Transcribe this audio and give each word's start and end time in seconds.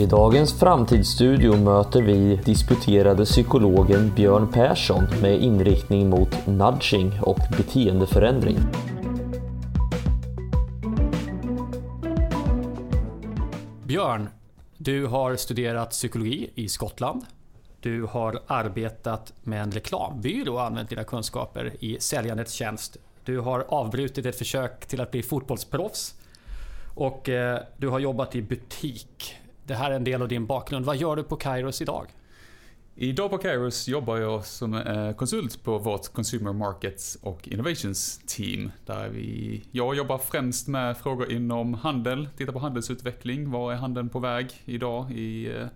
I 0.00 0.06
dagens 0.06 0.60
framtidsstudio 0.60 1.56
möter 1.56 2.02
vi 2.02 2.36
disputerade 2.36 3.24
psykologen 3.24 4.12
Björn 4.16 4.52
Persson 4.52 5.04
med 5.22 5.40
inriktning 5.42 6.08
mot 6.08 6.46
nudging 6.46 7.20
och 7.22 7.38
beteendeförändring. 7.56 8.58
Björn, 13.84 14.28
du 14.76 15.06
har 15.06 15.36
studerat 15.36 15.90
psykologi 15.90 16.50
i 16.54 16.68
Skottland. 16.68 17.24
Du 17.80 18.02
har 18.02 18.42
arbetat 18.46 19.32
med 19.42 19.62
en 19.62 19.72
reklambyrå 19.72 20.52
och 20.52 20.62
använt 20.62 20.88
dina 20.88 21.04
kunskaper 21.04 21.72
i 21.80 21.96
säljandets 22.00 22.52
tjänst. 22.52 22.96
Du 23.24 23.38
har 23.38 23.64
avbrutit 23.68 24.26
ett 24.26 24.38
försök 24.38 24.86
till 24.86 25.00
att 25.00 25.10
bli 25.10 25.22
fotbollsproffs. 25.22 26.14
Och 26.94 27.28
eh, 27.28 27.60
du 27.76 27.88
har 27.88 27.98
jobbat 27.98 28.36
i 28.36 28.42
butik. 28.42 29.39
Det 29.70 29.76
här 29.76 29.90
är 29.90 29.96
en 29.96 30.04
del 30.04 30.22
av 30.22 30.28
din 30.28 30.46
bakgrund. 30.46 30.84
Vad 30.84 30.96
gör 30.96 31.16
du 31.16 31.22
på 31.22 31.36
Kairos 31.36 31.82
idag? 31.82 32.06
Idag 32.94 33.30
på 33.30 33.38
Kairos 33.38 33.88
jobbar 33.88 34.16
jag 34.16 34.44
som 34.44 34.74
eh, 34.74 35.12
konsult 35.12 35.64
på 35.64 35.78
vårt 35.78 36.12
Consumer 36.12 36.52
Markets 36.52 37.18
och 37.22 37.48
Innovations 37.48 38.20
team. 38.26 38.70
Där 38.86 39.08
vi, 39.08 39.62
jag 39.70 39.94
jobbar 39.94 40.18
främst 40.18 40.68
med 40.68 40.96
frågor 40.96 41.32
inom 41.32 41.74
handel, 41.74 42.28
tittar 42.36 42.52
på 42.52 42.58
handelsutveckling. 42.58 43.50
Var 43.50 43.72
är 43.72 43.76
handeln 43.76 44.08
på 44.08 44.18
väg 44.18 44.62
idag 44.64 45.12
i 45.12 45.46
eh, 45.46 45.66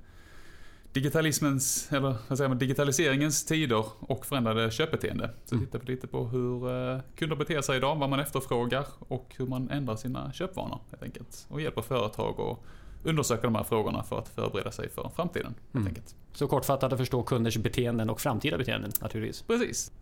digitalismens, 0.92 1.92
eller 1.92 2.16
vad 2.28 2.38
säger 2.38 2.48
man, 2.48 2.58
digitaliseringens 2.58 3.44
tider 3.44 3.84
och 3.98 4.26
förändrade 4.26 4.70
köpbeteende. 4.70 5.30
Så 5.44 5.54
mm. 5.54 5.66
tittar 5.66 5.78
vi 5.78 5.86
lite 5.86 6.06
på 6.06 6.24
hur 6.24 6.70
eh, 6.70 7.00
kunder 7.16 7.36
beter 7.36 7.62
sig 7.62 7.76
idag, 7.76 7.96
vad 7.96 8.10
man 8.10 8.20
efterfrågar 8.20 8.86
och 8.98 9.34
hur 9.38 9.46
man 9.46 9.70
ändrar 9.70 9.96
sina 9.96 10.32
köpvanor 10.32 10.78
helt 10.90 11.02
enkelt. 11.02 11.46
Och 11.48 11.60
hjälper 11.60 11.82
företag 11.82 12.40
att 12.40 12.58
undersöka 13.04 13.42
de 13.42 13.54
här 13.54 13.64
frågorna 13.64 14.02
för 14.02 14.18
att 14.18 14.28
förbereda 14.28 14.70
sig 14.70 14.88
för 14.88 15.10
framtiden. 15.16 15.54
Mm. 15.74 15.94
Så 16.32 16.46
kortfattat 16.46 16.92
att 16.92 16.98
förstå 16.98 17.22
kunders 17.22 17.56
beteenden 17.56 18.10
och 18.10 18.20
framtida 18.20 18.58
beteenden 18.58 18.90
naturligtvis. 19.00 19.42
Precis. 19.42 19.92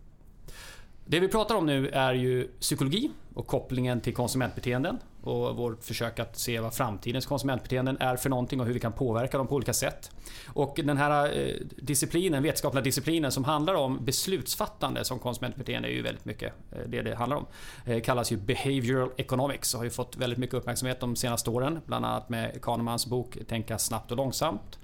Det 1.05 1.19
vi 1.19 1.27
pratar 1.27 1.55
om 1.55 1.65
nu 1.65 1.89
är 1.89 2.13
ju 2.13 2.47
psykologi 2.59 3.11
och 3.33 3.47
kopplingen 3.47 4.01
till 4.01 4.13
konsumentbeteenden 4.13 4.99
och 5.23 5.55
vårt 5.55 5.83
försök 5.83 6.19
att 6.19 6.39
se 6.39 6.59
vad 6.59 6.73
framtidens 6.73 7.25
konsumentbeteenden 7.25 7.97
är 7.99 8.15
för 8.15 8.29
någonting 8.29 8.59
och 8.59 8.65
hur 8.65 8.73
vi 8.73 8.79
kan 8.79 8.91
påverka 8.91 9.37
dem 9.37 9.47
på 9.47 9.55
olika 9.55 9.73
sätt. 9.73 10.11
Och 10.47 10.79
den 10.83 10.97
här 10.97 11.25
eh, 11.25 11.55
disciplinen, 11.77 12.43
vetenskapliga 12.43 12.83
disciplinen 12.83 13.31
som 13.31 13.43
handlar 13.43 13.73
om 13.73 14.05
beslutsfattande 14.05 15.05
som 15.05 15.19
konsumentbeteende 15.19 15.87
är 15.87 15.91
ju 15.91 16.01
väldigt 16.01 16.25
mycket 16.25 16.53
eh, 16.71 16.77
det 16.87 17.01
det 17.01 17.15
handlar 17.15 17.37
om. 17.37 17.45
Det 17.85 18.01
kallas 18.01 18.31
ju 18.31 18.37
behavioral 18.37 19.09
economics 19.17 19.73
och 19.73 19.79
har 19.79 19.85
ju 19.85 19.91
fått 19.91 20.17
väldigt 20.17 20.39
mycket 20.39 20.55
uppmärksamhet 20.55 20.99
de 20.99 21.15
senaste 21.15 21.49
åren. 21.49 21.79
Bland 21.85 22.05
annat 22.05 22.29
med 22.29 22.61
Kahnemans 22.61 23.07
bok 23.07 23.37
Tänka 23.47 23.77
snabbt 23.77 24.11
och 24.11 24.17
långsamt. 24.17 24.79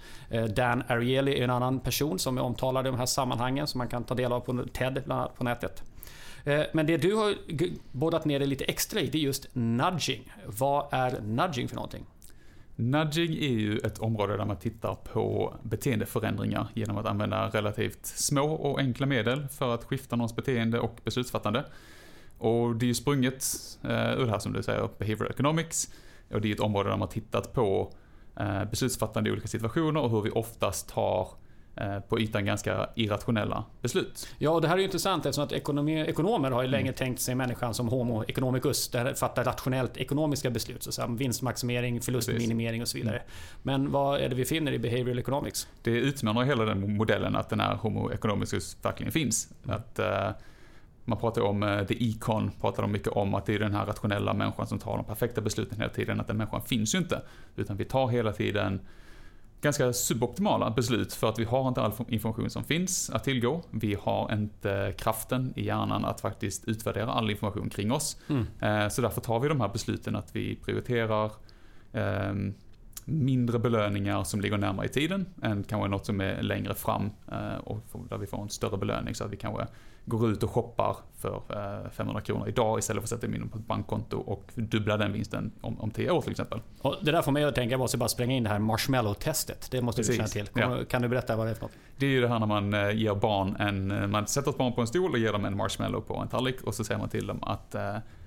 Dan 0.55 0.83
Ariely 0.87 1.31
är 1.31 1.43
en 1.43 1.49
annan 1.49 1.79
person 1.79 2.19
som 2.19 2.37
är 2.37 2.41
omtalad 2.41 2.87
i 2.87 2.89
de 2.89 2.97
här 2.97 3.05
sammanhangen 3.05 3.67
som 3.67 3.77
man 3.77 3.87
kan 3.87 4.03
ta 4.03 4.15
del 4.15 4.31
av 4.31 4.39
på 4.39 4.65
TED 4.73 5.01
bland 5.05 5.21
annat 5.21 5.37
på 5.37 5.43
nätet. 5.43 5.83
Eh, 6.49 6.65
men 6.71 6.85
det 6.85 6.97
du 6.97 7.13
har 7.13 7.35
bådat 7.91 8.25
ner 8.25 8.39
dig 8.39 8.47
lite 8.47 8.63
extra 8.63 8.99
i, 8.99 9.07
det 9.07 9.17
är 9.17 9.21
just 9.21 9.47
nudging. 9.53 10.33
Vad 10.45 10.87
är 10.91 11.21
nudging 11.21 11.67
för 11.67 11.75
någonting? 11.75 12.05
Nudging 12.75 13.31
är 13.31 13.59
ju 13.59 13.77
ett 13.77 13.99
område 13.99 14.37
där 14.37 14.45
man 14.45 14.57
tittar 14.57 14.95
på 14.95 15.55
beteendeförändringar 15.63 16.67
genom 16.73 16.97
att 16.97 17.05
använda 17.05 17.49
relativt 17.49 18.05
små 18.05 18.51
och 18.53 18.79
enkla 18.79 19.05
medel 19.05 19.47
för 19.47 19.73
att 19.73 19.83
skifta 19.83 20.15
någons 20.15 20.35
beteende 20.35 20.79
och 20.79 20.99
beslutsfattande. 21.03 21.65
Och 22.37 22.75
det 22.75 22.85
är 22.85 22.87
ju 22.87 22.93
sprunget 22.93 23.45
ur 23.83 24.25
det 24.25 24.31
här 24.31 24.39
som 24.39 24.53
du 24.53 24.63
säger, 24.63 24.89
behavioral 24.97 25.31
economics. 25.31 25.93
Och 26.31 26.41
det 26.41 26.49
är 26.49 26.53
ett 26.53 26.59
område 26.59 26.89
där 26.89 26.97
man 26.97 27.01
har 27.01 27.07
tittat 27.07 27.53
på 27.53 27.93
eh, 28.39 28.65
beslutsfattande 28.65 29.29
i 29.29 29.33
olika 29.33 29.47
situationer 29.47 30.01
och 30.01 30.09
hur 30.09 30.21
vi 30.21 30.29
oftast 30.29 30.89
tar 30.89 31.27
på 32.09 32.19
ytan 32.19 32.45
ganska 32.45 32.89
irrationella 32.95 33.63
beslut. 33.81 34.27
Ja, 34.37 34.51
och 34.51 34.61
det 34.61 34.67
här 34.67 34.75
är 34.75 34.79
ju 34.79 34.85
intressant 34.85 35.25
eftersom 35.25 35.43
att 35.43 35.51
ekonomi, 35.51 35.99
ekonomer 36.01 36.51
har 36.51 36.61
ju 36.61 36.67
länge 36.67 36.89
mm. 36.89 36.93
tänkt 36.93 37.21
sig 37.21 37.35
människan 37.35 37.73
som 37.73 37.87
homo 37.87 38.23
economicus, 38.27 38.89
där 38.89 39.13
fattar 39.13 39.43
rationellt 39.43 39.97
ekonomiska 39.97 40.49
beslut. 40.49 40.83
Så 40.83 41.01
att 41.01 41.09
vinstmaximering, 41.09 42.01
förlustminimering 42.01 42.81
och 42.81 42.87
så 42.87 42.97
vidare. 42.97 43.21
Men 43.63 43.91
vad 43.91 44.19
är 44.19 44.29
det 44.29 44.35
vi 44.35 44.45
finner 44.45 44.71
i 44.71 44.79
behavioral 44.79 45.19
economics? 45.19 45.67
Det 45.81 45.91
utmanar 45.91 46.43
hela 46.43 46.65
den 46.65 46.97
modellen 46.97 47.35
att 47.35 47.49
den 47.49 47.59
här 47.59 47.75
homo 47.75 48.11
economicus 48.11 48.77
verkligen 48.81 49.11
finns. 49.11 49.49
Mm. 49.63 49.75
Att, 49.75 49.99
uh, 49.99 50.35
man 51.05 51.17
pratar 51.17 51.41
om, 51.41 51.63
uh, 51.63 51.85
the 51.85 52.09
econ 52.09 52.51
pratar 52.61 52.81
de 52.83 52.91
mycket 52.91 53.07
om 53.07 53.33
att 53.33 53.45
det 53.45 53.53
är 53.53 53.59
den 53.59 53.73
här 53.73 53.85
rationella 53.85 54.33
människan 54.33 54.67
som 54.67 54.79
tar 54.79 54.97
de 54.97 55.05
perfekta 55.05 55.41
besluten 55.41 55.77
hela 55.77 55.93
tiden. 55.93 56.19
Att 56.19 56.27
den 56.27 56.37
människan 56.37 56.61
finns 56.61 56.95
ju 56.95 56.97
inte. 56.97 57.21
Utan 57.55 57.77
vi 57.77 57.85
tar 57.85 58.07
hela 58.07 58.31
tiden 58.31 58.79
ganska 59.61 59.93
suboptimala 59.93 60.69
beslut 60.69 61.13
för 61.13 61.29
att 61.29 61.39
vi 61.39 61.43
har 61.43 61.67
inte 61.67 61.81
all 61.81 61.91
information 62.07 62.49
som 62.49 62.63
finns 62.63 63.09
att 63.09 63.23
tillgå. 63.23 63.61
Vi 63.71 63.97
har 64.01 64.33
inte 64.33 64.93
kraften 64.97 65.53
i 65.55 65.65
hjärnan 65.65 66.05
att 66.05 66.21
faktiskt 66.21 66.67
utvärdera 66.67 67.11
all 67.11 67.29
information 67.29 67.69
kring 67.69 67.91
oss. 67.91 68.17
Mm. 68.27 68.45
Eh, 68.59 68.89
så 68.89 69.01
därför 69.01 69.21
tar 69.21 69.39
vi 69.39 69.47
de 69.47 69.61
här 69.61 69.69
besluten 69.69 70.15
att 70.15 70.35
vi 70.35 70.55
prioriterar 70.55 71.31
ehm, 71.93 72.53
mindre 73.05 73.59
belöningar 73.59 74.23
som 74.23 74.41
ligger 74.41 74.57
närmare 74.57 74.85
i 74.85 74.89
tiden 74.89 75.25
än 75.41 75.63
kanske 75.63 75.87
något 75.87 76.05
som 76.05 76.21
är 76.21 76.41
längre 76.41 76.75
fram 76.75 77.09
eh, 77.31 77.57
och 77.63 77.83
där 78.09 78.17
vi 78.17 78.27
får 78.27 78.41
en 78.41 78.49
större 78.49 78.77
belöning 78.77 79.15
så 79.15 79.23
att 79.23 79.31
vi 79.31 79.37
kanske 79.37 79.67
går 80.05 80.31
ut 80.31 80.43
och 80.43 80.49
shoppar 80.49 80.97
för 81.17 81.41
500 81.89 82.19
eh, 82.19 82.25
kronor 82.25 82.47
idag 82.47 82.79
istället 82.79 83.01
för 83.01 83.05
att 83.15 83.21
sätta 83.21 83.33
in 83.33 83.39
dem 83.39 83.49
på 83.49 83.57
ett 83.57 83.67
bankkonto 83.67 84.17
och 84.17 84.51
dubbla 84.55 84.97
den 84.97 85.13
vinsten 85.13 85.51
om, 85.61 85.79
om 85.79 85.91
10 85.91 86.11
år 86.11 86.21
till 86.21 86.31
exempel. 86.31 86.61
Och 86.81 86.95
det 87.01 87.11
där 87.11 87.21
får 87.21 87.31
mig 87.31 87.43
att 87.43 87.55
tänka, 87.55 87.73
jag 87.73 87.79
måste 87.79 87.97
bara 87.97 88.09
spränga 88.09 88.35
in 88.35 88.43
det 88.43 88.49
här 88.49 88.59
marshmallow-testet. 88.59 89.71
Det 89.71 89.81
måste 89.81 89.99
Precis. 89.99 90.13
du 90.13 90.17
känna 90.17 90.27
till. 90.27 90.47
Kan, 90.47 90.71
ja. 90.71 90.85
kan, 90.85 91.01
du 91.01 91.07
berätta 91.07 91.35
vad 91.35 91.47
det 91.47 91.51
är 91.51 91.55
för 91.55 91.61
något? 91.61 91.71
Det 91.97 92.05
är 92.05 92.09
ju 92.09 92.21
det 92.21 92.27
här 92.27 92.39
när 92.39 92.47
man 92.47 92.73
eh, 92.73 92.91
ger 92.91 93.15
barn 93.15 93.55
en, 93.59 94.11
man 94.11 94.27
sätter 94.27 94.49
ett 94.49 94.57
barn 94.57 94.73
på 94.73 94.81
en 94.81 94.87
stol 94.87 95.11
och 95.11 95.19
ger 95.19 95.33
dem 95.33 95.45
en 95.45 95.57
marshmallow 95.57 96.01
på 96.01 96.17
en 96.17 96.27
tallrik 96.27 96.61
och 96.63 96.75
så 96.75 96.83
säger 96.83 96.99
man 96.99 97.09
till 97.09 97.27
dem 97.27 97.43
att 97.43 97.75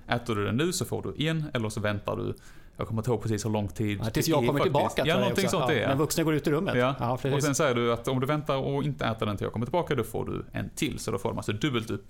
äter 0.07 0.35
du 0.35 0.45
den 0.45 0.57
nu 0.57 0.73
så 0.73 0.85
får 0.85 1.01
du 1.01 1.27
en 1.27 1.45
eller 1.53 1.69
så 1.69 1.79
väntar 1.79 2.15
du 2.15 2.35
jag 2.77 2.87
kommer 2.87 3.01
inte 3.01 3.11
ihåg 3.11 3.21
precis 3.21 3.45
hur 3.45 3.49
lång 3.49 3.67
tid 3.67 3.99
ja, 4.03 4.09
Tills 4.09 4.27
jag 4.27 4.35
kommer 4.35 4.47
faktiskt. 4.47 4.63
tillbaka. 4.63 5.03
Ja, 5.05 5.19
någonting 5.19 5.49
sånt 5.49 5.65
ja, 5.67 5.75
är 5.75 5.87
När 5.87 5.95
vuxna 5.95 6.23
går 6.23 6.33
ut 6.33 6.47
ur 6.47 6.51
rummet. 6.51 6.75
Ja. 6.75 6.95
ja 6.99 7.11
och 7.33 7.43
sen 7.43 7.55
säger 7.55 7.75
du 7.75 7.93
att 7.93 8.07
om 8.07 8.19
du 8.19 8.27
väntar 8.27 8.57
och 8.57 8.83
inte 8.83 9.05
äter 9.05 9.25
den 9.25 9.37
till 9.37 9.45
jag 9.45 9.53
kommer 9.53 9.65
tillbaka, 9.65 9.95
då 9.95 10.03
får 10.03 10.25
du 10.25 10.45
en 10.51 10.69
till. 10.69 10.99
Så 10.99 11.11
då 11.11 11.17
får 11.17 11.29
de 11.29 11.37
alltså 11.37 11.51
dubbelt 11.51 11.89
upp. 11.89 12.05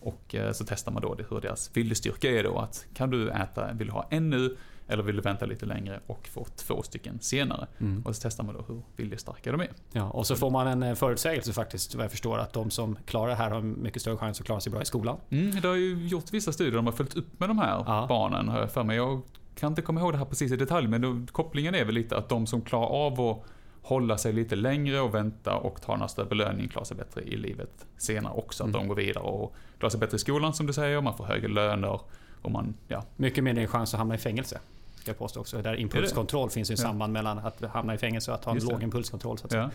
Och 0.00 0.34
eh, 0.34 0.52
så 0.52 0.64
testar 0.64 0.92
man 0.92 1.02
då 1.02 1.16
hur 1.30 1.40
deras 1.40 1.70
viljestyrka 1.74 2.30
är 2.30 2.42
då. 2.42 2.58
Att 2.58 2.86
kan 2.94 3.10
du 3.10 3.30
äta, 3.30 3.72
vill 3.72 3.86
du 3.86 3.92
ha 3.92 4.06
en 4.10 4.30
nu? 4.30 4.56
Eller 4.88 5.02
vill 5.02 5.16
du 5.16 5.22
vänta 5.22 5.46
lite 5.46 5.66
längre 5.66 6.00
och 6.06 6.28
få 6.28 6.46
två 6.56 6.82
stycken 6.82 7.18
senare? 7.20 7.66
Mm. 7.80 8.02
Och 8.02 8.16
så 8.16 8.22
testar 8.22 8.44
man 8.44 8.54
då 8.54 8.64
hur 8.68 8.82
viljestarka 8.96 9.52
de 9.52 9.60
är. 9.60 9.70
Ja, 9.92 10.10
och 10.10 10.26
så 10.26 10.36
får 10.36 10.50
man 10.50 10.66
en 10.66 10.82
eh, 10.82 10.94
förutsägelse 10.94 11.52
faktiskt, 11.52 11.94
vad 11.94 12.04
jag 12.04 12.10
förstår, 12.10 12.38
att 12.38 12.52
de 12.52 12.70
som 12.70 12.98
klarar 13.06 13.28
det 13.28 13.34
här 13.34 13.50
har 13.50 13.60
mycket 13.60 14.02
större 14.02 14.16
chans 14.16 14.40
att 14.40 14.46
klara 14.46 14.60
sig 14.60 14.72
bra 14.72 14.82
i 14.82 14.84
skolan. 14.84 15.16
Mm, 15.30 15.60
det 15.60 15.68
har 15.68 15.74
ju 15.74 16.06
gjort 16.06 16.32
vissa 16.32 16.52
studier, 16.52 16.76
de 16.76 16.86
har 16.86 16.92
följt 16.92 17.16
upp 17.16 17.40
med 17.40 17.48
de 17.48 17.58
här 17.58 17.84
ja. 17.86 18.06
barnen, 18.08 18.48
har 18.48 18.60
jag 18.60 18.72
för 18.72 18.84
mig. 18.84 18.96
Jag 18.96 19.22
kan 19.54 19.72
inte 19.72 19.82
komma 19.82 20.00
ihåg 20.00 20.12
det 20.12 20.18
här 20.18 20.24
precis 20.24 20.52
i 20.52 20.56
detalj, 20.56 20.88
men 20.88 21.00
då, 21.00 21.32
kopplingen 21.32 21.74
är 21.74 21.84
väl 21.84 21.94
lite 21.94 22.16
att 22.16 22.28
de 22.28 22.46
som 22.46 22.62
klarar 22.62 22.86
av 22.86 23.20
att 23.20 23.44
hålla 23.82 24.18
sig 24.18 24.32
lite 24.32 24.56
längre 24.56 25.00
och 25.00 25.14
vänta 25.14 25.56
och 25.56 25.82
ta 25.82 25.96
nästa 25.96 26.24
belöning 26.24 26.68
klarar 26.68 26.84
sig 26.84 26.96
bättre 26.96 27.22
i 27.22 27.36
livet 27.36 27.86
senare 27.98 28.32
också. 28.34 28.62
Mm. 28.62 28.74
Att 28.74 28.80
de 28.80 28.88
går 28.88 28.94
vidare 28.94 29.24
och 29.24 29.54
klarar 29.78 29.90
sig 29.90 30.00
bättre 30.00 30.16
i 30.16 30.18
skolan 30.18 30.54
som 30.54 30.66
du 30.66 30.72
säger, 30.72 31.00
man 31.00 31.16
får 31.16 31.24
högre 31.24 31.48
löner 31.48 32.00
och 32.42 32.50
man, 32.50 32.74
ja. 32.88 33.04
Mycket 33.16 33.44
mindre 33.44 33.66
chans 33.66 33.94
att 33.94 33.98
hamna 33.98 34.14
i 34.14 34.18
fängelse. 34.18 34.60
Ska 35.00 35.10
jag 35.10 35.18
påstå 35.18 35.40
också. 35.40 35.62
Där 35.62 35.74
impulskontroll 35.74 36.50
finns 36.50 36.70
ju 36.70 36.72
ja. 36.72 36.76
samband 36.76 37.12
mellan 37.12 37.38
att 37.38 37.62
hamna 37.64 37.94
i 37.94 37.98
fängelse 37.98 38.30
och 38.30 38.34
att 38.34 38.44
ha 38.44 38.52
en 38.52 38.58
låg 38.58 38.82
impulskontroll. 38.82 39.38
Så 39.38 39.46
att 39.46 39.52
säga. 39.52 39.70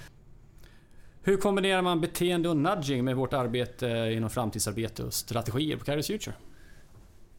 Hur 1.21 1.37
kombinerar 1.37 1.81
man 1.81 2.01
beteende 2.01 2.49
och 2.49 2.57
nudging 2.57 3.05
med 3.05 3.15
vårt 3.15 3.33
arbete 3.33 3.87
inom 4.15 4.29
framtidsarbete 4.29 5.03
och 5.03 5.13
strategier 5.13 5.77
på 5.77 5.85
Kairos 5.85 6.07
Future? 6.07 6.35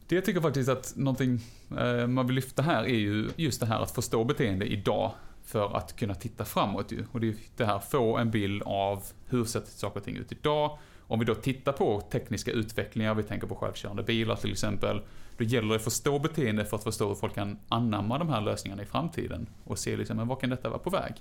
Det 0.09 0.15
jag 0.15 0.25
tycker 0.25 0.41
faktiskt 0.41 0.69
att 0.69 0.93
någonting 0.97 1.41
eh, 1.79 2.07
man 2.07 2.27
vill 2.27 2.37
lyfta 2.37 2.63
här 2.63 2.85
är 2.85 2.99
ju 2.99 3.31
just 3.37 3.61
det 3.61 3.67
här 3.67 3.81
att 3.81 3.91
förstå 3.91 4.25
beteende 4.25 4.67
idag 4.67 5.13
för 5.45 5.77
att 5.77 5.97
kunna 5.97 6.15
titta 6.15 6.45
framåt 6.45 6.93
ju. 6.93 7.05
Och 7.13 7.21
det 7.21 7.29
är 7.29 7.35
det 7.57 7.65
här, 7.65 7.79
få 7.79 8.17
en 8.17 8.31
bild 8.31 8.63
av 8.63 9.03
hur 9.27 9.45
ser 9.45 9.61
saker 9.61 10.01
och 10.01 10.05
ting 10.05 10.17
ut 10.17 10.33
idag. 10.33 10.79
Om 11.01 11.19
vi 11.19 11.25
då 11.25 11.35
tittar 11.35 11.73
på 11.73 12.01
tekniska 12.01 12.51
utvecklingar, 12.51 13.15
vi 13.15 13.23
tänker 13.23 13.47
på 13.47 13.55
självkörande 13.55 14.03
bilar 14.03 14.37
till 14.37 14.53
exempel, 14.53 15.01
då 15.37 15.45
gäller 15.45 15.69
det 15.69 15.77
att 15.77 15.85
förstå 15.85 16.19
beteende 16.19 16.65
för 16.65 16.77
att 16.77 16.85
förstå 16.85 17.09
hur 17.09 17.15
folk 17.15 17.35
kan 17.35 17.59
anamma 17.69 18.19
de 18.19 18.29
här 18.29 18.41
lösningarna 18.41 18.83
i 18.83 18.87
framtiden 18.87 19.47
och 19.65 19.79
se 19.79 19.97
liksom, 19.97 20.17
men 20.17 20.29
vad 20.29 20.41
kan 20.41 20.51
detta 20.51 20.69
vara 20.69 20.79
på 20.79 20.91
väg? 20.91 21.15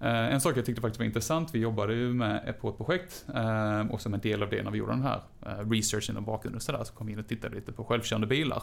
Eh, 0.00 0.34
en 0.34 0.40
sak 0.40 0.56
jag 0.56 0.66
tyckte 0.66 0.82
faktiskt 0.82 0.98
var 0.98 1.06
intressant, 1.06 1.54
vi 1.54 1.58
jobbade 1.58 1.94
ju 1.94 2.12
med, 2.12 2.54
på 2.60 2.68
ett 2.68 2.76
projekt 2.76 3.24
eh, 3.34 3.80
och 3.90 4.00
som 4.00 4.14
en 4.14 4.20
del 4.20 4.42
av 4.42 4.50
det 4.50 4.62
när 4.62 4.70
vi 4.70 4.78
gjorde 4.78 4.92
den 4.92 5.02
här 5.02 5.20
eh, 5.46 5.70
researchen 5.70 6.16
och 6.16 6.22
bakgrunden 6.22 6.56
och 6.56 6.62
sådär 6.62 6.84
så 6.84 6.92
kom 6.92 7.06
vi 7.06 7.12
in 7.12 7.18
och 7.18 7.28
tittade 7.28 7.54
lite 7.54 7.72
på 7.72 7.84
självkörande 7.84 8.26
bilar. 8.26 8.62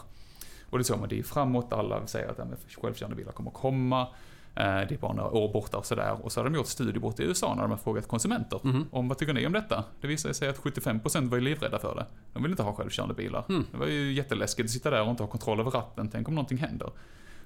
Och 0.69 0.77
det 0.77 0.83
såg 0.83 0.99
man, 0.99 1.09
det 1.09 1.19
är 1.19 1.23
framåt, 1.23 1.73
alla 1.73 2.07
säger 2.07 2.27
att 2.27 2.39
självkörande 2.81 3.15
bilar 3.15 3.31
kommer 3.31 3.49
att 3.49 3.57
komma. 3.57 4.07
Det 4.53 4.91
är 4.91 4.97
bara 4.97 5.13
några 5.13 5.29
år 5.29 5.53
borta 5.53 5.77
och 5.77 5.85
sådär. 5.85 6.17
Och 6.21 6.31
så 6.31 6.39
har 6.39 6.45
de 6.45 6.55
gjort 6.55 6.67
studier 6.67 6.99
bort 6.99 7.19
i 7.19 7.23
USA 7.23 7.55
när 7.55 7.61
de 7.61 7.71
har 7.71 7.77
frågat 7.77 8.07
konsumenter 8.07 8.61
mm. 8.63 8.85
om 8.91 9.07
vad 9.07 9.17
tycker 9.17 9.33
ni 9.33 9.47
om 9.47 9.53
detta? 9.53 9.83
Det 10.01 10.07
visade 10.07 10.33
sig 10.33 10.49
att 10.49 10.57
75% 10.57 11.29
var 11.29 11.37
ju 11.37 11.43
livrädda 11.43 11.79
för 11.79 11.95
det. 11.95 12.05
De 12.33 12.43
vill 12.43 12.51
inte 12.51 12.63
ha 12.63 12.73
självkörande 12.73 13.15
bilar. 13.15 13.45
Mm. 13.49 13.65
Det 13.71 13.77
var 13.77 13.87
ju 13.87 14.13
jätteläskigt 14.13 14.65
att 14.65 14.71
sitta 14.71 14.89
där 14.89 15.01
och 15.01 15.09
inte 15.09 15.23
ha 15.23 15.27
kontroll 15.27 15.59
över 15.59 15.71
ratten, 15.71 16.09
tänk 16.09 16.27
om 16.27 16.35
någonting 16.35 16.57
händer. 16.57 16.91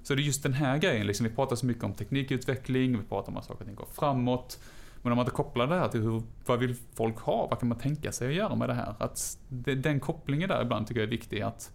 Så 0.04 0.16
det 0.16 0.22
är 0.22 0.24
just 0.24 0.44
den 0.44 0.54
här 0.54 0.78
grejen, 0.78 1.08
liksom, 1.08 1.24
vi 1.24 1.36
pratar 1.36 1.56
så 1.56 1.66
mycket 1.66 1.84
om 1.84 1.94
teknikutveckling, 1.94 2.98
vi 2.98 3.04
pratar 3.04 3.32
om 3.32 3.38
att 3.38 3.46
saker 3.46 3.62
och 3.62 3.68
ting 3.68 3.76
går 3.76 3.88
framåt. 3.94 4.60
Men 5.02 5.12
om 5.12 5.16
man 5.16 5.26
inte 5.26 5.36
kopplar 5.36 5.68
det 5.68 5.76
här 5.76 5.88
till 5.88 6.02
hur, 6.02 6.24
vad 6.46 6.60
vill 6.60 6.76
folk 6.94 7.18
ha, 7.18 7.48
vad 7.48 7.60
kan 7.60 7.70
man 7.70 7.78
tänka 7.78 8.12
sig 8.12 8.28
att 8.28 8.34
göra 8.34 8.56
med 8.56 8.70
det 8.70 8.74
här? 8.74 8.96
Att 9.00 9.38
det, 9.48 9.76
den 9.76 10.00
kopplingen 10.00 10.50
där 10.50 10.62
ibland 10.62 10.88
tycker 10.88 11.02
jag 11.02 11.08
är 11.08 11.12
viktig 11.12 11.42
att 11.42 11.72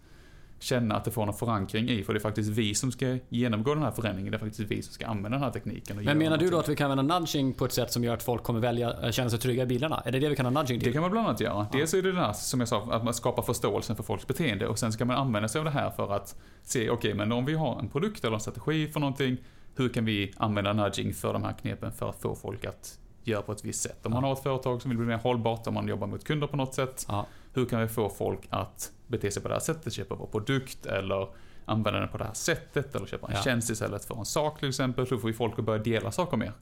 känna 0.59 0.95
att 0.95 1.05
det 1.05 1.11
får 1.11 1.25
någon 1.25 1.35
förankring 1.35 1.89
i, 1.89 2.03
för 2.03 2.13
det 2.13 2.17
är 2.17 2.21
faktiskt 2.21 2.49
vi 2.49 2.75
som 2.75 2.91
ska 2.91 3.17
genomgå 3.29 3.73
den 3.73 3.83
här 3.83 3.91
förändringen, 3.91 4.31
det 4.31 4.37
är 4.37 4.39
faktiskt 4.39 4.71
vi 4.71 4.81
som 4.81 4.93
ska 4.93 5.07
använda 5.07 5.37
den 5.37 5.43
här 5.43 5.51
tekniken. 5.51 5.97
Men 6.03 6.17
menar 6.17 6.37
du 6.37 6.49
då 6.49 6.59
att 6.59 6.69
vi 6.69 6.75
kan 6.75 6.91
använda 6.91 7.19
nudging 7.19 7.53
på 7.53 7.65
ett 7.65 7.73
sätt 7.73 7.91
som 7.91 8.03
gör 8.03 8.13
att 8.13 8.23
folk 8.23 8.43
kommer 8.43 8.59
välja, 8.59 8.93
äh, 9.03 9.11
känna 9.11 9.29
sig 9.29 9.39
trygga 9.39 9.63
i 9.63 9.65
bilarna? 9.65 10.01
Är 10.05 10.11
det 10.11 10.19
det 10.19 10.29
vi 10.29 10.35
kan 10.35 10.45
ha 10.45 10.51
nudging 10.51 10.79
Det 10.79 10.83
till? 10.83 10.93
kan 10.93 11.01
man 11.01 11.11
bland 11.11 11.27
annat 11.27 11.41
göra. 11.41 11.67
Dels 11.71 11.93
är 11.93 12.01
det 12.01 12.11
det 12.11 12.21
här, 12.21 12.33
som 12.33 12.59
jag 12.59 12.69
sa, 12.69 12.87
att 12.91 13.03
man 13.03 13.13
skapar 13.13 13.43
förståelsen 13.43 13.95
för 13.95 14.03
folks 14.03 14.27
beteende 14.27 14.67
och 14.67 14.79
sen 14.79 14.91
ska 14.91 15.05
man 15.05 15.17
använda 15.17 15.47
sig 15.47 15.59
av 15.59 15.65
det 15.65 15.71
här 15.71 15.89
för 15.89 16.13
att 16.15 16.35
se, 16.63 16.89
okej, 16.89 17.13
men 17.13 17.31
om 17.31 17.45
vi 17.45 17.53
har 17.53 17.79
en 17.79 17.89
produkt 17.89 18.23
eller 18.23 18.33
en 18.33 18.39
strategi 18.39 18.87
för 18.87 18.99
någonting, 18.99 19.37
hur 19.75 19.89
kan 19.89 20.05
vi 20.05 20.33
använda 20.37 20.73
nudging 20.73 21.13
för 21.13 21.33
de 21.33 21.43
här 21.43 21.53
knepen 21.53 21.91
för 21.91 22.09
att 22.09 22.21
få 22.21 22.35
folk 22.35 22.65
att 22.65 22.99
göra 23.31 23.41
på 23.41 23.51
ett 23.51 23.65
visst 23.65 23.81
sätt? 23.81 24.05
Om 24.05 24.11
man 24.11 24.23
har 24.23 24.33
ett 24.33 24.43
företag 24.43 24.81
som 24.81 24.89
vill 24.89 24.97
bli 24.97 25.07
mer 25.07 25.17
hållbart, 25.17 25.67
om 25.67 25.73
man 25.73 25.87
jobbar 25.87 26.07
mot 26.07 26.23
kunder 26.23 26.47
på 26.47 26.57
något 26.57 26.73
sätt, 26.73 27.05
Ja. 27.07 27.25
hur 27.53 27.65
kan 27.65 27.81
vi 27.81 27.87
få 27.87 28.09
folk 28.09 28.39
att 28.49 28.91
bete 29.07 29.31
sig 29.31 29.41
på 29.41 29.47
det 29.47 29.55
här 29.55 29.59
sättet, 29.61 29.93
köpa 29.93 30.15
vår 30.15 30.27
produkt 30.27 30.85
eller 30.85 31.27
använda 31.65 31.99
den 31.99 32.09
på 32.09 32.17
det 32.17 32.23
här 32.25 32.33
sättet 32.33 32.95
eller 32.95 33.05
köpa 33.05 33.27
en 33.27 33.33
Ja. 33.35 33.41
tjänst 33.41 33.69
istället 33.69 34.05
för 34.05 34.15
en 34.15 34.25
sak 34.25 34.59
till 34.59 34.69
exempel. 34.69 35.05
Hur 35.09 35.17
får 35.17 35.27
vi 35.27 35.33
folk 35.33 35.59
att 35.59 35.65
börja 35.65 35.83
dela 35.83 36.11
saker 36.11 36.37
mer? 36.37 36.53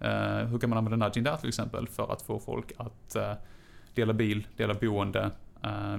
Eh, 0.00 0.46
hur 0.46 0.58
kan 0.58 0.70
man 0.70 0.78
använda 0.78 1.06
nudging 1.06 1.24
där 1.24 1.36
till 1.36 1.48
exempel 1.48 1.88
för 1.88 2.12
att 2.12 2.22
få 2.22 2.38
folk 2.38 2.72
att 2.76 3.16
eh, 3.16 3.32
dela 3.94 4.12
bil, 4.12 4.46
dela 4.56 4.74
boende, 4.74 5.30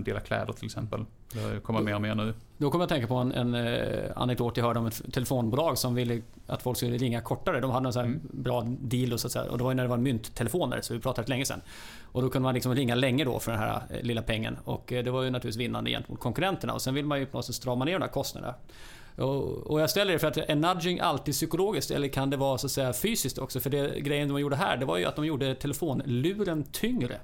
dela 0.06 0.20
kläder 0.20 0.54
till 0.54 0.66
exempel. 0.66 1.06
Det 1.34 1.64
kommer 1.64 1.82
mer 1.82 1.96
och 1.96 2.02
mer 2.02 2.16
nu. 2.16 2.34
Då 2.58 2.72
kommer 2.72 2.82
jag 2.84 2.86
att 2.86 2.90
tänka 2.90 3.08
på 3.08 3.16
en, 3.16 3.32
en 3.32 3.56
eh, 3.56 4.12
anekdot 4.16 4.58
jag 4.58 4.66
hörde 4.66 4.80
om 4.80 4.86
ett 4.86 5.14
telefonbolag 5.14 5.78
som 5.78 5.96
ville 5.96 6.22
att 6.48 6.62
folk 6.62 6.78
skulle 6.78 6.98
ringa 6.98 7.22
kortare. 7.22 7.60
De 7.60 7.72
hade 7.72 7.88
en 7.88 7.94
sån 7.94 8.06
Mm. 8.06 8.20
bra 8.32 8.66
deal 8.80 9.14
och, 9.14 9.20
så 9.20 9.28
att 9.28 9.32
säga. 9.32 9.52
och 9.52 9.58
det 9.58 9.64
var 9.64 9.74
när 9.74 9.84
det 9.84 9.90
var 9.90 9.98
mynttelefoner, 9.98 10.82
så 10.82 10.94
vi 10.94 11.00
pratade 11.00 11.28
länge 11.28 11.46
sedan. 11.46 11.62
Och 12.04 12.22
då 12.22 12.30
kunde 12.30 12.44
man 12.44 12.54
liksom 12.54 12.76
ringa 12.76 12.96
länge 12.96 13.24
då 13.26 13.40
för 13.40 13.52
den 13.52 13.60
här 13.62 13.82
eh, 13.90 14.02
lilla 14.02 14.22
pengen. 14.22 14.58
Och 14.64 14.94
eh, 14.94 15.04
det 15.04 15.12
var 15.12 15.24
ju 15.24 15.30
naturligtvis 15.30 15.62
vinnande 15.66 15.90
gentemot 15.90 16.20
konkurrenterna. 16.20 16.74
Och 16.74 16.82
sen 16.82 16.94
vill 16.94 17.06
man 17.06 17.20
ju 17.20 17.26
på 17.26 17.38
något 17.38 17.46
sätt 17.46 17.56
strama 17.56 17.86
ner 17.86 17.94
de 17.94 18.02
här 18.02 18.12
kostnaderna. 18.12 18.56
Och, 19.16 19.44
och 19.72 19.82
jag 19.82 19.90
ställer 19.90 20.14
det 20.14 20.20
för 20.20 20.28
att 20.28 20.38
är 20.38 20.56
nudging 20.56 21.00
alltid 21.00 21.34
psykologiskt 21.34 21.92
eller 21.92 22.08
kan 22.08 22.30
det 22.30 22.38
vara 22.38 22.58
så 22.58 22.68
att 22.68 22.72
säga 22.72 22.94
fysiskt 22.94 23.38
också? 23.38 23.60
För 23.60 23.70
det 23.70 24.00
grejen 24.00 24.28
de 24.28 24.40
gjorde 24.40 24.56
här, 24.56 24.78
det 24.78 24.86
var 24.86 24.98
ju 24.98 25.06
att 25.06 25.16
de 25.16 25.26
gjorde 25.26 25.56
telefonluren 25.56 26.64
tyngre. 26.64 27.18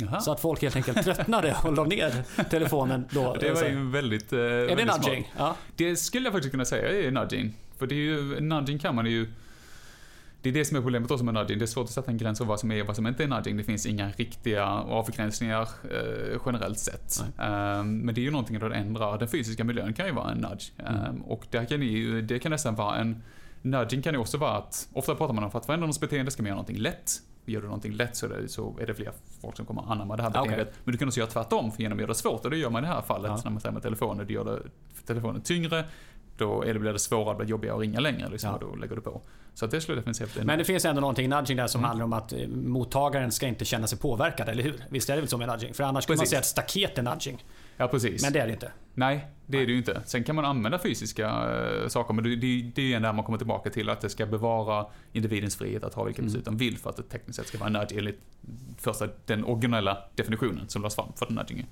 Jaha. 0.00 0.20
Så 0.20 0.32
att 0.32 0.40
folk 0.40 0.62
helt 0.62 0.76
enkelt 0.76 1.04
tröttnade 1.04 1.56
och 1.64 1.72
la 1.72 1.84
ner 1.84 2.42
telefonen 2.50 3.04
då. 3.10 3.36
det 3.40 3.52
var 3.52 3.64
ju 3.64 3.90
väldigt... 3.90 4.32
Eh, 4.32 4.38
är 4.38 4.42
det 4.42 4.66
väldigt 4.66 4.86
smart. 4.86 5.06
nudging? 5.06 5.32
Ja. 5.38 5.56
Det 5.76 5.96
skulle 5.96 6.26
jag 6.26 6.32
faktiskt 6.32 6.50
kunna 6.50 6.64
säga 6.64 7.06
är 7.06 7.10
nudging. 7.10 7.54
För 7.78 7.86
det 7.86 7.94
är 7.94 7.96
ju, 7.96 8.40
nudging 8.40 8.78
kan 8.78 8.94
man 8.94 9.06
ju... 9.06 9.28
Det 10.42 10.48
är 10.48 10.52
det 10.52 10.64
som 10.64 10.76
är 10.76 10.80
problemet 10.80 11.10
också 11.10 11.24
med 11.24 11.34
nudging. 11.34 11.58
Det 11.58 11.64
är 11.64 11.66
svårt 11.66 11.84
att 11.84 11.90
sätta 11.90 12.10
en 12.10 12.18
gräns 12.18 12.38
för 12.38 12.44
vad 12.44 12.60
som 12.60 12.70
är 12.72 12.80
och 12.80 12.86
vad 12.86 12.96
som 12.96 13.06
inte 13.06 13.24
är 13.24 13.28
nudging. 13.28 13.56
Det 13.56 13.64
finns 13.64 13.86
inga 13.86 14.10
riktiga 14.10 14.64
avgränsningar 14.66 15.62
eh, 15.62 16.40
generellt 16.46 16.78
sett. 16.78 17.20
Um, 17.20 17.98
men 17.98 18.14
det 18.14 18.20
är 18.20 18.22
ju 18.22 18.30
någonting 18.30 18.56
att 18.56 18.72
ändra. 18.72 19.16
Den 19.16 19.28
fysiska 19.28 19.64
miljön 19.64 19.92
kan 19.92 20.06
ju 20.06 20.12
vara 20.12 20.30
en 20.30 20.38
nudge. 20.38 20.72
Um, 21.08 21.22
och 21.22 21.46
det 21.50 21.66
kan, 21.66 21.82
ju, 21.82 22.22
det 22.22 22.38
kan 22.38 22.50
nästan 22.50 22.74
vara 22.74 22.96
en... 22.96 23.22
Nudging 23.62 24.02
kan 24.02 24.14
ju 24.14 24.20
också 24.20 24.38
vara 24.38 24.58
att, 24.58 24.88
ofta 24.92 25.14
pratar 25.14 25.34
man 25.34 25.44
om 25.44 25.50
för 25.50 25.58
att 25.58 25.66
förändra 25.66 25.80
någons 25.80 26.00
beteende 26.00 26.30
ska 26.30 26.42
man 26.42 26.48
göra 26.48 26.56
någonting 26.56 26.78
lätt. 26.78 27.22
Gör 27.48 27.60
du 27.60 27.66
någonting 27.66 27.92
lätt 27.92 28.16
så 28.16 28.26
är 28.26 28.30
det, 28.30 28.48
så 28.48 28.76
är 28.80 28.86
det 28.86 28.94
fler 28.94 29.12
folk 29.40 29.56
som 29.56 29.66
kommer 29.66 29.92
anamma 29.92 30.16
det 30.16 30.22
här 30.22 30.30
Ah, 30.34 30.42
beteendet. 30.42 30.72
Men 30.84 30.92
du 30.92 30.98
kan 30.98 31.08
också 31.08 31.20
göra 31.20 31.30
tvärtom 31.30 31.72
för 31.72 31.82
genom 31.82 31.98
att 31.98 32.00
göra 32.00 32.08
det 32.08 32.14
svårt. 32.14 32.44
Och 32.44 32.50
det 32.50 32.56
gör 32.56 32.70
man 32.70 32.84
i 32.84 32.86
det 32.88 32.92
här 32.94 33.02
fallet 33.02 33.30
Ja. 33.36 33.40
när 33.44 33.50
man 33.50 33.60
säger 33.60 33.72
med 33.72 33.82
telefonen. 33.82 34.26
Du 34.26 34.34
gör 34.34 34.44
det, 34.44 34.60
telefonen 35.06 35.40
tyngre. 35.42 35.84
Då 36.36 36.62
är 36.62 36.74
det, 36.74 36.80
blir 36.80 36.92
det 36.92 36.98
svårare, 36.98 37.34
det 37.34 37.36
blir 37.38 37.46
jobbigare 37.48 37.74
att 37.76 37.80
ringa 37.80 38.00
längre. 38.00 38.28
Liksom, 38.28 38.48
Ja. 38.50 38.54
och 38.54 38.60
då 38.60 38.74
lägger 38.74 38.94
du 38.96 39.00
på. 39.02 39.20
Så 39.54 39.64
att 39.64 39.70
det 39.70 39.80
skulle 39.80 39.96
definitivt. 40.00 40.44
Men 40.44 40.58
det 40.58 40.64
finns 40.64 40.84
ändå 40.84 41.00
någonting 41.00 41.24
i 41.24 41.28
nudging 41.28 41.56
där 41.56 41.62
Mm. 41.62 41.68
som 41.68 41.84
handlar 41.84 42.04
om 42.04 42.12
att 42.12 42.32
eh, 42.32 42.48
mottagaren 42.48 43.32
ska 43.32 43.46
inte 43.46 43.64
känna 43.64 43.86
sig 43.86 43.98
påverkad, 43.98 44.48
eller 44.48 44.62
hur? 44.62 44.84
Visst 44.90 45.10
är 45.10 45.14
det 45.14 45.20
väl 45.20 45.28
så 45.28 45.38
med 45.38 45.48
nudging? 45.48 45.74
För 45.74 45.84
annars 45.84 46.04
skulle 46.04 46.16
man 46.16 46.26
säga 46.26 46.38
att 46.38 46.46
staket 46.46 46.98
är 46.98 47.02
nudging. 47.02 47.44
Ja, 47.78 47.88
precis. 47.88 48.22
Men 48.22 48.32
det 48.32 48.38
är 48.40 48.46
det 48.46 48.52
inte. 48.52 48.72
Nej, 48.94 49.26
det 49.46 49.58
är 49.62 49.66
det 49.66 49.72
ju 49.72 49.78
inte. 49.78 50.02
Sen 50.06 50.24
kan 50.24 50.36
man 50.36 50.44
använda 50.44 50.78
fysiska 50.78 51.28
eh, 51.28 51.88
saker, 51.88 52.14
men 52.14 52.24
det, 52.24 52.36
det, 52.36 52.72
det 52.74 52.82
är 52.82 52.86
ju 52.86 52.98
där 53.00 53.12
man 53.12 53.24
kommer 53.24 53.38
tillbaka 53.38 53.70
till 53.70 53.88
att 53.88 54.00
det 54.00 54.08
ska 54.08 54.26
bevara 54.26 54.86
individens 55.12 55.56
frihet 55.56 55.84
att 55.84 55.92
ta 55.92 56.04
vilka 56.04 56.18
Mm. 56.22 56.26
beslut 56.26 56.44
de 56.44 56.56
vill 56.56 56.78
för 56.78 56.90
att 56.90 56.96
det 56.96 57.02
tekniskt 57.02 57.36
sett 57.38 57.46
ska 57.46 57.58
vara 57.58 57.70
nudge 57.70 57.92
enligt 57.98 58.20
första, 58.78 59.08
den 59.26 59.44
originella 59.44 59.98
definitionen 60.14 60.68
som 60.68 60.82
lades 60.82 60.94
fram 60.94 61.12
för 61.16 61.32
nudging. 61.32 61.66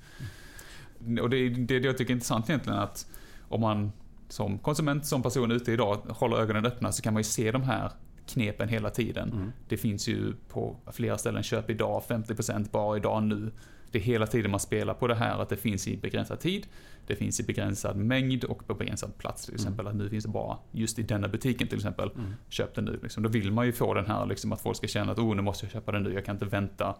Och 1.21 1.29
det 1.29 1.37
är 1.37 1.49
det, 1.49 1.79
det 1.79 1.87
jag 1.87 1.97
tycker 1.97 2.11
är 2.11 2.15
intressant 2.15 2.49
egentligen 2.49 2.79
att 2.79 3.07
om 3.49 3.61
man 3.61 3.91
som 4.29 4.59
konsument, 4.59 5.05
som 5.05 5.23
person 5.23 5.51
ute 5.51 5.71
idag 5.71 5.95
håller 6.09 6.37
ögonen 6.37 6.65
öppna 6.65 6.91
så 6.91 7.01
kan 7.01 7.13
man 7.13 7.19
ju 7.19 7.23
se 7.23 7.51
de 7.51 7.63
här 7.63 7.91
knepen 8.27 8.69
hela 8.69 8.89
tiden. 8.89 9.31
Mm. 9.31 9.51
Det 9.69 9.77
finns 9.77 10.07
ju 10.07 10.33
på 10.49 10.75
flera 10.91 11.17
ställen, 11.17 11.43
köp 11.43 11.69
idag, 11.69 12.03
50% 12.07 12.71
bara 12.71 12.97
idag 12.97 13.23
nu. 13.23 13.51
Det 13.91 13.97
är 13.97 14.01
hela 14.03 14.27
tiden 14.27 14.51
man 14.51 14.59
spelar 14.59 14.93
på 14.93 15.07
det 15.07 15.15
här 15.15 15.39
att 15.41 15.49
det 15.49 15.57
finns 15.57 15.87
i 15.87 15.97
begränsad 15.97 16.39
tid, 16.39 16.67
det 17.07 17.15
finns 17.15 17.39
i 17.39 17.43
begränsad 17.43 17.95
mängd 17.97 18.43
och 18.43 18.67
på 18.67 18.73
begränsad 18.73 19.17
plats 19.17 19.45
till 19.45 19.53
exempel. 19.53 19.87
Att 19.87 19.95
nu 19.95 20.09
finns 20.09 20.23
det 20.25 20.29
bara 20.31 20.57
just 20.71 20.99
i 20.99 21.03
denna 21.03 21.27
butiken 21.27 21.67
till 21.67 21.77
exempel. 21.77 22.09
Mm. 22.15 22.33
Köp 22.49 22.75
den 22.75 22.85
nu. 22.85 22.99
Liksom. 23.03 23.23
Då 23.23 23.29
vill 23.29 23.51
man 23.51 23.65
ju 23.65 23.71
få 23.73 23.93
den 23.93 24.05
här 24.05 24.25
liksom, 24.25 24.51
att 24.53 24.61
folk 24.61 24.77
ska 24.77 24.87
känna 24.87 25.11
att 25.11 25.19
oh, 25.19 25.35
nu 25.35 25.41
måste 25.41 25.65
jag 25.65 25.71
köpa 25.73 25.91
den 25.91 26.03
nu, 26.03 26.13
jag 26.13 26.25
kan 26.25 26.35
inte 26.35 26.45
vänta 26.45 26.95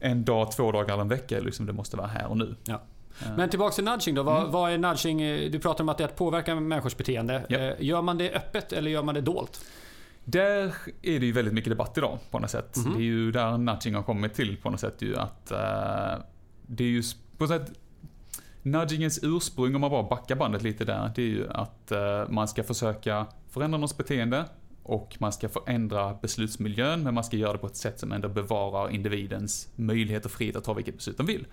en 0.00 0.24
dag, 0.24 0.52
två 0.52 0.72
dagar 0.72 0.92
eller 0.94 1.02
en 1.02 1.08
vecka. 1.08 1.40
Liksom, 1.40 1.66
det 1.66 1.72
måste 1.72 1.96
vara 1.96 2.06
här 2.06 2.26
och 2.26 2.36
nu. 2.36 2.54
Ja. 2.64 2.82
Men 3.36 3.50
tillbaks 3.50 3.76
till 3.76 3.84
nudging 3.84 4.14
då. 4.14 4.22
Vad, 4.22 4.38
Mm. 4.40 4.50
vad 4.52 4.72
är 4.72 4.78
nudging? 4.78 5.18
Du 5.50 5.58
pratar 5.58 5.84
om 5.84 5.88
att 5.88 5.98
det 5.98 6.04
är 6.04 6.08
att 6.08 6.16
påverka 6.16 6.54
människors 6.54 6.96
beteende. 6.96 7.46
Ja. 7.48 7.58
Eh, 7.58 7.74
Gör 7.78 8.02
man 8.02 8.18
det 8.18 8.32
öppet 8.32 8.72
eller 8.72 8.90
gör 8.90 9.02
man 9.02 9.14
det 9.14 9.20
dolt? 9.20 9.64
Där 10.30 10.74
är 11.02 11.20
det 11.20 11.26
ju 11.26 11.32
väldigt 11.32 11.54
mycket 11.54 11.70
debatt 11.70 11.98
idag 11.98 12.18
på 12.30 12.38
något 12.38 12.50
sätt. 12.50 12.76
Mhm. 12.76 12.92
Det 12.92 12.98
är 12.98 13.02
ju 13.02 13.32
där 13.32 13.58
nudging 13.58 13.94
har 13.94 14.02
kommit 14.02 14.34
till 14.34 14.56
på 14.56 14.70
något 14.70 14.80
sätt 14.80 15.02
ju 15.02 15.16
att 15.16 15.50
eh, 15.50 16.24
det 16.66 16.84
är 16.84 16.88
ju 16.88 17.02
på 17.36 17.44
något 17.44 17.50
sätt 17.50 17.72
Nudgingens 18.62 19.20
ursprung, 19.22 19.74
om 19.74 19.80
man 19.80 19.90
bara 19.90 20.02
backar 20.02 20.36
bandet 20.36 20.62
lite 20.62 20.84
där, 20.84 21.12
det 21.14 21.22
är 21.22 21.26
ju 21.26 21.48
att 21.50 21.92
eh, 21.92 22.28
man 22.28 22.48
ska 22.48 22.62
försöka 22.62 23.26
förändra 23.48 23.78
någons 23.78 23.96
beteende 23.96 24.44
och 24.82 25.16
man 25.18 25.32
ska 25.32 25.48
förändra 25.48 26.14
beslutsmiljön, 26.22 27.02
men 27.02 27.14
man 27.14 27.24
ska 27.24 27.36
göra 27.36 27.52
det 27.52 27.58
på 27.58 27.66
ett 27.66 27.76
sätt 27.76 28.00
som 28.00 28.12
ändå 28.12 28.28
bevarar 28.28 28.90
individens 28.90 29.68
möjlighet 29.76 30.24
och 30.24 30.30
frihet 30.30 30.56
att 30.56 30.64
ta 30.64 30.72
vilket 30.72 30.96
beslut 30.96 31.16
de 31.16 31.26
vill. 31.26 31.46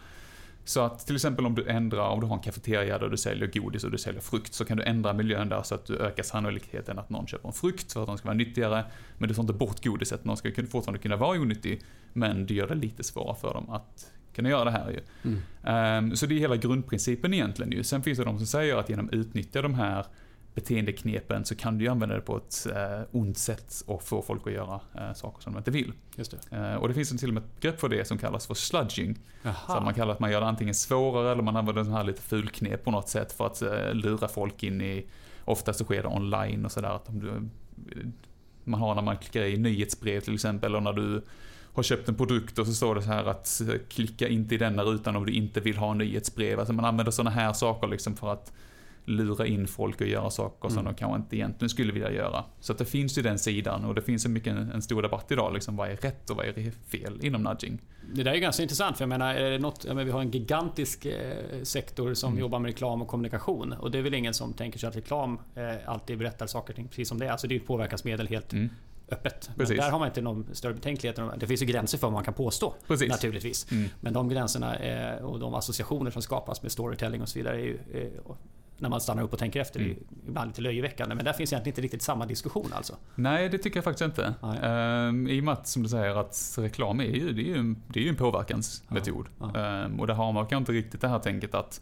Så 0.67 0.81
att 0.81 1.05
till 1.05 1.15
exempel 1.15 1.45
om 1.45 1.55
du 1.55 1.67
ändrar, 1.67 2.09
om 2.09 2.19
du 2.19 2.25
har 2.25 2.35
en 2.35 2.41
kafeteria 2.41 2.97
där 2.97 3.09
du 3.09 3.17
säljer 3.17 3.47
godis 3.47 3.83
och 3.83 3.91
du 3.91 3.97
säljer 3.97 4.21
frukt, 4.21 4.53
så 4.53 4.65
kan 4.65 4.77
du 4.77 4.83
ändra 4.83 5.13
miljön 5.13 5.49
där 5.49 5.61
så 5.63 5.75
att 5.75 5.85
du 5.85 5.97
ökar 5.97 6.23
sannolikheten 6.23 6.99
att 6.99 7.09
någon 7.09 7.27
köper 7.27 7.47
en 7.47 7.53
frukt 7.53 7.93
för 7.93 8.01
att 8.01 8.07
de 8.07 8.17
ska 8.17 8.27
vara 8.27 8.37
nyttigare. 8.37 8.85
Men 9.17 9.29
du 9.29 9.35
tar 9.35 9.43
inte 9.43 9.53
bort 9.53 9.83
godiset, 9.83 10.25
någon 10.25 10.37
ska 10.37 10.51
fortfarande 10.69 10.99
kunna 10.99 11.15
vara 11.15 11.39
onyttig, 11.39 11.81
men 12.13 12.45
du 12.45 12.53
gör 12.53 12.67
det 12.67 12.75
lite 12.75 13.03
svårare 13.03 13.35
för 13.35 13.53
dem 13.53 13.69
att 13.69 14.11
kunna 14.33 14.49
göra 14.49 14.63
det 14.63 14.71
här 14.71 14.89
ju. 14.89 14.99
Mm. 15.23 15.41
Ehm, 15.63 16.15
så 16.15 16.25
det 16.25 16.35
är 16.35 16.39
hela 16.39 16.55
grundprincipen 16.55 17.33
egentligen 17.33 17.71
ju. 17.71 17.83
Sen 17.83 18.03
finns 18.03 18.17
det 18.17 18.23
de 18.23 18.37
som 18.37 18.47
säger 18.47 18.75
att 18.75 18.89
genom 18.89 19.07
att 19.07 19.13
utnyttja 19.13 19.61
de 19.61 19.73
här 19.73 20.05
beteendeknepen 20.57 21.45
så 21.45 21.55
kan 21.55 21.77
du 21.77 21.85
ju 21.85 21.91
använda 21.91 22.15
det 22.15 22.21
på 22.21 22.37
ett 22.37 22.67
eh, 22.75 23.01
ont 23.11 23.37
sätt 23.37 23.83
och 23.85 24.03
få 24.03 24.21
folk 24.21 24.47
att 24.47 24.53
göra 24.53 24.79
eh, 24.95 25.13
saker 25.13 25.41
som 25.41 25.53
de 25.53 25.57
inte 25.57 25.71
vill. 25.71 25.93
Just 26.15 26.31
det. 26.49 26.57
Eh, 26.57 26.75
och 26.75 26.87
det 26.87 26.93
finns 26.93 27.09
till 27.09 27.27
och 27.27 27.33
med 27.33 27.43
ett 27.43 27.61
begrepp 27.61 27.79
för 27.79 27.89
det 27.89 28.07
som 28.07 28.17
kallas 28.17 28.47
för 28.47 28.53
sludging. 28.53 29.15
Så 29.43 29.49
att 29.49 29.55
Jaha. 29.67 29.81
man 29.81 29.93
kallar 29.93 30.13
att 30.13 30.19
man 30.19 30.31
gör 30.31 30.41
det 30.41 30.47
antingen 30.47 30.75
svårare 30.75 31.31
eller 31.31 31.43
man 31.43 31.55
använder 31.55 31.83
den 31.83 31.93
här 31.93 32.03
lite 32.03 32.21
fulknep 32.21 32.83
på 32.83 32.91
något 32.91 33.09
sätt 33.09 33.31
för 33.31 33.45
att 33.45 33.61
eh, 33.61 33.93
lura 33.93 34.27
folk 34.27 34.63
in 34.63 34.81
i, 34.81 35.05
oftast 35.45 35.79
så 35.79 35.85
sker 35.85 36.03
det 36.03 36.09
online 36.09 36.65
och 36.65 36.71
sådär 36.71 36.99
man 38.63 38.79
har 38.79 38.95
när 38.95 39.01
man 39.01 39.17
klickar 39.17 39.41
i 39.41 39.57
nyhetsbrev 39.57 40.19
till 40.19 40.33
exempel 40.33 40.75
och 40.75 40.83
när 40.83 40.93
du 40.93 41.21
har 41.73 41.83
köpt 41.83 42.09
en 42.09 42.15
produkt 42.15 42.59
och 42.59 42.67
så 42.67 42.73
står 42.73 42.95
det 42.95 43.01
så 43.01 43.09
här 43.09 43.25
att 43.25 43.61
klicka 43.89 44.27
inte 44.27 44.55
i 44.55 44.57
denna 44.57 44.83
rutan 44.83 45.15
om 45.15 45.25
du 45.25 45.31
inte 45.31 45.59
vill 45.59 45.77
ha 45.77 45.93
nyhetsbrev. 45.93 46.59
Alltså 46.59 46.73
man 46.73 46.85
använder 46.85 47.11
sådana 47.11 47.29
här 47.29 47.53
saker 47.53 47.87
liksom 47.87 48.15
för 48.15 48.33
att 48.33 48.53
lura 49.09 49.45
in 49.45 49.67
folk 49.67 50.01
och 50.01 50.07
göra 50.07 50.29
saker 50.29 50.69
som 50.69 50.77
Mm. 50.77 50.93
de 50.93 50.97
kanske 50.99 51.15
inte 51.17 51.35
egentligen 51.35 51.69
skulle 51.69 51.93
vilja 51.93 52.11
göra. 52.11 52.43
Så 52.59 52.71
att 52.71 52.77
det 52.77 52.85
finns 52.85 53.17
ju 53.17 53.21
den 53.21 53.39
sidan 53.39 53.85
och 53.85 53.95
det 53.95 54.01
finns 54.01 54.23
så 54.23 54.29
mycket 54.29 54.53
en, 54.53 54.71
en 54.71 54.81
stor 54.81 55.01
debatt 55.01 55.31
idag 55.31 55.53
liksom 55.53 55.75
vad 55.75 55.89
är 55.89 55.95
rätt 55.95 56.29
och 56.29 56.37
vad 56.37 56.45
är 56.45 56.71
fel 56.87 57.19
inom 57.25 57.43
nudging. 57.43 57.81
Det 58.13 58.23
där 58.23 58.31
är 58.31 58.37
ganska 58.37 58.63
intressant 58.63 58.97
för 58.97 59.01
jag 59.03 59.09
menar, 59.09 59.33
är 59.35 59.51
det 59.51 59.59
något, 59.59 59.85
menar 59.85 60.03
vi 60.03 60.11
har 60.11 60.21
en 60.21 60.31
gigantisk 60.31 61.05
eh, 61.05 61.63
sektor 61.63 62.13
som 62.13 62.29
Mm. 62.31 62.39
jobbar 62.41 62.59
med 62.59 62.69
reklam 62.69 63.01
och 63.01 63.07
kommunikation. 63.07 63.73
Och 63.73 63.91
det 63.91 63.97
är 63.97 64.01
väl 64.01 64.13
ingen 64.13 64.33
som 64.33 64.53
tänker 64.53 64.79
sig 64.79 64.89
att 64.89 64.95
reklam 64.95 65.39
eh, 65.55 65.75
alltid 65.89 66.17
berättar 66.17 66.47
saker 66.47 66.73
och 66.73 66.75
ting 66.75 66.87
precis 66.87 67.09
som 67.09 67.19
det 67.19 67.25
är. 67.25 67.31
Alltså 67.31 67.47
det 67.47 67.55
är 67.55 67.59
ett 67.59 67.67
påverkansmedel 67.67 68.27
helt 68.27 68.53
Mm. 68.53 68.69
öppet. 69.11 69.47
Men 69.49 69.57
Precis. 69.57 69.77
där 69.77 69.91
har 69.91 69.99
man 69.99 70.07
inte 70.07 70.21
någon 70.21 70.47
större 70.53 70.73
betänklighet. 70.73 71.19
Det 71.37 71.47
finns 71.47 71.61
ju 71.61 71.65
gränser 71.65 71.97
för 71.97 72.07
vad 72.07 72.13
man 72.13 72.23
kan 72.23 72.33
påstå. 72.33 72.73
Precis. 72.87 73.09
Naturligtvis. 73.09 73.71
Mm. 73.71 73.89
Men 74.01 74.13
de 74.13 74.29
gränserna 74.29 74.75
eh, 74.75 75.25
och 75.25 75.39
de 75.39 75.53
associationer 75.53 76.11
som 76.11 76.21
skapas 76.21 76.61
med 76.63 76.71
storytelling 76.71 77.21
och 77.21 77.29
så 77.29 77.39
vidare 77.39 77.55
är 77.55 77.59
ju 77.65 77.79
eh, 77.93 78.31
när 78.77 78.89
man 78.89 79.01
stannar 79.01 79.23
upp 79.23 79.33
och 79.33 79.39
tänker 79.39 79.59
efter, 79.61 79.79
det 79.79 79.85
är 79.85 79.89
Mm. 79.91 80.03
ibland 80.27 80.47
lite 80.47 80.61
löjeväckande. 80.61 81.15
Men 81.15 81.25
där 81.25 81.33
finns 81.33 81.53
egentligen 81.53 81.71
inte 81.73 81.81
riktigt 81.81 82.01
samma 82.01 82.25
diskussion 82.25 82.73
alltså. 82.73 82.95
Nej, 83.15 83.49
det 83.49 83.57
tycker 83.57 83.77
jag 83.77 83.83
faktiskt 83.83 84.05
inte. 84.05 84.33
Ehm, 84.63 85.27
I 85.27 85.39
och 85.39 85.43
med 85.43 85.53
att, 85.53 85.67
som 85.67 85.83
du 85.83 85.89
säger, 85.89 86.15
att 86.15 86.55
reklam 86.57 86.99
är 86.99 87.03
ju, 87.15 87.33
det 87.33 87.41
är 87.41 87.45
ju, 87.45 87.57
en, 87.57 87.81
det 87.87 87.99
är 87.99 88.03
ju 88.03 88.09
en 88.09 88.15
påverkansmetod. 88.15 89.27
Ja, 89.39 89.51
ja. 89.53 89.59
Ehm, 89.85 89.99
och 89.99 90.07
där 90.07 90.13
har 90.13 90.31
man 90.33 90.43
kanske 90.47 90.57
inte 90.57 90.71
riktigt 90.71 91.01
det 91.01 91.07
här 91.07 91.19
tänket 91.19 91.55
att 91.55 91.81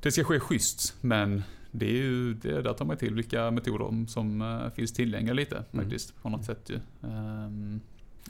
det 0.00 0.12
ska 0.12 0.24
ske 0.24 0.40
schysst, 0.40 0.94
men 1.00 1.42
det 1.70 1.86
är 1.86 1.92
ju, 2.02 2.34
det, 2.34 2.62
där 2.62 2.72
tar 2.72 2.84
man 2.84 2.96
till 2.96 3.14
vilka 3.14 3.50
metoder 3.50 4.06
som 4.06 4.42
uh, 4.42 4.70
finns 4.70 4.92
tillgängliga 4.92 5.34
lite 5.34 5.56
Mm. 5.72 5.84
faktiskt, 5.84 6.22
på 6.22 6.28
något 6.28 6.44
sätt 6.44 6.70
ju. 6.70 6.78
Ehm, 7.08 7.80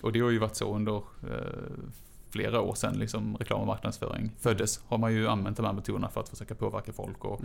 och 0.02 0.12
det 0.12 0.20
har 0.20 0.30
ju 0.30 0.38
varit 0.38 0.56
så 0.56 0.74
under 0.76 0.96
uh, 0.96 1.02
flera 2.36 2.60
år 2.60 2.74
sedan 2.74 2.98
liksom 2.98 3.36
reklam 3.36 3.60
och 3.60 3.66
marknadsföring 3.66 4.32
föddes. 4.38 4.80
Har 4.86 4.98
man 4.98 5.12
ju 5.12 5.28
använt 5.28 5.56
de 5.56 5.66
här 5.66 5.72
metoderna 5.72 6.08
för 6.08 6.20
att 6.20 6.28
försöka 6.28 6.54
påverka 6.54 6.92
folk 6.92 7.24
och, 7.24 7.40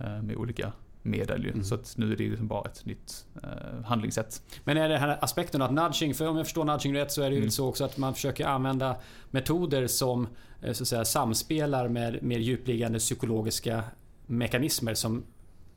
uh, 0.00 0.22
med 0.22 0.36
olika 0.36 0.72
medel 1.02 1.44
ju. 1.44 1.50
Mm. 1.50 1.64
Så 1.64 1.74
att 1.74 1.94
nu 1.96 2.12
är 2.12 2.16
det 2.16 2.24
ju 2.24 2.30
liksom 2.30 2.48
bara 2.48 2.70
ett 2.70 2.84
nytt 2.84 3.26
uh, 3.44 3.84
handlingssätt. 3.84 4.42
Men 4.64 4.76
är 4.76 4.88
det 4.88 4.98
här 4.98 5.18
aspekten 5.20 5.62
att 5.62 5.72
nudging, 5.72 6.14
för 6.14 6.28
om 6.28 6.36
jag 6.36 6.46
förstår 6.46 6.64
nudging 6.64 6.94
rätt 6.94 7.12
så 7.12 7.22
är 7.22 7.30
det 7.30 7.30
ju 7.30 7.36
Mm. 7.36 7.44
lite 7.44 7.56
så 7.56 7.68
också 7.68 7.84
att 7.84 7.98
man 7.98 8.14
försöker 8.14 8.46
använda 8.46 8.96
metoder 9.30 9.86
som 9.86 10.28
eh, 10.62 10.72
så 10.72 10.82
att 10.82 10.88
säga, 10.88 11.04
samspelar 11.04 11.88
med 11.88 12.22
mer 12.22 12.38
djupliggande 12.38 12.98
psykologiska 12.98 13.84
mekanismer 14.26 14.94
som 14.94 15.24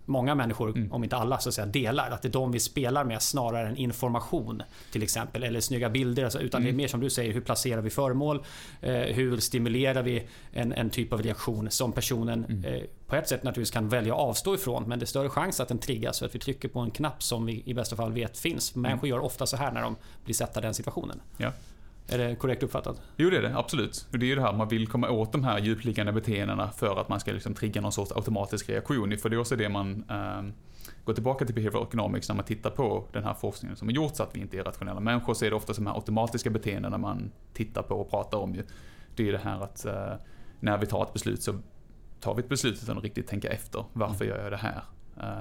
många 0.06 0.36
människor, 0.36 0.70
Mm. 0.70 0.92
om 0.92 1.04
inte 1.04 1.16
alla, 1.16 1.38
så 1.40 1.50
att 1.50 1.56
säga, 1.56 1.66
delar. 1.68 2.12
Att 2.12 2.22
det 2.22 2.28
är 2.28 2.32
de 2.32 2.52
vi 2.52 2.60
spelar 2.60 3.04
med 3.04 3.22
snarare 3.22 3.68
än 3.68 3.78
information 3.78 4.62
till 4.92 5.04
exempel. 5.04 5.44
Eller 5.44 5.60
snygga 5.60 5.90
bilder. 5.90 6.24
Alltså, 6.24 6.40
utan 6.40 6.62
det 6.62 6.66
är 6.68 6.70
Mm. 6.70 6.78
mer 6.78 6.88
som 6.88 7.00
du 7.00 7.10
säger, 7.10 7.34
hur 7.34 7.42
placerar 7.42 7.82
vi 7.82 7.90
föremål? 7.90 8.44
Eh, 8.82 8.94
hur 8.94 9.38
stimulerar 9.38 10.04
vi 10.04 10.28
en, 10.54 10.74
en 10.74 10.90
typ 10.90 11.14
av 11.14 11.24
reaktion 11.24 11.72
som 11.72 11.92
personen 11.92 12.46
Mm. 12.46 12.66
eh, 12.66 12.82
på 13.08 13.16
ett 13.16 13.28
sätt 13.30 13.44
naturligtvis 13.44 13.72
kan 13.74 13.90
välja 13.90 14.14
att 14.14 14.20
avstå 14.20 14.56
ifrån. 14.56 14.84
Men 14.88 15.00
det 15.00 15.04
är 15.04 15.08
större 15.08 15.30
chans 15.30 15.60
att 15.60 15.68
den 15.68 15.78
triggas 15.80 16.20
för 16.20 16.26
att 16.26 16.36
vi 16.36 16.40
trycker 16.40 16.68
på 16.70 16.80
en 16.80 16.92
knapp 16.92 17.24
som 17.24 17.46
vi 17.46 17.64
i 17.66 17.74
bästa 17.74 17.96
fall 17.96 18.14
vet 18.14 18.38
finns. 18.38 18.76
Människor 18.76 19.10
gör 19.10 19.20
ofta 19.20 19.46
så 19.46 19.58
här 19.58 19.72
när 19.72 19.82
de 19.82 19.96
blir 20.26 20.36
satta 20.36 20.60
i 20.60 20.64
den 20.64 20.74
situationen. 20.74 21.22
Ja. 21.38 21.52
Är 22.08 22.18
det 22.18 22.36
korrekt 22.36 22.64
uppfattat? 22.64 23.02
Jo, 23.18 23.30
det 23.30 23.38
är 23.38 23.42
det. 23.42 23.58
Absolut. 23.58 24.08
Och 24.12 24.20
det 24.20 24.26
är 24.26 24.28
ju 24.28 24.36
det 24.36 24.42
här, 24.42 24.54
man 24.54 24.68
vill 24.68 24.88
komma 24.88 25.10
åt 25.10 25.32
de 25.32 25.44
här 25.44 25.60
djupliggande 25.60 26.12
beteendena 26.12 26.72
för 26.72 27.02
att 27.02 27.10
man 27.10 27.20
ska 27.20 27.32
liksom 27.32 27.54
trigga 27.54 27.82
någon 27.82 27.92
sorts 27.92 28.12
automatisk 28.12 28.70
reaktion. 28.70 29.18
För 29.18 29.30
det 29.30 29.36
är 29.36 29.40
också 29.40 29.56
det 29.56 29.70
man 29.70 30.04
eh, 30.10 30.44
går 31.06 31.14
tillbaka 31.14 31.46
till 31.46 31.56
behavioral 31.56 31.88
economics 31.88 32.30
när 32.30 32.36
man 32.36 32.46
tittar 32.46 32.70
på 32.70 33.08
den 33.12 33.24
här 33.24 33.34
forskningen 33.34 33.78
som 33.78 33.88
har 33.88 33.94
gjorts, 33.94 34.20
att 34.20 34.36
vi 34.36 34.40
inte 34.40 34.58
är 34.58 34.64
rationella 34.64 35.00
människor, 35.00 35.34
så 35.34 35.46
är 35.46 35.50
det 35.50 35.56
ofta 35.56 35.74
de 35.74 35.88
här 35.88 35.96
automatiska 35.96 36.50
beteendena 36.50 36.98
man 36.98 37.32
tittar 37.54 37.82
på 37.82 37.96
och 37.96 38.10
pratar 38.10 38.38
om 38.38 38.56
ju. 38.56 38.64
Det 39.16 39.28
är 39.28 39.32
det 39.32 39.38
här 39.44 39.64
att 39.64 39.86
eh, 39.86 40.14
när 40.60 40.78
vi 40.78 40.86
tar 40.86 41.04
ett 41.04 41.14
beslut 41.14 41.44
så 41.44 41.60
tar 42.20 42.36
vi 42.36 42.40
ett 42.40 42.50
beslut 42.50 42.84
utan 42.84 42.98
att 42.98 43.04
riktigt 43.04 43.28
tänka 43.28 43.50
efter. 43.50 43.86
Varför 43.94 44.26
gör 44.26 44.44
jag 44.44 44.52
det 44.52 44.58
här? 44.58 44.84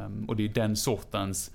Um, 0.07 0.25
och 0.29 0.37
det 0.37 0.45
är 0.45 0.49
den 0.49 0.77
sortens 0.77 1.51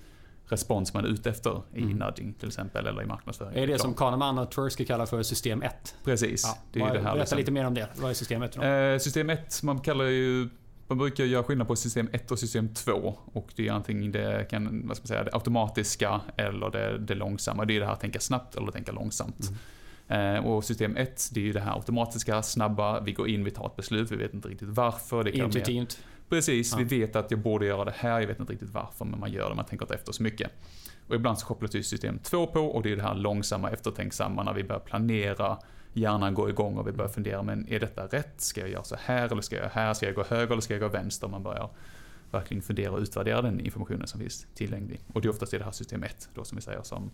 respons 0.51 0.93
man 0.93 1.05
är 1.05 1.09
ute 1.09 1.29
efter 1.29 1.61
i 1.73 1.81
Mm. 1.81 1.97
nudging 1.97 2.33
till 2.33 2.47
exempel, 2.47 2.87
eller 2.87 3.01
i 3.01 3.05
marknadsföring. 3.05 3.57
Är 3.63 3.67
det 3.67 3.79
som 3.79 3.93
Kahneman 3.93 4.37
och 4.37 4.51
Tversky 4.51 4.85
kallar 4.85 5.05
för 5.05 5.23
system 5.23 5.61
1? 5.61 5.95
Precis. 6.03 6.55
det 6.73 6.79
är 6.79 6.85
ju 6.87 6.89
det 6.93 6.97
här 6.97 7.03
Berätta 7.03 7.15
liksom. 7.19 7.37
lite 7.37 7.51
mer 7.51 7.65
om 7.65 7.73
det. 7.73 7.87
Vad 7.95 8.09
är 8.09 8.13
systemet? 8.13 8.51
Då? 8.53 8.61
Eh, 8.61 8.97
system 8.99 9.29
1, 9.29 9.63
man 9.63 9.79
kallar 9.79 10.05
ju 10.05 10.49
man 10.87 10.97
brukar 10.97 11.23
göra 11.23 11.43
skillnad 11.43 11.67
på 11.67 11.75
system 11.75 12.09
1 12.11 12.31
och 12.31 12.39
system 12.39 12.73
2. 12.73 13.15
Och 13.33 13.49
det 13.55 13.67
är 13.67 13.71
antingen 13.71 14.11
det, 14.11 14.47
kan, 14.49 14.87
vad 14.87 14.97
ska 14.97 15.01
man 15.03 15.07
säga, 15.07 15.23
det 15.23 15.33
automatiska 15.33 16.21
eller 16.37 16.69
det, 16.69 16.97
det 16.97 17.15
långsamma. 17.15 17.65
Det 17.65 17.73
är 17.75 17.79
det 17.79 17.85
här 17.85 17.93
att 17.93 17.99
tänka 17.99 18.19
snabbt 18.19 18.55
eller 18.55 18.71
tänka 18.71 18.91
långsamt. 18.91 19.49
Eh, 20.07 20.45
och 20.45 20.63
system 20.63 20.97
1, 20.97 21.29
det 21.33 21.39
är 21.39 21.43
ju 21.43 21.53
det 21.53 21.59
här 21.59 21.75
automatiska, 21.75 22.41
snabba, 22.41 22.99
vi 22.99 23.11
går 23.13 23.27
in, 23.29 23.43
vi 23.43 23.51
tar 23.51 23.65
ett 23.65 23.75
beslut, 23.75 24.11
vi 24.11 24.15
vet 24.15 24.33
inte 24.33 24.47
riktigt 24.47 24.67
varför. 24.69 25.23
Det 25.23 25.31
kan 25.31 25.39
mer- 25.39 25.45
Intuitivt. 25.45 25.99
Precis, 26.29 26.71
Ja. 26.71 26.77
vi 26.77 26.99
vet 26.99 27.15
att 27.15 27.31
jag 27.31 27.39
borde 27.39 27.65
göra 27.65 27.85
det 27.85 27.93
här, 27.97 28.19
jag 28.19 28.27
vet 28.27 28.39
inte 28.39 28.53
riktigt 28.53 28.69
varför, 28.69 29.05
men 29.05 29.19
man 29.19 29.31
gör 29.31 29.49
det, 29.49 29.55
man 29.55 29.65
tänker 29.65 29.85
inte 29.85 29.95
efter 29.95 30.11
så 30.11 30.23
mycket. 30.23 30.51
Och 31.07 31.15
ibland 31.15 31.39
så 31.39 31.45
kopplas 31.45 31.75
ju 31.75 31.83
system 31.83 32.19
2 32.19 32.47
på 32.47 32.59
och 32.59 32.83
det 32.83 32.91
är 32.91 32.95
det 32.95 33.01
här 33.01 33.15
långsamma, 33.15 33.69
eftertänksamma 33.71 34.43
när 34.43 34.53
vi 34.53 34.63
börjar 34.63 34.79
planera, 34.79 35.57
hjärnan 35.93 36.33
går 36.33 36.49
igång 36.49 36.77
och 36.77 36.87
vi 36.87 36.91
börjar 36.91 37.09
fundera, 37.09 37.43
men 37.43 37.67
är 37.69 37.79
detta 37.79 38.07
rätt? 38.07 38.41
Ska 38.41 38.61
jag 38.61 38.69
göra 38.69 38.83
så 38.83 38.95
här 38.99 39.31
eller 39.31 39.41
ska 39.41 39.55
jag 39.55 39.63
göra 39.63 39.71
här? 39.73 39.93
Ska 39.93 40.05
jag 40.05 40.15
gå 40.15 40.23
höger 40.23 40.51
eller 40.51 40.61
ska 40.61 40.73
jag 40.73 40.81
gå 40.81 40.87
vänster? 40.87 41.27
Man 41.27 41.43
börjar 41.43 41.69
verkligen 42.31 42.61
fundera 42.63 42.91
och 42.91 42.99
utvärdera 42.99 43.41
den 43.41 43.59
informationen 43.59 44.07
som 44.07 44.19
finns 44.19 44.47
tillgänglig. 44.55 44.99
Och 45.13 45.21
det 45.21 45.27
är 45.27 45.29
oftast 45.29 45.53
i 45.53 45.57
det 45.57 45.63
här 45.63 45.71
system 45.71 46.03
1, 46.03 46.29
då 46.33 46.43
som 46.43 46.55
vi 46.55 46.61
säger, 46.61 46.81
som 46.83 47.11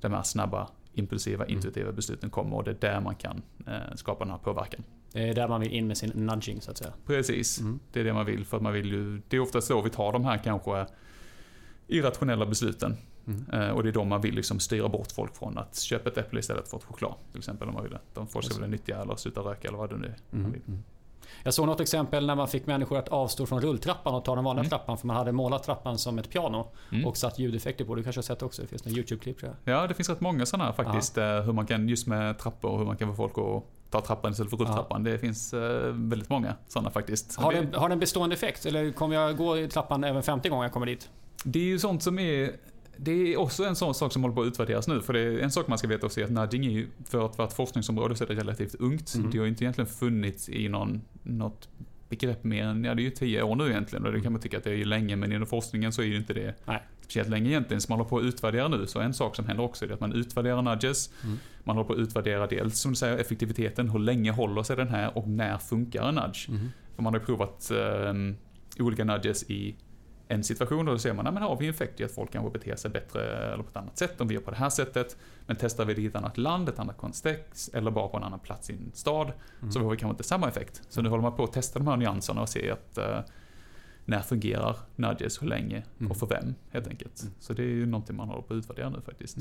de 0.00 0.12
här 0.12 0.22
snabba, 0.22 0.68
impulsiva, 0.92 1.46
intuitiva 1.46 1.92
besluten 1.92 2.30
kommer 2.30 2.56
och 2.56 2.64
det 2.64 2.70
är 2.70 2.92
där 2.92 3.00
man 3.00 3.14
kan 3.14 3.42
eh, 3.66 3.94
skapa 3.94 4.24
den 4.24 4.30
här 4.30 4.38
påverkan. 4.38 4.84
Det 5.14 5.28
är 5.28 5.34
där 5.34 5.48
man 5.48 5.60
vill 5.60 5.72
in 5.72 5.86
med 5.86 5.96
sin 5.96 6.10
nudging 6.14 6.60
så 6.60 6.70
att 6.70 6.76
säga. 6.78 6.92
Precis, 7.06 7.60
Mm. 7.60 7.78
det 7.92 8.00
är 8.00 8.04
det 8.04 8.12
man 8.12 8.26
vill. 8.26 8.44
För 8.44 8.56
att 8.56 8.62
man 8.62 8.72
vill 8.72 8.86
ju, 8.92 9.22
det 9.28 9.36
är 9.36 9.40
ofta 9.40 9.60
så 9.60 9.80
vi 9.82 9.90
tar 9.90 10.12
de 10.12 10.24
här 10.24 10.38
kanske 10.38 10.86
irrationella 11.86 12.46
besluten. 12.46 12.96
Mm. 13.26 13.44
Eh, 13.52 13.68
och 13.68 13.82
det 13.82 13.88
är 13.88 13.92
då 13.92 14.04
man 14.04 14.20
vill 14.20 14.34
liksom 14.34 14.60
styra 14.60 14.88
bort 14.88 15.12
folk 15.12 15.36
från 15.36 15.58
att 15.58 15.76
köpa 15.78 16.10
ett 16.10 16.18
äpple 16.18 16.40
istället 16.40 16.68
för 16.68 16.76
ett 16.76 16.84
choklad. 16.84 17.14
Till 17.30 17.38
exempel 17.38 17.68
om 17.68 17.74
man 17.74 17.82
vill. 17.82 17.98
De 18.14 18.26
folk 18.26 18.44
ska 18.46 18.58
bli 18.58 18.68
nyttiga 18.68 19.02
eller 19.02 19.16
sluta 19.16 19.40
röka 19.40 19.68
eller 19.68 19.78
vad 19.78 19.90
det 19.90 19.96
nu 19.96 20.06
är. 20.06 20.16
man 20.30 20.40
Mm. 20.40 20.52
vill. 20.52 20.78
Jag 21.44 21.54
såg 21.54 21.66
något 21.66 21.80
exempel 21.80 22.26
när 22.26 22.34
man 22.34 22.48
fick 22.48 22.66
människor 22.66 22.98
att 22.98 23.08
avstå 23.08 23.46
från 23.46 23.60
rulltrappan 23.60 24.14
och 24.14 24.24
ta 24.24 24.34
den 24.34 24.44
vanliga 24.44 24.60
Mm. 24.62 24.70
trappan 24.70 24.98
för 24.98 25.06
man 25.06 25.16
hade 25.16 25.32
målat 25.32 25.62
trappan 25.62 25.98
som 25.98 26.18
ett 26.18 26.30
piano 26.30 26.66
Mm. 26.92 27.06
och 27.06 27.16
satt 27.16 27.38
ljudeffekter 27.38 27.84
på. 27.84 27.94
Du 27.94 28.02
kanske 28.02 28.18
har 28.18 28.22
sett 28.22 28.42
också? 28.42 28.62
Det 28.62 28.68
finns 28.68 28.84
några 28.84 28.96
YouTube-klipp 28.96 29.38
tror 29.38 29.54
jag. 29.64 29.74
Ja, 29.76 29.86
det 29.86 29.94
finns 29.94 30.08
rätt 30.08 30.20
många 30.20 30.46
sådana 30.46 30.64
här 30.64 30.72
faktiskt. 30.72 31.18
eh, 31.18 31.40
Hur 31.42 31.52
man 31.52 31.66
kan, 31.66 31.88
just 31.88 32.06
med 32.06 32.38
trappor, 32.38 32.70
och 32.70 32.78
hur 32.78 32.86
man 32.86 32.96
kan 32.96 33.08
få 33.08 33.14
folk 33.14 33.38
att 33.38 33.64
ta 34.00 34.06
trappan 34.06 34.30
istället 34.30 34.50
för 34.50 34.56
rulltrappan. 34.56 35.04
Det 35.04 35.18
finns 35.18 35.54
eh, 35.54 35.92
väldigt 35.92 36.30
många 36.30 36.54
sådana 36.68 36.90
faktiskt. 36.90 37.36
Har 37.36 37.52
den, 37.52 37.74
har 37.74 37.88
den 37.88 38.00
bestående 38.00 38.34
effekt? 38.34 38.66
Eller 38.66 38.92
kommer 38.92 39.16
jag 39.16 39.36
gå 39.36 39.58
i 39.58 39.68
trappan 39.68 40.04
även 40.04 40.22
50 40.22 40.48
gånger 40.48 40.64
jag 40.64 40.72
kommer 40.72 40.86
dit? 40.86 41.08
det 41.44 41.58
är 41.58 41.64
ju 41.64 41.78
sånt 41.78 42.02
som 42.02 42.18
är 42.18 42.56
det 42.96 43.12
är 43.12 43.36
också 43.36 43.64
en 43.64 43.76
sån 43.76 43.94
sak 43.94 44.12
som 44.12 44.22
håller 44.22 44.34
på 44.34 44.42
att 44.42 44.46
utvärderas 44.46 44.88
nu. 44.88 45.00
För 45.00 45.12
det 45.12 45.20
är 45.20 45.38
en 45.38 45.50
sak 45.50 45.68
man 45.68 45.78
ska 45.78 45.88
veta 45.88 46.06
också 46.06 46.20
är 46.20 46.24
att 46.24 46.30
nudging 46.30 46.66
är 46.66 46.70
ju, 46.70 46.88
för 47.04 47.26
att 47.26 47.38
vara 47.38 47.48
ett 47.48 47.54
forskningsområde 47.54 48.16
så 48.16 48.24
är 48.24 48.28
det 48.28 48.34
relativt 48.34 48.74
ungt. 48.74 49.14
Mm. 49.14 49.30
Det 49.30 49.38
har 49.38 49.44
ju 49.44 49.50
inte 49.50 49.64
egentligen 49.64 49.88
funnits 49.88 50.48
i 50.48 50.68
någon, 50.68 51.02
något 51.22 51.68
begrepp 52.16 52.44
mer 52.44 52.64
än, 52.64 52.84
ja 52.84 52.94
det 52.94 53.02
är 53.02 53.04
ju 53.04 53.10
tio 53.10 53.42
år 53.42 53.56
nu 53.56 53.70
egentligen 53.70 54.06
och 54.06 54.12
det 54.12 54.20
kan 54.20 54.32
man 54.32 54.40
tycka 54.40 54.58
att 54.58 54.64
det 54.64 54.70
är 54.70 54.74
ju 54.74 54.84
länge 54.84 55.16
men 55.16 55.32
inom 55.32 55.46
forskningen 55.46 55.92
så 55.92 56.02
är 56.02 56.06
ju 56.06 56.16
inte 56.16 56.34
det 56.34 56.54
Nej. 56.64 56.82
speciellt 57.00 57.28
länge 57.28 57.50
egentligen. 57.50 57.80
Så 57.80 57.92
man 57.92 57.98
håller 57.98 58.08
på 58.08 58.18
att 58.18 58.24
utvärdera 58.24 58.68
nu. 58.68 58.86
Så 58.86 59.00
en 59.00 59.14
sak 59.14 59.36
som 59.36 59.46
händer 59.46 59.64
också 59.64 59.84
är 59.84 59.90
att 59.90 60.00
man 60.00 60.12
utvärderar 60.12 60.62
nudges. 60.62 61.10
Mm. 61.24 61.38
Man 61.64 61.76
håller 61.76 61.86
på 61.86 61.92
att 61.92 61.98
utvärdera 61.98 62.46
dels 62.46 62.78
som 62.78 62.92
du 62.92 62.96
säger 62.96 63.18
effektiviteten, 63.18 63.88
hur 63.88 63.98
länge 63.98 64.30
håller 64.30 64.62
sig 64.62 64.76
den 64.76 64.88
här 64.88 65.18
och 65.18 65.28
när 65.28 65.58
funkar 65.58 66.08
en 66.08 66.14
nudge? 66.14 66.48
Mm. 66.48 66.68
För 66.96 67.02
man 67.02 67.14
har 67.14 67.20
provat 67.20 67.70
ehm, 67.70 68.36
olika 68.78 69.04
nudges 69.04 69.50
i 69.50 69.74
en 70.28 70.44
situation 70.44 70.86
då 70.86 70.98
ser 70.98 71.12
man, 71.14 71.24
nej 71.24 71.34
men 71.34 71.42
har 71.42 71.56
vi 71.56 71.66
en 71.66 71.70
effekt 71.74 72.00
i 72.00 72.04
att 72.04 72.12
folk 72.12 72.32
kanske 72.32 72.50
beter 72.58 72.76
sig 72.76 72.90
bättre 72.90 73.22
eller 73.52 73.62
på 73.62 73.68
ett 73.70 73.76
annat 73.76 73.98
sätt 73.98 74.20
om 74.20 74.28
vi 74.28 74.34
gör 74.34 74.40
på 74.40 74.50
det 74.50 74.56
här 74.56 74.70
sättet. 74.70 75.16
Men 75.46 75.56
testar 75.56 75.84
vi 75.84 75.94
det 75.94 76.02
i 76.02 76.06
ett 76.06 76.14
annat 76.16 76.38
land, 76.38 76.68
ett 76.68 76.78
annat 76.78 76.96
kontext 76.96 77.74
eller 77.74 77.90
bara 77.90 78.08
på 78.08 78.16
en 78.16 78.22
annan 78.22 78.38
plats 78.38 78.70
i 78.70 78.72
en 78.72 78.90
stad 78.94 79.32
Mm. 79.60 79.72
så 79.72 79.80
får 79.80 79.90
vi 79.90 79.96
kanske 79.96 80.12
inte 80.12 80.22
samma 80.24 80.48
effekt. 80.48 80.82
Så 80.88 81.02
nu 81.02 81.08
håller 81.08 81.22
man 81.22 81.36
på 81.36 81.44
att 81.44 81.52
testa 81.52 81.78
de 81.78 81.88
här 81.88 81.96
nyanserna 81.96 82.42
och 82.42 82.48
se 82.48 82.70
att 82.70 82.98
eh, 82.98 83.18
när 84.04 84.20
fungerar 84.20 84.76
nudges, 84.96 85.42
hur 85.42 85.46
länge 85.48 85.82
Mm. 86.00 86.10
och 86.10 86.16
för 86.16 86.26
vem 86.26 86.54
helt 86.70 86.86
enkelt. 86.88 87.22
Mm. 87.22 87.34
Så 87.40 87.52
det 87.52 87.62
är 87.62 87.66
ju 87.66 87.86
någonting 87.86 88.16
man 88.16 88.28
håller 88.28 88.42
på 88.42 88.54
att 88.54 88.58
utvärdera 88.58 88.90
nu 88.90 89.00
faktiskt. 89.00 89.36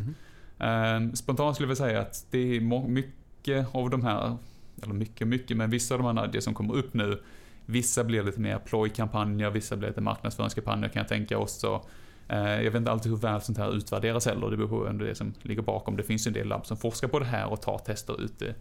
Ehm, 0.60 1.16
Spontant 1.16 1.56
skulle 1.56 1.66
jag 1.66 1.76
vilja 1.76 1.86
säga 1.88 2.02
att 2.02 2.26
det 2.32 2.38
är 2.58 2.62
mycket 2.88 3.68
av 3.72 3.90
de 3.90 4.04
här, 4.04 4.38
eller 4.84 4.94
mycket 4.94 5.28
mycket, 5.28 5.58
men 5.58 5.70
vissa 5.70 5.96
av 5.96 6.02
de 6.04 6.18
här 6.18 6.26
nudges 6.26 6.44
som 6.44 6.54
kommer 6.54 6.74
upp 6.76 6.94
nu, 6.94 7.22
vissa 7.66 8.04
blir 8.04 8.24
lite 8.24 8.40
mer 8.40 8.60
plojkampanjer, 8.60 9.50
vissa 9.50 9.76
blir 9.78 9.88
lite 9.90 10.02
marknadsföringskampanjer 10.02 10.90
kan 10.90 11.00
jag 11.00 11.08
tänka 11.10 11.38
också. 11.38 11.82
Eh, 12.28 12.38
Jag 12.38 12.72
vet 12.72 12.76
inte 12.76 12.92
alltid 12.92 13.12
hur 13.12 13.20
väl 13.20 13.42
sånt 13.42 13.58
här 13.58 13.76
utvärderas 13.76 14.26
heller, 14.26 14.50
det 14.50 14.58
beror 14.58 14.68
på 14.70 14.84
vem 14.84 14.98
det 14.98 15.16
som 15.16 15.34
ligger 15.42 15.62
bakom. 15.62 15.98
Det 15.98 16.04
finns 16.04 16.28
ju 16.28 16.30
en 16.30 16.34
del 16.34 16.48
labb 16.48 16.66
som 16.66 16.78
forskar 16.78 17.08
på 17.08 17.20
det 17.20 17.26
här 17.26 17.48
och 17.52 17.62
tar 17.62 17.78
tester 17.78 18.22
ute, 18.22 18.56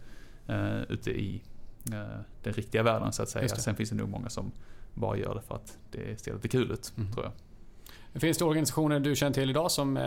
eh, 0.47 0.81
ute 0.89 1.11
i 1.11 1.41
eh, 1.93 2.19
den 2.43 2.53
riktiga 2.53 2.83
världen 2.83 3.11
så 3.13 3.23
att 3.23 3.29
säga. 3.29 3.47
Sen 3.47 3.75
finns 3.75 3.89
det 3.89 3.95
nog 3.95 4.09
många 4.09 4.29
som 4.29 4.51
bara 4.93 5.17
gör 5.17 5.35
det 5.35 5.41
för 5.41 5.55
att 5.55 5.77
det 5.91 6.21
ser 6.21 6.33
lite 6.33 6.47
kul 6.47 6.71
ut, 6.71 6.93
Mm. 6.97 7.13
tror 7.13 7.25
jag. 7.25 7.33
Finns 8.21 8.37
det 8.37 8.45
organisationer 8.45 8.99
du 8.99 9.15
känner 9.15 9.33
till 9.33 9.49
idag 9.49 9.71
som 9.71 9.99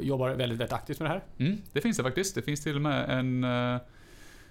jobbar 0.00 0.28
väldigt, 0.28 0.58
väldigt 0.58 0.72
aktivt 0.72 1.00
med 1.00 1.10
det 1.10 1.14
här? 1.14 1.24
Mm, 1.46 1.58
det 1.72 1.80
finns 1.80 1.96
det 1.96 2.02
faktiskt. 2.02 2.34
Det 2.34 2.42
finns 2.42 2.62
till 2.62 2.76
och 2.76 2.82
med 2.82 3.10
en 3.10 3.44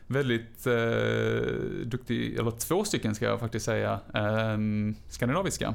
väldigt 0.10 0.68
eh, 0.68 1.84
duktig, 1.86 2.38
eller 2.40 2.52
två 2.52 2.84
stycken 2.84 3.16
ska 3.16 3.26
jag 3.26 3.40
faktiskt 3.40 3.66
säga, 3.66 4.00
eh, 4.14 4.58
skandinaviska 5.08 5.74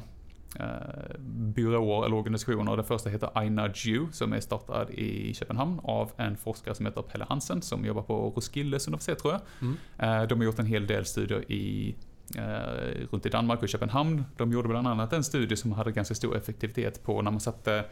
eh, 0.59 1.19
byråer 1.29 2.05
eller 2.05 2.15
organisationer. 2.15 2.75
Den 2.75 2.85
första 2.85 3.09
heter 3.09 3.43
I 3.43 3.49
Nudge 3.49 3.87
You 3.87 4.07
som 4.11 4.33
är 4.33 4.39
startad 4.39 4.89
i 4.89 5.33
Köpenhamn 5.33 5.79
av 5.83 6.11
en 6.17 6.37
forskare 6.37 6.75
som 6.75 6.85
heter 6.85 7.01
Pelle 7.01 7.25
Hansen 7.29 7.61
som 7.61 7.85
jobbar 7.85 8.01
på 8.01 8.33
Roskildes 8.35 8.87
universitet 8.87 9.19
tror 9.19 9.33
jag. 9.33 9.41
Mm. 9.61 9.77
Eh, 9.99 10.27
de 10.27 10.37
har 10.39 10.45
gjort 10.45 10.59
en 10.59 10.65
hel 10.65 10.87
del 10.87 11.05
studier 11.05 11.51
i 11.51 11.95
eh, 12.37 13.07
runt 13.11 13.25
i 13.25 13.29
Danmark 13.29 13.63
och 13.63 13.69
Köpenhamn. 13.69 14.25
De 14.37 14.51
gjorde 14.51 14.67
bland 14.67 14.87
annat 14.87 15.13
en 15.13 15.23
studie 15.23 15.55
som 15.55 15.71
hade 15.71 15.91
ganska 15.91 16.15
stor 16.15 16.37
effektivitet 16.37 17.03
på 17.03 17.21
när 17.21 17.31
man 17.31 17.39
satte 17.39 17.85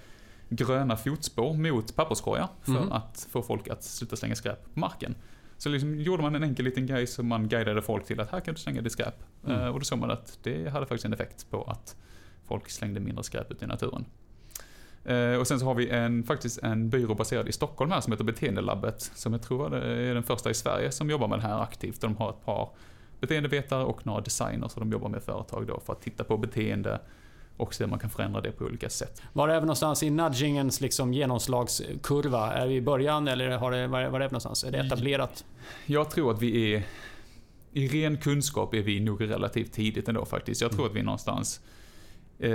gröna 0.49 0.97
fotspår 0.97 1.53
mot 1.53 1.95
papperskorgar 1.95 2.47
för 2.61 2.71
Mhm. 2.71 2.91
att 2.91 3.27
få 3.31 3.41
folk 3.41 3.67
att 3.67 3.83
sluta 3.83 4.15
slänga 4.15 4.35
skräp 4.35 4.73
på 4.73 4.79
marken. 4.79 5.15
Så 5.57 5.69
liksom 5.69 5.99
gjorde 5.99 6.23
man 6.23 6.35
en 6.35 6.43
enkel 6.43 6.65
liten 6.65 6.85
grej 6.85 7.07
som 7.07 7.27
man 7.27 7.47
guidade 7.47 7.81
folk 7.81 8.05
till 8.05 8.19
att 8.19 8.31
här 8.31 8.39
kan 8.39 8.53
du 8.53 8.59
slänga 8.59 8.81
ditt 8.81 8.91
skräp. 8.91 9.23
Mm. 9.45 9.61
Eh, 9.61 9.67
och 9.67 9.79
då 9.79 9.85
såg 9.85 9.99
man 9.99 10.11
att 10.11 10.39
det 10.43 10.69
hade 10.69 10.85
faktiskt 10.85 11.05
en 11.05 11.13
effekt 11.13 11.49
på 11.49 11.63
att 11.63 11.95
folk 12.47 12.69
slängde 12.69 12.99
mindre 12.99 13.23
skräp 13.23 13.51
ute 13.51 13.65
i 13.65 13.67
naturen. 13.67 14.05
Eh, 15.05 15.35
och 15.35 15.47
sen 15.47 15.59
så 15.59 15.65
har 15.65 15.75
vi 15.75 15.89
en, 15.89 16.23
faktiskt 16.23 16.63
en 16.63 16.89
byrå 16.89 17.15
baserad 17.15 17.47
i 17.47 17.51
Stockholm 17.51 17.91
här 17.91 18.01
som 18.01 18.13
heter 18.13 18.23
Beteendelabbet. 18.23 19.01
Som 19.01 19.33
jag 19.33 19.41
tror 19.41 19.75
är 19.75 20.13
den 20.13 20.23
första 20.23 20.49
i 20.49 20.53
Sverige 20.53 20.91
som 20.91 21.09
jobbar 21.09 21.27
med 21.27 21.39
det 21.39 21.43
här 21.43 21.61
aktivt. 21.61 22.01
De 22.01 22.15
har 22.15 22.29
ett 22.29 22.45
par 22.45 22.69
beteendevetare 23.19 23.83
och 23.83 24.05
några 24.05 24.21
designers 24.21 24.71
som 24.71 24.79
de 24.79 24.91
jobbar 24.91 25.09
med 25.09 25.23
företag 25.23 25.67
då 25.67 25.79
för 25.79 25.93
att 25.93 26.01
titta 26.01 26.23
på 26.23 26.37
beteende 26.37 26.99
och 27.57 27.73
se 27.73 27.83
om 27.83 27.89
man 27.89 27.99
kan 27.99 28.09
förändra 28.09 28.41
det 28.41 28.51
på 28.51 28.65
olika 28.65 28.89
sätt. 28.89 29.21
Var 29.33 29.49
är 29.49 29.53
vi 29.55 29.61
någonstans 29.61 30.03
i 30.03 30.09
nudgingens 30.09 30.81
liksom 30.81 31.13
genomslagskurva? 31.13 32.53
Är 32.53 32.67
vi 32.67 32.75
i 32.75 32.81
början 32.81 33.27
eller 33.27 33.49
har 33.49 33.71
det, 33.71 33.87
var 33.87 34.01
är 34.01 34.09
vi 34.09 34.19
någonstans? 34.19 34.63
Är 34.63 34.71
det 34.71 34.77
etablerat? 34.77 35.45
Jag 35.85 36.09
tror 36.09 36.31
att 36.31 36.41
vi 36.41 36.73
är... 36.73 36.83
I 37.75 37.87
ren 37.87 38.17
kunskap 38.17 38.73
är 38.73 38.81
vi 38.81 38.99
nog 38.99 39.21
relativt 39.21 39.73
tidigt 39.73 40.07
ändå 40.07 40.25
faktiskt. 40.25 40.61
Jag 40.61 40.71
tror 40.71 40.85
att 40.85 40.95
vi 40.95 40.99
är 40.99 41.03
någonstans 41.03 41.61
eh, 42.39 42.51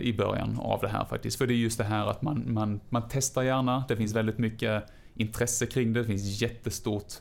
i 0.00 0.14
början 0.18 0.58
av 0.58 0.80
det 0.80 0.88
här 0.88 1.04
faktiskt. 1.04 1.38
För 1.38 1.46
det 1.46 1.54
är 1.54 1.56
just 1.56 1.78
det 1.78 1.84
här 1.84 2.06
att 2.06 2.22
man, 2.22 2.52
man, 2.52 2.80
man 2.88 3.02
testar 3.10 3.42
gärna. 3.42 3.84
Det 3.88 3.96
finns 3.96 4.14
väldigt 4.14 4.38
mycket 4.38 4.84
intresse 5.14 5.66
kring 5.66 5.92
det. 5.92 6.00
Det 6.00 6.06
finns 6.06 6.42
jättestort 6.42 7.12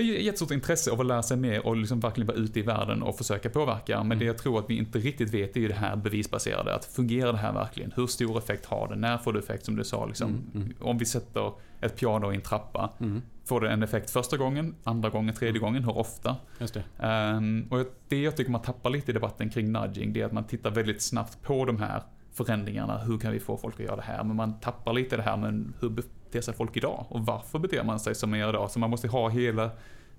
jag 0.00 0.14
har 0.14 0.20
jättestort 0.20 0.50
intresse 0.50 0.90
av 0.90 1.00
att 1.00 1.06
lära 1.06 1.22
sig 1.22 1.36
mer 1.36 1.66
och 1.66 1.76
liksom 1.76 2.00
verkligen 2.00 2.26
vara 2.26 2.36
ute 2.36 2.60
i 2.60 2.62
världen 2.62 3.02
och 3.02 3.18
försöka 3.18 3.50
påverka. 3.50 3.96
Men 3.96 4.06
mm. 4.06 4.18
det 4.18 4.24
jag 4.24 4.38
tror 4.38 4.58
att 4.58 4.70
vi 4.70 4.78
inte 4.78 4.98
riktigt 4.98 5.34
vet 5.34 5.56
är 5.56 5.60
ju 5.60 5.68
det 5.68 5.74
här 5.74 5.96
bevisbaserade. 5.96 6.74
Att 6.74 6.84
fungerar 6.84 7.32
det 7.32 7.38
här 7.38 7.52
verkligen? 7.52 7.92
Hur 7.96 8.06
stor 8.06 8.38
effekt 8.38 8.66
har 8.66 8.88
det? 8.88 8.96
När 8.96 9.18
får 9.18 9.32
det 9.32 9.38
effekt 9.38 9.64
som 9.64 9.76
du 9.76 9.84
sa? 9.84 10.06
Liksom, 10.06 10.28
mm. 10.28 10.46
Mm. 10.54 10.74
Om 10.80 10.98
vi 10.98 11.04
sätter 11.04 11.52
ett 11.80 11.96
piano 11.96 12.32
i 12.32 12.34
en 12.34 12.40
trappa. 12.40 12.90
Mm. 13.00 13.22
Får 13.44 13.60
det 13.60 13.70
en 13.70 13.82
effekt 13.82 14.10
första 14.10 14.36
gången, 14.36 14.74
andra 14.84 15.10
gången, 15.10 15.34
tredje 15.34 15.60
gången? 15.60 15.84
Hur 15.84 15.98
ofta? 15.98 16.36
Just 16.58 16.74
det. 16.74 17.06
Um, 17.36 17.66
och 17.70 17.86
det 18.08 18.22
jag 18.22 18.36
tycker 18.36 18.50
man 18.50 18.62
tappar 18.62 18.90
lite 18.90 19.10
i 19.10 19.14
debatten 19.14 19.50
kring 19.50 19.72
nudging, 19.72 20.12
det 20.12 20.20
är 20.20 20.26
att 20.26 20.32
man 20.32 20.44
tittar 20.44 20.70
väldigt 20.70 21.02
snabbt 21.02 21.42
på 21.42 21.64
de 21.64 21.78
här 21.78 22.02
förändringarna. 22.32 22.98
Hur 22.98 23.18
kan 23.18 23.32
vi 23.32 23.40
få 23.40 23.56
folk 23.56 23.74
att 23.74 23.86
göra 23.86 23.96
det 23.96 24.02
här? 24.02 24.24
Men 24.24 24.36
man 24.36 24.60
tappar 24.60 24.92
lite 24.92 25.16
det 25.16 25.22
här 25.22 25.36
med 25.36 25.72
hur 25.80 25.90
beter 26.34 26.44
sig 26.44 26.54
folk 26.54 26.76
idag? 26.76 27.06
Och 27.08 27.26
varför 27.26 27.58
beter 27.58 27.84
man 27.84 28.00
sig 28.00 28.14
som 28.14 28.30
man 28.30 28.38
gör 28.38 28.48
idag? 28.48 28.70
Så 28.70 28.78
man 28.78 28.90
måste 28.90 29.08
ha 29.08 29.28
hela 29.28 29.70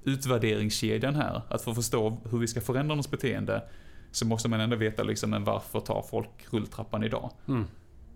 utvärderingskedjan 0.04 1.16
här. 1.16 1.42
Att 1.50 1.62
för 1.62 1.72
att 1.72 1.78
förstå 1.78 2.18
hur 2.32 2.38
vi 2.38 2.48
ska 2.48 2.62
förändra 2.62 2.96
någons 2.96 3.12
beteende 3.12 3.64
så 4.12 4.26
måste 4.26 4.50
man 4.50 4.60
ändå 4.60 4.76
veta 4.76 5.04
liksom, 5.04 5.30
men 5.30 5.44
varför 5.44 5.80
tar 5.80 6.02
folk 6.02 6.30
rulltrappan 6.52 7.04
idag? 7.04 7.32
Mm. 7.48 7.66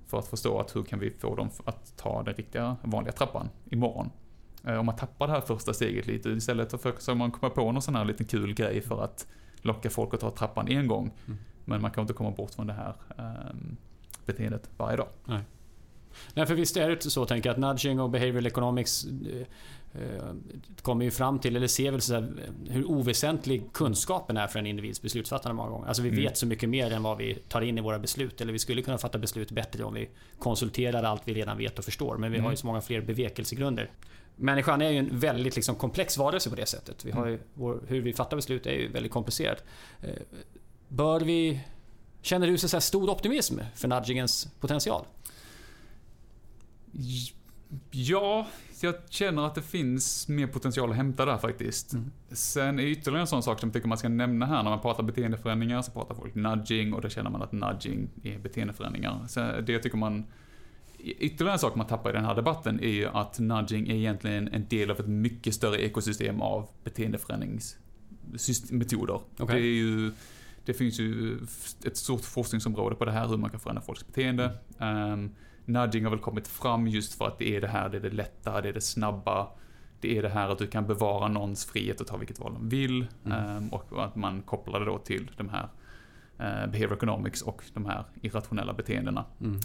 För 0.08 0.20
att 0.20 0.27
förstå 0.27 0.60
att 0.60 0.75
hur 0.75 0.84
kan 0.84 1.00
vi 1.00 1.12
få 1.12 1.36
dem 1.36 1.50
att 1.65 1.98
ta 1.98 2.24
den 2.24 2.34
riktiga 2.34 2.77
vanliga 2.84 3.12
trappan 3.12 3.50
imorgon? 3.70 4.10
Eh, 4.63 4.79
om 4.79 4.86
man 4.86 4.96
tappar 4.96 5.27
det 5.27 5.34
här 5.34 5.41
första 5.41 5.74
steget 5.74 6.08
lite 6.08 6.29
istället 6.29 6.72
så 6.72 6.77
försöker 6.77 7.15
man 7.15 7.32
komma 7.32 7.50
på 7.50 7.72
någon 7.72 7.82
sån 7.82 7.96
här 7.96 8.06
liten 8.06 8.25
kul 8.25 8.53
grej 8.53 8.82
för 8.82 9.03
att 9.03 9.27
locka 9.62 9.89
folk 9.89 10.13
att 10.13 10.20
ta 10.20 10.32
trappan 10.32 10.68
en 10.68 10.88
gång. 10.88 11.12
Mm. 11.25 11.39
Men 11.65 11.82
man 11.82 11.91
kan 11.91 12.01
inte 12.01 12.13
komma 12.13 12.32
bort 12.32 12.51
från 12.51 12.68
det 12.68 12.74
här 12.74 12.94
um, 13.18 13.77
beteendet 14.25 14.70
varje 14.77 14.98
dag. 14.98 15.08
Nej. 15.25 15.44
Nej, 16.33 16.45
för 16.45 16.55
visst 16.55 16.77
är 16.77 16.89
det 16.89 17.01
så, 17.01 17.25
tänker 17.25 17.49
jag, 17.49 17.53
att 17.53 17.59
nudging 17.59 17.99
och 17.99 18.09
behavioral 18.09 18.45
economics 18.45 19.05
eh, 19.05 20.01
eh, 20.01 20.33
kommer 20.81 21.05
ju 21.05 21.11
fram 21.11 21.39
till, 21.39 21.55
eller 21.55 21.67
ser 21.67 21.91
väl 21.91 22.01
så 22.01 22.27
hur 22.69 22.85
oväsentlig 22.85 23.73
kunskapen 23.73 24.37
är 24.37 24.47
för 24.47 24.59
en 24.59 24.65
individs 24.65 25.01
beslutsfattande 25.01 25.55
många 25.55 25.69
gånger. 25.69 25.87
Alltså 25.87 26.03
vi 26.03 26.09
mm. 26.09 26.23
vet 26.23 26.37
så 26.37 26.45
mycket 26.45 26.69
mer 26.69 26.93
än 26.93 27.03
vad 27.03 27.17
vi 27.17 27.35
tar 27.35 27.61
in 27.61 27.77
i 27.77 27.81
våra 27.81 27.99
beslut. 27.99 28.41
Eller 28.41 28.53
vi 28.53 28.59
skulle 28.59 28.81
kunna 28.81 28.97
fatta 28.97 29.17
beslut 29.17 29.51
bättre 29.51 29.83
om 29.83 29.93
vi 29.93 30.09
konsulterar 30.39 31.03
allt 31.03 31.21
vi 31.25 31.33
redan 31.33 31.57
vet 31.57 31.79
och 31.79 31.85
förstår. 31.85 32.17
Men 32.17 32.31
vi 32.31 32.37
mm. 32.37 32.45
har 32.45 32.51
ju 32.51 32.57
så 32.57 32.67
många 32.67 32.81
fler 32.81 33.01
bevekelsegrunder. 33.01 33.91
Människan 34.35 34.81
är 34.81 34.89
ju 34.89 34.97
en 34.97 35.19
väldigt 35.19 35.55
liksom 35.55 35.75
komplex 35.75 36.17
varelse 36.17 36.49
på 36.49 36.55
det 36.55 36.65
sättet. 36.65 37.05
Vi 37.05 37.11
har 37.11 37.27
ju, 37.27 37.39
vår, 37.53 37.81
hur 37.87 38.01
vi 38.01 38.13
fattar 38.13 38.37
beslut 38.37 38.65
är 38.65 38.71
ju 38.71 38.91
väldigt 38.91 39.11
komplicerat. 39.11 39.63
Eh, 40.01 40.09
bör 40.87 41.19
vi... 41.19 41.59
Känner 42.21 42.47
du 42.47 42.57
så 42.57 42.81
stor 42.81 43.09
optimism 43.09 43.59
för 43.75 43.87
nudgingens 43.87 44.49
potential? 44.59 45.05
Ja, 47.91 48.48
jag 48.81 48.96
känner 49.10 49.46
att 49.46 49.55
det 49.55 49.62
finns 49.62 50.27
mer 50.27 50.48
potential 50.48 50.89
att 50.89 50.96
hämta 50.96 51.25
där 51.25 51.38
faktiskt. 51.38 51.93
Mm. 51.93 52.12
Sen 52.31 52.79
är 52.79 52.84
ytterligare 52.84 53.22
en 53.22 53.27
sån 53.27 53.43
sak 53.43 53.60
som 53.60 53.69
jag 53.69 53.74
tycker 53.74 53.87
man 53.87 53.98
ska 53.98 54.09
nämna 54.09 54.46
här 54.46 54.63
när 54.63 54.70
man 54.70 54.81
pratar 54.81 55.03
beteendeförändringar 55.03 55.81
så 55.81 55.92
pratar 55.92 56.16
folk 56.16 56.35
nudging 56.35 56.94
och 56.94 57.01
då 57.01 57.09
känner 57.09 57.29
man 57.29 57.42
att 57.42 57.51
nudging 57.51 58.09
är 58.24 58.40
beteendeförändringar. 58.40 59.27
Så 59.27 59.40
det 59.40 59.72
jag 59.72 59.83
tycker 59.83 59.98
man 59.98 60.25
Ytterligare 61.01 61.53
en 61.53 61.59
sak 61.59 61.75
man 61.75 61.87
tappar 61.87 62.09
i 62.09 62.13
den 62.13 62.25
här 62.25 62.35
debatten 62.35 62.79
är 62.79 62.87
ju 62.87 63.07
att 63.07 63.40
nudging 63.40 63.90
är 63.90 63.96
egentligen 63.96 64.48
en 64.48 64.68
del 64.68 64.92
av 64.92 65.00
ett 65.00 65.07
mycket 65.07 65.53
större 65.53 65.77
ekosystem 65.77 66.42
av 66.42 66.70
beteendeförändringsmetoder. 66.83 69.22
Okay. 69.40 69.61
Det, 69.61 69.68
är 69.68 69.74
ju, 69.74 70.11
det 70.70 70.74
finns 70.74 71.00
ju 71.00 71.38
ett 71.86 71.98
stort 71.98 72.22
forskningsområde 72.22 72.96
på 72.96 73.05
det 73.05 73.12
här, 73.12 73.27
hur 73.27 73.38
man 73.38 73.50
kan 73.50 73.60
förändra 73.60 73.82
folks 73.82 74.08
beteende. 74.08 74.58
Um, 74.77 75.36
nudging 75.66 76.03
har 76.03 76.12
väl 76.12 76.20
kommit 76.20 76.48
fram 76.48 76.88
just 76.88 77.14
för 77.14 77.27
att 77.27 77.38
det 77.38 77.55
är 77.55 77.62
det 77.62 77.68
här, 77.68 77.90
det 77.90 77.98
är 77.98 78.01
det 78.01 78.10
lätta, 78.10 78.62
det 78.62 78.70
är 78.70 78.74
det 78.74 78.82
snabba. 78.82 79.48
Det 80.01 80.18
är 80.18 80.22
det 80.22 80.29
här 80.29 80.50
att 80.50 80.58
du 80.58 80.68
kan 80.68 80.88
bevara 80.88 81.27
någons 81.27 81.66
frihet 81.66 82.01
att 82.01 82.08
ta 82.08 82.18
vilket 82.18 82.40
val 82.40 82.53
de 82.53 82.70
vill. 82.70 83.08
Mm. 83.25 83.58
Um, 83.58 83.70
och 83.70 84.05
att 84.05 84.16
man 84.16 84.42
kopplar 84.42 84.79
det 84.79 84.86
då 84.86 84.98
till 84.98 85.32
de 85.38 85.50
här 85.50 85.64
uh, 86.40 86.72
behavior 86.72 86.94
economics 86.94 87.42
och 87.42 87.64
de 87.74 87.86
här 87.86 88.05
irrationella 88.22 88.74
beteendena. 88.74 89.25
Mm. 89.42 89.55
Uh, 89.55 89.62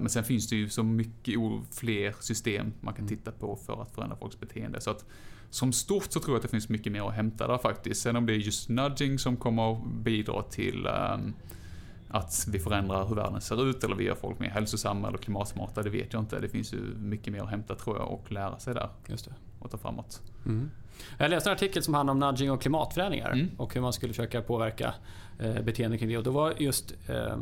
men 0.00 0.08
sen 0.08 0.24
finns 0.24 0.48
det 0.48 0.56
ju 0.56 0.68
så 0.68 0.82
mycket 0.82 1.34
fler 1.70 2.14
system 2.20 2.72
man 2.80 2.94
kan 2.94 3.04
mm. 3.04 3.16
titta 3.16 3.32
på 3.32 3.56
för 3.56 3.82
att 3.82 3.94
förändra 3.94 4.16
folks 4.16 4.40
beteende. 4.40 4.80
Så 4.80 4.90
att 4.90 5.04
som 5.52 5.72
stort 5.72 6.12
så 6.12 6.20
tror 6.20 6.34
jag 6.34 6.36
att 6.36 6.42
det 6.42 6.48
finns 6.48 6.68
mycket 6.68 6.92
mer 6.92 7.08
att 7.08 7.14
hämta 7.14 7.46
där 7.46 7.58
faktiskt. 7.58 8.02
Sen 8.02 8.16
om 8.16 8.26
det 8.26 8.32
är 8.32 8.36
just 8.36 8.68
nudging 8.68 9.18
som 9.18 9.36
kommer 9.36 9.72
att 9.72 9.86
bidra 9.86 10.42
till 10.42 10.86
um, 10.86 11.34
att 12.08 12.46
vi 12.48 12.58
förändrar 12.58 13.06
hur 13.06 13.14
världen 13.14 13.40
ser 13.40 13.68
ut 13.70 13.84
eller 13.84 13.96
vi 13.96 14.04
gör 14.04 14.14
folk 14.14 14.38
mer 14.38 14.48
hälsosamma 14.48 15.08
eller 15.08 15.18
klimatsmarta, 15.18 15.82
det 15.82 15.90
vet 15.90 16.12
jag 16.12 16.22
inte. 16.22 16.40
Det 16.40 16.48
finns 16.48 16.74
ju 16.74 16.78
mycket 16.98 17.32
mer 17.32 17.42
att 17.42 17.50
hämta 17.50 17.74
tror 17.74 17.98
jag 17.98 18.12
och 18.12 18.32
lära 18.32 18.58
sig 18.58 18.74
där. 18.74 18.88
Just 19.06 19.24
det. 19.24 19.34
Och 19.58 19.70
ta 19.70 19.78
framåt. 19.78 20.22
Mm. 20.46 20.70
Jag 21.18 21.30
läste 21.30 21.50
en 21.50 21.54
artikel 21.54 21.82
som 21.82 21.94
handlar 21.94 22.12
om 22.12 22.18
nudging 22.18 22.50
och 22.50 22.62
klimatförändringar 22.62 23.30
mm. 23.30 23.50
och 23.56 23.74
hur 23.74 23.80
man 23.80 23.92
skulle 23.92 24.12
försöka 24.12 24.42
påverka 24.42 24.94
eh, 25.38 25.62
beteende 25.62 25.98
kring 25.98 26.08
det. 26.08 26.18
Och 26.18 26.24
då 26.24 26.30
var 26.30 26.54
just 26.58 26.94
eh, 27.08 27.36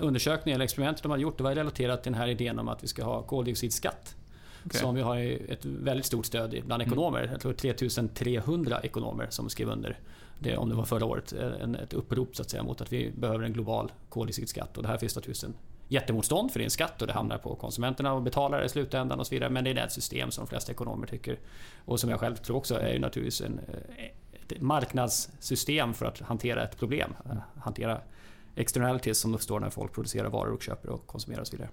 undersökningen 0.00 0.56
eller 0.56 0.64
experimentet 0.64 1.02
de 1.02 1.10
hade 1.10 1.22
gjort, 1.22 1.38
det 1.38 1.44
var 1.44 1.54
relaterat 1.54 2.02
till 2.02 2.12
den 2.12 2.20
här 2.20 2.28
idén 2.28 2.58
om 2.58 2.68
att 2.68 2.84
vi 2.84 2.88
ska 2.88 3.04
ha 3.04 3.22
koldioxidskatt. 3.22 4.16
Okay. 4.66 4.80
Som 4.80 4.94
vi 4.94 5.02
har 5.02 5.18
ett 5.48 5.64
väldigt 5.64 6.06
stort 6.06 6.26
stöd 6.26 6.50
bland 6.50 6.82
mm. 6.82 6.92
ekonomer. 6.92 7.18
Mm. 7.18 7.32
Jag 7.32 7.40
tror 7.40 7.52
3300 7.52 8.80
ekonomer 8.82 9.26
som 9.30 9.48
skrev 9.48 9.68
under 9.68 9.98
det, 10.38 10.56
om 10.56 10.68
det 10.68 10.74
var 10.74 10.84
förra 10.84 11.04
året, 11.04 11.32
en, 11.32 11.74
ett 11.74 11.92
upprop 11.92 12.36
så 12.36 12.42
att 12.42 12.50
säga, 12.50 12.62
mot 12.62 12.80
att 12.80 12.92
vi 12.92 13.10
behöver 13.10 13.44
en 13.44 13.52
global 13.52 13.92
koldioxidskatt. 14.08 14.76
Och 14.76 14.82
det 14.82 14.88
här 14.88 14.98
finns 14.98 15.16
naturligtvis 15.16 15.44
en 15.44 15.54
jättemotstånd 15.88 16.52
för 16.52 16.58
det 16.58 16.62
är 16.62 16.64
en 16.64 16.70
skatt 16.70 17.00
och 17.00 17.06
det 17.06 17.12
hamnar 17.12 17.38
på 17.38 17.54
konsumenterna 17.54 18.12
och 18.12 18.22
betalare 18.22 18.64
i 18.64 18.68
slutändan 18.68 19.20
och 19.20 19.26
så 19.26 19.34
vidare. 19.34 19.50
Men 19.50 19.64
det 19.64 19.70
är 19.70 19.86
ett 19.86 19.92
system 19.92 20.30
som 20.30 20.44
de 20.44 20.48
flesta 20.48 20.72
ekonomer 20.72 21.06
tycker 21.06 21.38
och 21.84 22.00
som 22.00 22.10
jag 22.10 22.20
själv 22.20 22.36
tror 22.36 22.56
också 22.56 22.80
är 22.80 22.92
ju 22.92 22.98
naturligtvis 22.98 23.40
en, 23.40 23.60
ett 24.32 24.60
marknadssystem 24.60 25.94
för 25.94 26.06
att 26.06 26.20
hantera 26.20 26.62
ett 26.62 26.78
problem. 26.78 27.14
Hantera 27.60 28.00
externalities 28.56 29.18
som 29.18 29.34
uppstår 29.34 29.60
när 29.60 29.70
folk 29.70 29.92
producerar 29.92 30.28
varor 30.28 30.52
och 30.52 30.62
köper 30.62 30.88
och 30.88 31.06
konsumerar 31.06 31.40
och 31.40 31.46
så 31.46 31.56
vidare. 31.56 31.70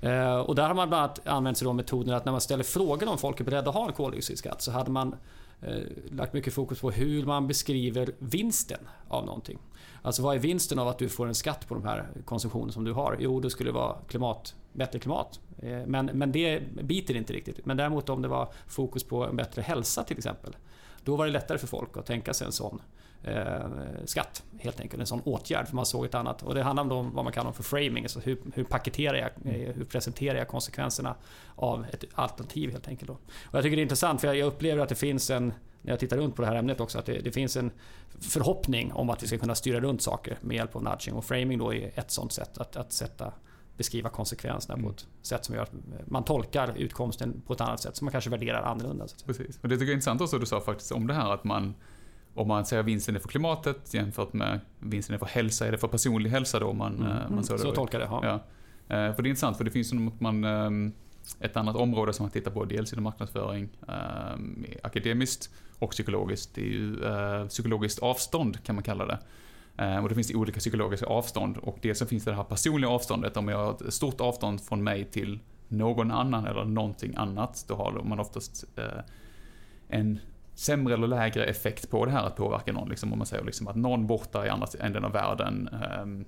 Eh, 0.00 0.36
och 0.36 0.54
där 0.54 0.68
har 0.68 0.74
man 0.74 0.88
bland 0.88 1.04
annat 1.04 1.26
använt 1.26 1.58
sig 1.58 1.68
av 1.68 1.74
metoden 1.74 2.14
att 2.14 2.24
när 2.24 2.32
man 2.32 2.40
ställer 2.40 2.64
frågan 2.64 3.08
om 3.08 3.18
folk 3.18 3.40
är 3.40 3.44
beredda 3.44 3.68
att 3.68 3.76
ha 3.76 3.86
en 3.86 3.92
koldioxidskatt 3.92 4.62
så 4.62 4.70
hade 4.70 4.90
man 4.90 5.16
eh, 5.62 5.78
lagt 6.10 6.32
mycket 6.32 6.54
fokus 6.54 6.80
på 6.80 6.90
hur 6.90 7.24
man 7.24 7.46
beskriver 7.46 8.14
vinsten 8.18 8.80
av 9.08 9.26
någonting. 9.26 9.58
Alltså 10.02 10.22
vad 10.22 10.34
är 10.34 10.38
vinsten 10.38 10.78
av 10.78 10.88
att 10.88 10.98
du 10.98 11.08
får 11.08 11.26
en 11.26 11.34
skatt 11.34 11.68
på 11.68 11.74
de 11.74 11.84
här 11.84 12.08
konsumtionen 12.24 12.72
som 12.72 12.84
du 12.84 12.92
har? 12.92 13.16
Jo, 13.20 13.40
det 13.40 13.50
skulle 13.50 13.72
vara 13.72 13.96
klimat, 14.08 14.54
bättre 14.72 14.98
klimat. 14.98 15.40
Eh, 15.58 15.86
men, 15.86 16.06
men 16.06 16.32
det 16.32 16.62
biter 16.82 17.16
inte 17.16 17.32
riktigt. 17.32 17.66
Men 17.66 17.76
däremot 17.76 18.08
om 18.08 18.22
det 18.22 18.28
var 18.28 18.52
fokus 18.66 19.04
på 19.04 19.24
en 19.24 19.36
bättre 19.36 19.62
hälsa 19.62 20.04
till 20.04 20.16
exempel. 20.18 20.56
Då 21.04 21.16
var 21.16 21.26
det 21.26 21.32
lättare 21.32 21.58
för 21.58 21.66
folk 21.66 21.96
att 21.96 22.06
tänka 22.06 22.34
sig 22.34 22.46
en 22.46 22.52
sån 22.52 22.82
eh, 23.22 23.66
skatt. 24.04 24.42
Helt 24.58 24.80
enkelt 24.80 25.00
en 25.00 25.06
sån 25.06 25.20
åtgärd. 25.20 25.68
För 25.68 25.76
man 25.76 25.86
såg 25.86 26.04
ett 26.04 26.14
annat. 26.14 26.42
Och 26.42 26.54
det 26.54 26.62
handlar 26.62 26.96
om 26.96 27.14
vad 27.14 27.24
man 27.24 27.32
kallar 27.32 27.52
för 27.52 27.62
framing. 27.62 28.04
Alltså 28.04 28.20
hur, 28.20 28.38
hur 28.54 28.64
paketerar 28.64 29.14
jag, 29.16 29.54
eh, 29.54 29.74
hur 29.74 29.84
presenterar 29.84 30.38
jag 30.38 30.48
konsekvenserna 30.48 31.14
av 31.56 31.86
ett 31.92 32.04
alternativ 32.14 32.70
helt 32.70 32.88
enkelt. 32.88 33.08
Då. 33.08 33.14
Och 33.14 33.54
jag 33.54 33.62
tycker 33.62 33.76
det 33.76 33.80
är 33.80 33.82
intressant 33.82 34.20
för 34.20 34.34
jag 34.34 34.46
upplever 34.46 34.82
att 34.82 34.88
det 34.88 34.94
finns 34.94 35.30
en 35.30 35.52
när 35.84 35.92
jag 35.92 36.00
tittar 36.00 36.16
runt 36.16 36.36
på 36.36 36.42
det 36.42 36.48
här 36.48 36.54
ämnet 36.54 36.80
också, 36.80 36.98
att 36.98 37.06
det, 37.06 37.18
det, 37.18 37.32
finns 37.32 37.56
en 37.56 37.70
förhoppning 38.20 38.92
om 38.92 39.10
att 39.10 39.22
vi 39.22 39.26
ska 39.26 39.38
kunna 39.38 39.54
styra 39.54 39.80
runt 39.80 40.02
saker 40.02 40.38
med 40.40 40.56
hjälp 40.56 40.76
av 40.76 40.82
nudging. 40.82 41.14
Och 41.14 41.24
framing 41.24 41.58
då 41.58 41.74
är 41.74 41.90
ett 41.94 42.10
sånt 42.10 42.32
sätt 42.32 42.58
att, 42.58 42.76
att 42.76 42.92
sätta, 42.92 43.32
beskriva 43.76 44.08
konsekvenserna 44.08 44.74
mm. 44.74 44.86
på 44.86 44.92
ett 44.92 45.06
sätt 45.22 45.44
som 45.44 45.54
gör 45.54 45.62
att 45.62 45.72
man 46.06 46.24
tolkar 46.24 46.74
utkomsten 46.76 47.42
på 47.46 47.52
ett 47.52 47.60
annat 47.60 47.80
sätt, 47.80 47.96
som 47.96 48.04
man 48.04 48.12
kanske 48.12 48.30
värderar 48.30 48.62
annorlunda. 48.62 49.06
Precis. 49.26 49.58
Och 49.62 49.68
det 49.68 49.74
tycker 49.74 49.84
jag 49.84 49.90
är 49.90 49.94
intressant 49.94 50.20
också 50.20 50.38
du 50.38 50.46
sa 50.46 50.60
faktiskt 50.60 50.92
om 50.92 51.06
det 51.06 51.14
här 51.14 51.34
att 51.34 51.44
man 51.44 51.74
om 52.34 52.48
man 52.48 52.64
säger 52.64 52.82
vinsten 52.82 53.16
är 53.16 53.20
för 53.20 53.28
klimatet 53.28 53.94
jämfört 53.94 54.32
med 54.32 54.60
vinsten 54.80 55.14
är 55.14 55.18
för 55.18 55.26
hälsa, 55.26 55.66
är 55.66 55.72
det 55.72 55.78
för 55.78 55.88
personlig 55.88 56.30
hälsa 56.30 56.58
då? 56.58 56.72
Man, 56.72 56.94
mm. 56.94 57.34
man 57.34 57.44
så, 57.44 57.58
så 57.58 57.72
tolkar 57.72 57.98
det, 57.98 58.08
ja. 58.10 58.34
Eh, 58.88 59.14
för 59.14 59.22
det 59.22 59.28
är 59.28 59.30
intressant, 59.30 59.56
för 59.56 59.64
det 59.64 59.70
finns 59.70 59.92
man, 60.18 60.44
ehm, 60.44 60.92
ett 61.40 61.56
annat 61.56 61.76
område 61.76 62.12
som 62.12 62.24
man 62.24 62.30
tittar 62.30 62.50
på, 62.50 62.64
dels 62.64 62.92
inom 62.92 63.04
marknadsföring, 63.04 63.68
ehm, 63.88 64.64
akademiskt 64.82 65.50
och 65.78 65.90
psykologiskt. 65.90 66.54
Det 66.54 66.60
är 66.60 66.64
ju 66.64 67.04
eh, 67.04 67.46
psykologiskt 67.46 67.98
avstånd 67.98 68.64
kan 68.64 68.74
man 68.74 68.84
kalla 68.84 69.06
det. 69.06 69.18
Eh, 69.76 69.98
och 70.02 70.08
det 70.08 70.14
finns 70.14 70.34
olika 70.34 70.58
psykologiska 70.58 71.06
avstånd 71.06 71.56
och 71.56 71.78
det 71.82 71.94
som 71.94 72.06
finns 72.06 72.24
det 72.24 72.34
här 72.34 72.44
personliga 72.44 72.90
avståndet, 72.90 73.36
om 73.36 73.48
jag 73.48 73.58
har 73.58 73.88
ett 73.88 73.94
stort 73.94 74.20
avstånd 74.20 74.60
från 74.60 74.84
mig 74.84 75.04
till 75.04 75.40
någon 75.68 76.10
annan 76.10 76.46
eller 76.46 76.64
någonting 76.64 77.14
annat, 77.16 77.64
då 77.68 77.74
har 77.74 78.02
man 78.04 78.20
oftast 78.20 78.64
en 79.88 80.18
sämre 80.54 80.94
eller 80.94 81.06
lägre 81.06 81.44
effekt 81.44 81.90
på 81.90 82.04
det 82.04 82.10
här 82.10 82.26
att 82.26 82.36
påverka 82.36 82.72
någon. 82.72 82.88
Liksom, 82.88 83.12
om 83.12 83.18
man 83.18 83.26
säger 83.26 83.44
liksom 83.44 83.68
att 83.68 83.76
någon 83.76 84.06
borta 84.06 84.46
i 84.46 84.48
andra 84.48 84.66
änden 84.80 85.04
av 85.04 85.12
världen 85.12 85.68
um, 86.02 86.24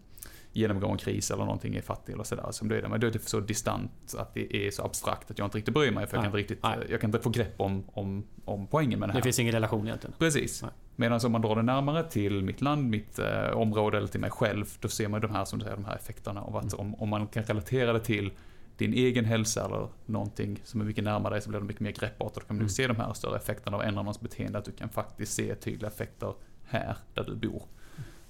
genomgår 0.53 0.91
en 0.93 0.99
kris 0.99 1.31
eller 1.31 1.45
någonting 1.45 1.77
är 1.77 1.83
fattig 1.83 2.13
eller 2.13 2.25
sådär. 2.25 2.47
Som 2.51 2.69
det 2.69 2.77
är 2.79 2.83
det. 2.83 2.89
Men 2.89 3.01
då 3.01 3.07
är 3.07 3.11
det 3.11 3.29
så 3.29 3.41
distant 3.41 4.15
att 4.19 4.35
det 4.35 4.67
är 4.67 4.71
så 4.71 4.85
abstrakt 4.85 5.31
att 5.31 5.39
jag 5.39 5.47
inte 5.47 5.59
riktigt 5.59 5.75
bryr 5.75 5.91
mig. 5.91 6.07
För 6.07 6.17
jag 6.17 6.25
kan 6.25 6.27
inte, 6.27 6.39
riktigt, 6.39 6.59
jag 6.91 7.01
kan 7.01 7.09
inte 7.09 7.21
få 7.21 7.31
grepp 7.31 7.61
om, 7.61 7.85
om, 7.93 8.27
om 8.45 8.67
poängen 8.67 8.99
med 8.99 9.09
det 9.09 9.13
här. 9.13 9.21
Det 9.21 9.25
finns 9.25 9.39
ingen 9.39 9.53
relation 9.53 9.87
egentligen. 9.87 10.15
Precis. 10.19 10.65
Medan 10.97 11.21
om 11.25 11.33
man 11.33 11.41
drar 11.41 11.57
det 11.57 11.63
närmare 11.63 12.03
till 12.11 12.43
mitt 12.43 12.61
land, 12.61 12.91
mitt 12.91 13.19
eh, 13.19 13.51
område 13.51 13.97
eller 13.97 14.09
till 14.09 14.21
mig 14.21 14.31
själv, 14.31 14.67
då 14.81 14.89
ser 14.89 15.09
man 15.09 15.21
de 15.21 15.31
här, 15.31 15.45
som 15.45 15.59
du 15.59 15.63
säger, 15.65 15.77
de 15.77 15.85
här 15.85 15.97
effekterna 15.97 16.41
av 16.41 16.57
att 16.57 16.73
mm. 16.73 16.81
om, 16.81 16.95
om 16.95 17.09
man 17.09 17.27
kan 17.27 17.43
relatera 17.43 17.93
det 17.93 18.01
till 18.01 18.31
din 18.77 18.95
egen 18.95 19.25
hälsa 19.25 19.65
eller 19.65 19.89
någonting 20.07 20.61
som 20.65 20.81
är 20.81 20.85
mycket 20.85 21.05
närmare 21.05 21.35
dig 21.35 21.43
så 21.43 21.49
blir 21.49 21.61
det 21.61 21.67
mycket 21.67 21.81
mer 21.81 21.93
greppbart 21.93 22.37
och 22.37 22.43
då 22.43 22.47
kan 22.47 22.57
du 22.57 22.61
mm. 22.61 22.69
se 22.69 22.87
de 22.87 22.97
här 22.97 23.13
större 23.13 23.37
effekterna 23.37 23.77
av 23.77 23.83
ändra 23.83 24.03
någons 24.03 24.21
beteende, 24.21 24.59
att 24.59 24.65
du 24.65 24.73
kan 24.73 24.89
faktiskt 24.89 25.33
se 25.33 25.55
tydliga 25.55 25.91
effekter 25.91 26.35
här 26.65 26.97
där 27.15 27.25
du 27.25 27.35
bor. 27.35 27.63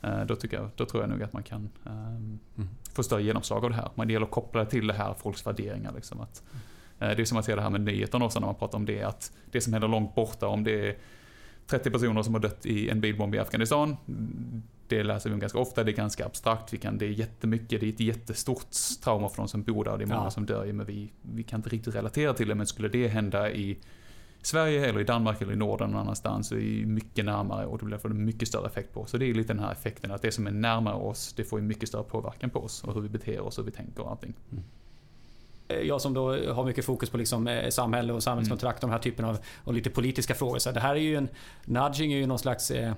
Eh, 0.02 0.24
då, 0.24 0.36
tycker 0.36 0.56
jag, 0.56 0.70
då 0.76 0.84
tror 0.84 1.02
jag 1.02 1.10
nog 1.10 1.22
att 1.22 1.32
man 1.32 1.42
kan 1.42 1.70
um, 1.84 2.38
mm. 2.56 2.68
få 2.92 3.02
större 3.02 3.22
genomslag 3.22 3.64
av 3.64 3.70
det 3.70 3.76
här. 3.76 3.90
Men 3.94 4.06
det 4.06 4.12
gäller 4.12 4.26
att 4.26 4.32
koppla 4.32 4.64
det 4.64 4.70
till 4.70 4.86
det 4.86 4.94
här, 4.94 5.14
folks 5.14 5.46
värderingar. 5.46 5.92
Liksom, 5.94 6.20
att, 6.20 6.42
uh, 7.02 7.08
det 7.08 7.20
är 7.20 7.24
som 7.24 7.38
att 7.38 7.44
se 7.44 7.54
det 7.54 7.62
här 7.62 7.70
med 7.70 7.80
nyheterna 7.80 8.24
också 8.24 8.40
när 8.40 8.46
man 8.46 8.54
pratar 8.54 8.78
om 8.78 8.86
det, 8.86 9.02
att 9.02 9.32
det 9.50 9.60
som 9.60 9.72
händer 9.72 9.88
långt 9.88 10.14
borta, 10.14 10.48
om 10.48 10.64
det 10.64 10.88
är 10.88 10.96
30 11.66 11.90
personer 11.90 12.22
som 12.22 12.34
har 12.34 12.40
dött 12.40 12.66
i 12.66 12.90
en 12.90 13.00
bilbomb 13.00 13.34
i 13.34 13.38
Afghanistan. 13.38 13.96
Det 14.88 15.02
läser 15.02 15.30
vi 15.30 15.34
om 15.34 15.40
ganska 15.40 15.58
ofta, 15.58 15.84
det 15.84 15.90
är 15.90 15.96
ganska 15.96 16.26
abstrakt, 16.26 16.72
vi 16.72 16.78
kan, 16.78 16.98
det 16.98 17.06
är 17.06 17.10
jättemycket, 17.10 17.80
det 17.80 17.86
är 17.86 17.92
ett 17.92 18.00
jättestort 18.00 18.66
trauma 19.02 19.28
för 19.28 19.36
de 19.36 19.48
som 19.48 19.62
bor 19.62 19.84
där, 19.84 19.98
det 19.98 20.04
är 20.04 20.08
många 20.08 20.24
ja. 20.24 20.30
som 20.30 20.46
dör 20.46 20.72
men 20.72 20.86
vi, 20.86 21.12
vi 21.22 21.42
kan 21.42 21.58
inte 21.58 21.68
riktigt 21.68 21.94
relatera 21.94 22.34
till 22.34 22.48
det. 22.48 22.54
Men 22.54 22.66
skulle 22.66 22.88
det 22.88 23.08
hända 23.08 23.50
i 23.50 23.78
Sverige 24.42 24.86
eller 24.86 25.00
i 25.00 25.04
Danmark 25.04 25.42
eller 25.42 25.52
i 25.52 25.56
Norden 25.56 25.90
någon 25.90 26.00
annanstans 26.00 26.48
så 26.48 26.54
är 26.54 26.60
det 26.60 26.86
mycket 26.86 27.24
närmare 27.24 27.66
och 27.66 27.78
det 27.78 27.84
blir 27.84 28.06
en 28.06 28.24
mycket 28.24 28.48
större 28.48 28.66
effekt 28.66 28.92
på 28.92 29.00
oss. 29.00 29.10
Så 29.10 29.18
det 29.18 29.30
är 29.30 29.34
lite 29.34 29.52
den 29.52 29.62
här 29.62 29.72
effekten 29.72 30.10
att 30.10 30.22
det 30.22 30.32
som 30.32 30.46
är 30.46 30.50
närmare 30.50 30.94
oss, 30.94 31.32
det 31.32 31.44
får 31.44 31.60
ju 31.60 31.66
mycket 31.66 31.88
större 31.88 32.02
påverkan 32.02 32.50
på 32.50 32.60
oss 32.60 32.84
och 32.84 32.94
hur 32.94 33.00
vi 33.00 33.08
beter 33.08 33.40
oss 33.40 33.58
och 33.58 33.64
hur 33.64 33.70
vi 33.70 33.76
tänker 33.76 34.02
och 34.02 34.10
allting. 34.10 34.34
Mm. 34.52 34.64
Jag 35.68 36.00
som 36.00 36.14
då 36.14 36.52
har 36.52 36.64
mycket 36.64 36.84
fokus 36.84 37.10
på 37.10 37.16
liksom 37.16 37.48
eh, 37.48 37.68
samhälle 37.68 38.12
och 38.12 38.22
samhällskontrakt, 38.22 38.82
mm. 38.82 38.90
de 38.90 38.94
här 38.94 39.02
typen 39.02 39.24
av 39.24 39.38
och 39.64 39.74
lite 39.74 39.90
politiska 39.90 40.34
frågor. 40.34 40.58
Så 40.58 40.72
det 40.72 40.80
här 40.80 40.94
är 40.94 41.00
ju 41.00 41.16
en, 41.16 41.28
nudging 41.64 42.12
är 42.12 42.16
ju 42.16 42.26
någon 42.26 42.38
slags 42.38 42.70
eh, 42.70 42.92
Eh, 42.92 42.94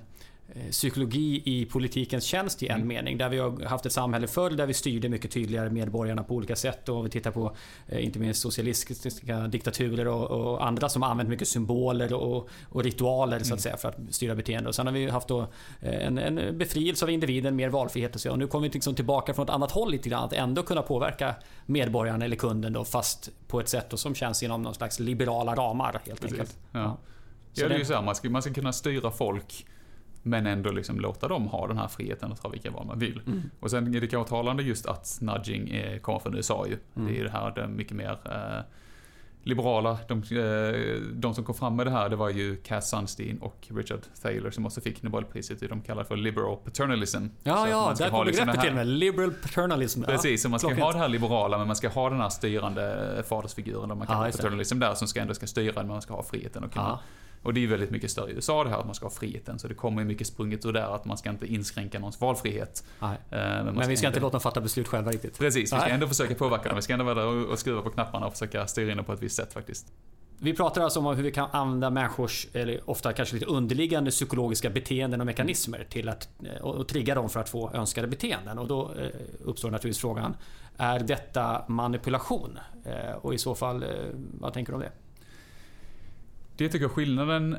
psykologi 0.71 1.41
i 1.45 1.65
politikens 1.65 2.23
tjänst 2.23 2.63
i 2.63 2.67
en 2.67 2.75
mm. 2.75 2.87
mening. 2.87 3.17
Där 3.17 3.29
vi 3.29 3.37
har 3.37 3.65
haft 3.65 3.85
ett 3.85 3.91
samhälle 3.91 4.27
förr 4.27 4.49
där 4.49 4.65
vi 4.65 4.73
styrde 4.73 5.09
mycket 5.09 5.31
tydligare 5.31 5.69
medborgarna 5.69 6.23
på 6.23 6.35
olika 6.35 6.55
sätt. 6.55 6.89
Och 6.89 7.05
vi 7.05 7.09
tittar 7.09 7.31
på 7.31 7.55
eh, 7.87 8.05
inte 8.05 8.19
minst 8.19 8.41
socialistiska 8.41 9.47
diktaturer 9.47 10.07
och, 10.07 10.31
och 10.31 10.65
andra 10.65 10.89
som 10.89 11.03
använt 11.03 11.29
mycket 11.29 11.47
symboler 11.47 12.13
och, 12.13 12.49
och 12.69 12.83
ritualer 12.83 13.39
så 13.39 13.43
att 13.43 13.47
mm. 13.49 13.59
säga 13.59 13.77
för 13.77 13.89
att 13.89 13.97
styra 14.09 14.35
beteende. 14.35 14.69
Och 14.69 14.75
sen 14.75 14.87
har 14.87 14.93
vi 14.93 15.09
haft 15.09 15.27
då 15.27 15.41
eh, 15.81 16.07
en, 16.07 16.17
en 16.17 16.57
befrielse 16.57 17.05
av 17.05 17.09
individen, 17.09 17.55
mer 17.55 17.69
valfrihet 17.69 18.15
och 18.15 18.21
så. 18.21 18.31
Och 18.31 18.39
nu 18.39 18.47
kommer 18.47 18.67
vi 18.67 18.73
liksom 18.73 18.95
tillbaka 18.95 19.33
från 19.33 19.43
ett 19.43 19.49
annat 19.49 19.71
håll 19.71 19.91
lite 19.91 20.09
grann. 20.09 20.23
Att 20.23 20.33
ändå 20.33 20.63
kunna 20.63 20.81
påverka 20.81 21.35
medborgaren 21.65 22.21
eller 22.21 22.35
kunden 22.35 22.73
då 22.73 22.85
fast 22.85 23.29
på 23.47 23.59
ett 23.59 23.69
sätt 23.69 23.93
som 23.95 24.15
känns 24.15 24.43
inom 24.43 24.61
någon 24.61 24.75
slags 24.75 24.99
liberala 24.99 25.55
ramar 25.55 26.01
helt 26.05 26.21
Precis. 26.21 26.39
enkelt. 26.39 26.57
Ja. 26.71 26.97
ja, 27.53 27.67
det 27.67 27.73
är 27.73 27.79
ju 27.79 27.85
så 27.85 27.93
här, 27.93 28.01
man 28.01 28.15
ska, 28.15 28.29
man 28.29 28.41
ska 28.41 28.53
kunna 28.53 28.73
styra 28.73 29.11
folk 29.11 29.65
men 30.23 30.47
ändå 30.47 30.71
liksom 30.71 30.99
låta 30.99 31.27
dem 31.27 31.47
ha 31.47 31.67
den 31.67 31.77
här 31.77 31.87
friheten 31.87 32.31
att 32.31 32.41
ta 32.41 32.49
vilka 32.49 32.71
val 32.71 32.85
man 32.85 32.99
vill. 32.99 33.21
Mm. 33.27 33.41
Och 33.59 33.71
sen 33.71 33.95
är 33.95 34.01
det 34.01 34.07
kanske 34.07 34.29
talande 34.29 34.63
just 34.63 34.85
att 34.85 35.17
nudging 35.21 35.69
är, 35.69 35.99
kommer 35.99 36.19
från 36.19 36.35
USA 36.35 36.65
ju. 36.67 36.77
Mm. 36.95 37.07
Det 37.07 37.13
är 37.13 37.17
ju 37.17 37.23
det 37.23 37.31
här 37.31 37.51
det 37.51 37.67
mycket 37.67 37.93
mer 37.93 38.17
eh, 38.25 38.63
liberala. 39.43 39.97
De, 40.07 40.17
eh, 40.17 41.01
de, 41.13 41.33
som 41.33 41.43
kom 41.43 41.55
fram 41.55 41.75
med 41.75 41.85
det 41.85 41.91
här 41.91 42.09
det 42.09 42.15
var 42.15 42.29
ju 42.29 42.55
Cass 42.55 42.89
Sunstein 42.89 43.37
och 43.37 43.67
Richard 43.75 43.99
Thaler 44.21 44.51
som 44.51 44.65
också 44.65 44.81
fick 44.81 45.03
Nobelpriset. 45.03 45.69
De 45.69 45.81
kallar 45.81 46.03
för 46.03 46.15
liberal 46.15 46.57
paternalism. 46.57 47.25
Ja, 47.43 47.69
ja, 47.69 47.93
där 47.97 48.09
kom 48.09 48.25
liksom 48.25 48.45
begreppet 48.45 48.63
till 48.63 48.73
med. 48.73 48.87
Liberal 48.87 49.31
paternalism. 49.31 50.03
Precis, 50.03 50.41
så 50.41 50.49
man 50.49 50.59
ska 50.59 50.67
Klockan. 50.67 50.83
ha 50.83 50.91
det 50.91 50.97
här 50.97 51.07
liberala 51.07 51.57
men 51.57 51.67
man 51.67 51.75
ska 51.75 51.89
ha 51.89 52.09
den 52.09 52.21
här 52.21 52.29
styrande 52.29 53.23
fadersfiguren. 53.29 53.97
Man 53.97 54.07
kallar 54.07 54.25
ja, 54.25 54.31
paternalism 54.31 54.79
där 54.79 54.93
som 54.93 55.07
ska 55.07 55.19
ändå 55.19 55.33
ska 55.33 55.47
styra 55.47 55.73
men 55.75 55.87
man 55.87 56.01
ska 56.01 56.13
ha 56.13 56.23
friheten 56.23 56.63
och 56.63 56.73
kunna 56.73 56.85
ja 56.85 56.99
och 57.43 57.53
det 57.53 57.59
är 57.59 57.61
ju 57.61 57.67
väldigt 57.67 57.91
mycket 57.91 58.11
större 58.11 58.31
i 58.31 58.33
USA 58.33 58.63
det 58.63 58.69
här 58.69 58.77
att 58.77 58.85
man 58.85 58.95
ska 58.95 59.05
ha 59.05 59.11
friheten. 59.11 59.59
Så 59.59 59.67
det 59.67 59.73
kommer 59.73 60.01
ju 60.01 60.07
mycket 60.07 60.27
sprunget 60.27 60.65
ur 60.65 60.73
där 60.73 60.95
att 60.95 61.05
man 61.05 61.17
ska 61.17 61.29
inte 61.29 61.47
inskränka 61.47 61.99
någons 61.99 62.21
valfrihet. 62.21 62.83
Nej. 62.99 63.17
Eh, 63.29 63.39
men, 63.39 63.75
men 63.75 63.89
vi 63.89 63.97
ska 63.97 64.07
inte 64.07 64.19
låta 64.19 64.31
dem 64.31 64.41
fatta 64.41 64.61
beslut 64.61 64.87
själva 64.87 65.11
riktigt. 65.11 65.39
Precis, 65.39 65.63
vi 65.63 65.67
ska 65.67 65.77
Nej. 65.77 65.91
ändå 65.91 66.07
försöka 66.07 66.35
påverka 66.35 66.69
dem. 66.69 66.75
Vi 66.75 66.81
ska 66.81 66.93
ändå 66.93 67.05
vara 67.05 67.15
där 67.15 67.51
och 67.51 67.59
skruva 67.59 67.81
på 67.81 67.89
knapparna 67.89 68.25
och 68.25 68.33
försöka 68.33 68.67
styra 68.67 68.91
in 68.91 68.97
dem 68.97 69.05
på 69.05 69.13
ett 69.13 69.21
visst 69.21 69.35
sätt 69.35 69.53
faktiskt. 69.53 69.87
Vi 70.41 70.53
pratar 70.53 70.81
alltså 70.81 70.99
om 70.99 71.05
hur 71.05 71.23
vi 71.23 71.31
kan 71.31 71.49
använda 71.51 71.89
människors, 71.89 72.47
eller 72.53 72.89
ofta 72.89 73.13
kanske 73.13 73.35
lite 73.35 73.45
underliggande 73.45 74.11
psykologiska 74.11 74.69
beteenden 74.69 75.19
och 75.19 75.25
mekanismer 75.25 75.87
till 75.89 76.09
att 76.09 76.29
eh, 76.43 76.61
och 76.61 76.87
trigga 76.87 77.15
dem 77.15 77.29
för 77.29 77.39
att 77.39 77.49
få 77.49 77.71
önskade 77.73 78.07
beteenden. 78.07 78.59
Och 78.59 78.67
då 78.67 78.91
eh, 78.99 79.07
uppstår 79.43 79.71
naturligtvis 79.71 80.01
frågan, 80.01 80.35
är 80.77 80.99
detta 80.99 81.65
manipulation? 81.67 82.59
Och 83.21 83.33
i 83.33 83.37
så 83.37 83.55
fall, 83.55 83.85
vad 84.39 84.53
tänker 84.53 84.71
du 84.71 84.75
om 84.75 84.81
det? 84.81 84.91
Det 86.59 86.69
tycker 86.69 86.85
jag 86.85 86.91
skillnaden 86.91 87.57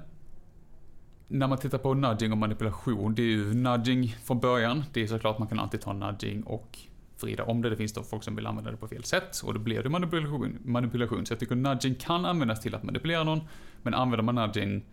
när 1.29 1.47
man 1.47 1.59
tittar 1.59 1.79
på 1.79 1.95
nudging 1.95 2.33
och 2.33 2.39
manipulation, 2.39 3.15
det 3.15 3.23
är 3.23 3.27
ju 3.27 3.55
nudging 3.55 4.17
från 4.25 4.41
början. 4.41 4.85
Det 4.93 5.03
är 5.03 5.07
såklart 5.07 5.39
man 5.39 5.49
kan 5.49 5.59
alltid 5.59 5.81
ta 5.81 5.93
nudging 5.93 6.43
och 6.43 6.79
vrida 7.21 7.45
om 7.45 7.63
det. 7.63 7.71
Det 7.71 7.77
finns 7.77 7.93
då 7.93 8.03
folk 8.03 8.23
som 8.25 8.37
vill 8.37 8.47
använda 8.47 8.71
det 8.71 8.77
på 8.77 8.89
fel 8.89 9.05
sätt 9.05 9.41
och 9.45 9.55
då 9.55 9.61
blir 9.61 9.83
det 9.83 9.89
manipulation. 9.89 10.59
manipulation. 10.65 11.27
Så 11.27 11.33
jag 11.33 11.41
tycker 11.41 11.55
nudging 11.55 11.95
kan 11.95 12.25
användas 12.25 12.61
till 12.61 12.75
att 12.75 12.83
manipulera 12.83 13.25
någon, 13.25 13.41
men 13.83 13.95
använder 13.95 14.23
man 14.23 14.35
nudging 14.35 14.85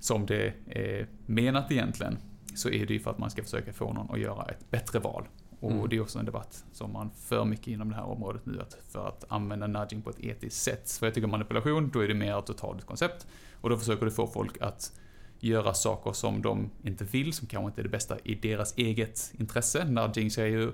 som 0.00 0.26
det 0.26 0.52
är 0.66 1.06
menat 1.26 1.72
egentligen, 1.72 2.18
så 2.54 2.68
är 2.68 2.86
det 2.86 2.94
ju 2.94 3.00
för 3.00 3.10
att 3.10 3.18
man 3.18 3.30
ska 3.30 3.42
försöka 3.42 3.72
få 3.72 3.92
någon 3.92 4.10
att 4.10 4.20
göra 4.20 4.44
ett 4.44 4.70
bättre 4.70 4.98
val. 4.98 5.24
Och 5.62 5.70
mm. 5.70 5.88
det 5.88 5.96
är 5.96 6.00
också 6.00 6.18
en 6.18 6.24
debatt 6.24 6.64
som 6.72 6.92
man 6.92 7.10
för 7.10 7.44
mycket 7.44 7.66
inom 7.66 7.90
det 7.90 7.96
här 7.96 8.04
området 8.04 8.46
nu, 8.46 8.60
att 8.60 8.78
för 8.88 9.08
att 9.08 9.24
använda 9.28 9.66
nudging 9.66 10.02
på 10.02 10.10
ett 10.10 10.20
etiskt 10.20 10.62
sätt. 10.62 10.90
För 10.90 11.06
jag 11.06 11.14
tycker 11.14 11.28
manipulation, 11.28 11.90
då 11.92 12.00
är 12.00 12.08
det 12.08 12.14
mer 12.14 12.38
ett 12.38 12.46
totalt 12.46 12.86
koncept. 12.86 13.26
Och 13.60 13.70
då 13.70 13.76
försöker 13.76 14.04
du 14.04 14.10
få 14.10 14.26
folk 14.26 14.62
att 14.62 14.92
göra 15.40 15.74
saker 15.74 16.12
som 16.12 16.42
de 16.42 16.70
inte 16.82 17.04
vill, 17.04 17.32
som 17.32 17.46
kanske 17.46 17.66
inte 17.66 17.80
är 17.80 17.82
det 17.82 17.88
bästa 17.88 18.18
i 18.24 18.34
deras 18.34 18.76
eget 18.76 19.32
intresse. 19.38 19.84
Nudging 19.84 20.30
ska 20.30 20.46
ju 20.46 20.72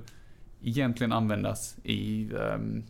egentligen 0.62 1.12
användas 1.12 1.77
i 1.83 2.31
um, 2.33 2.85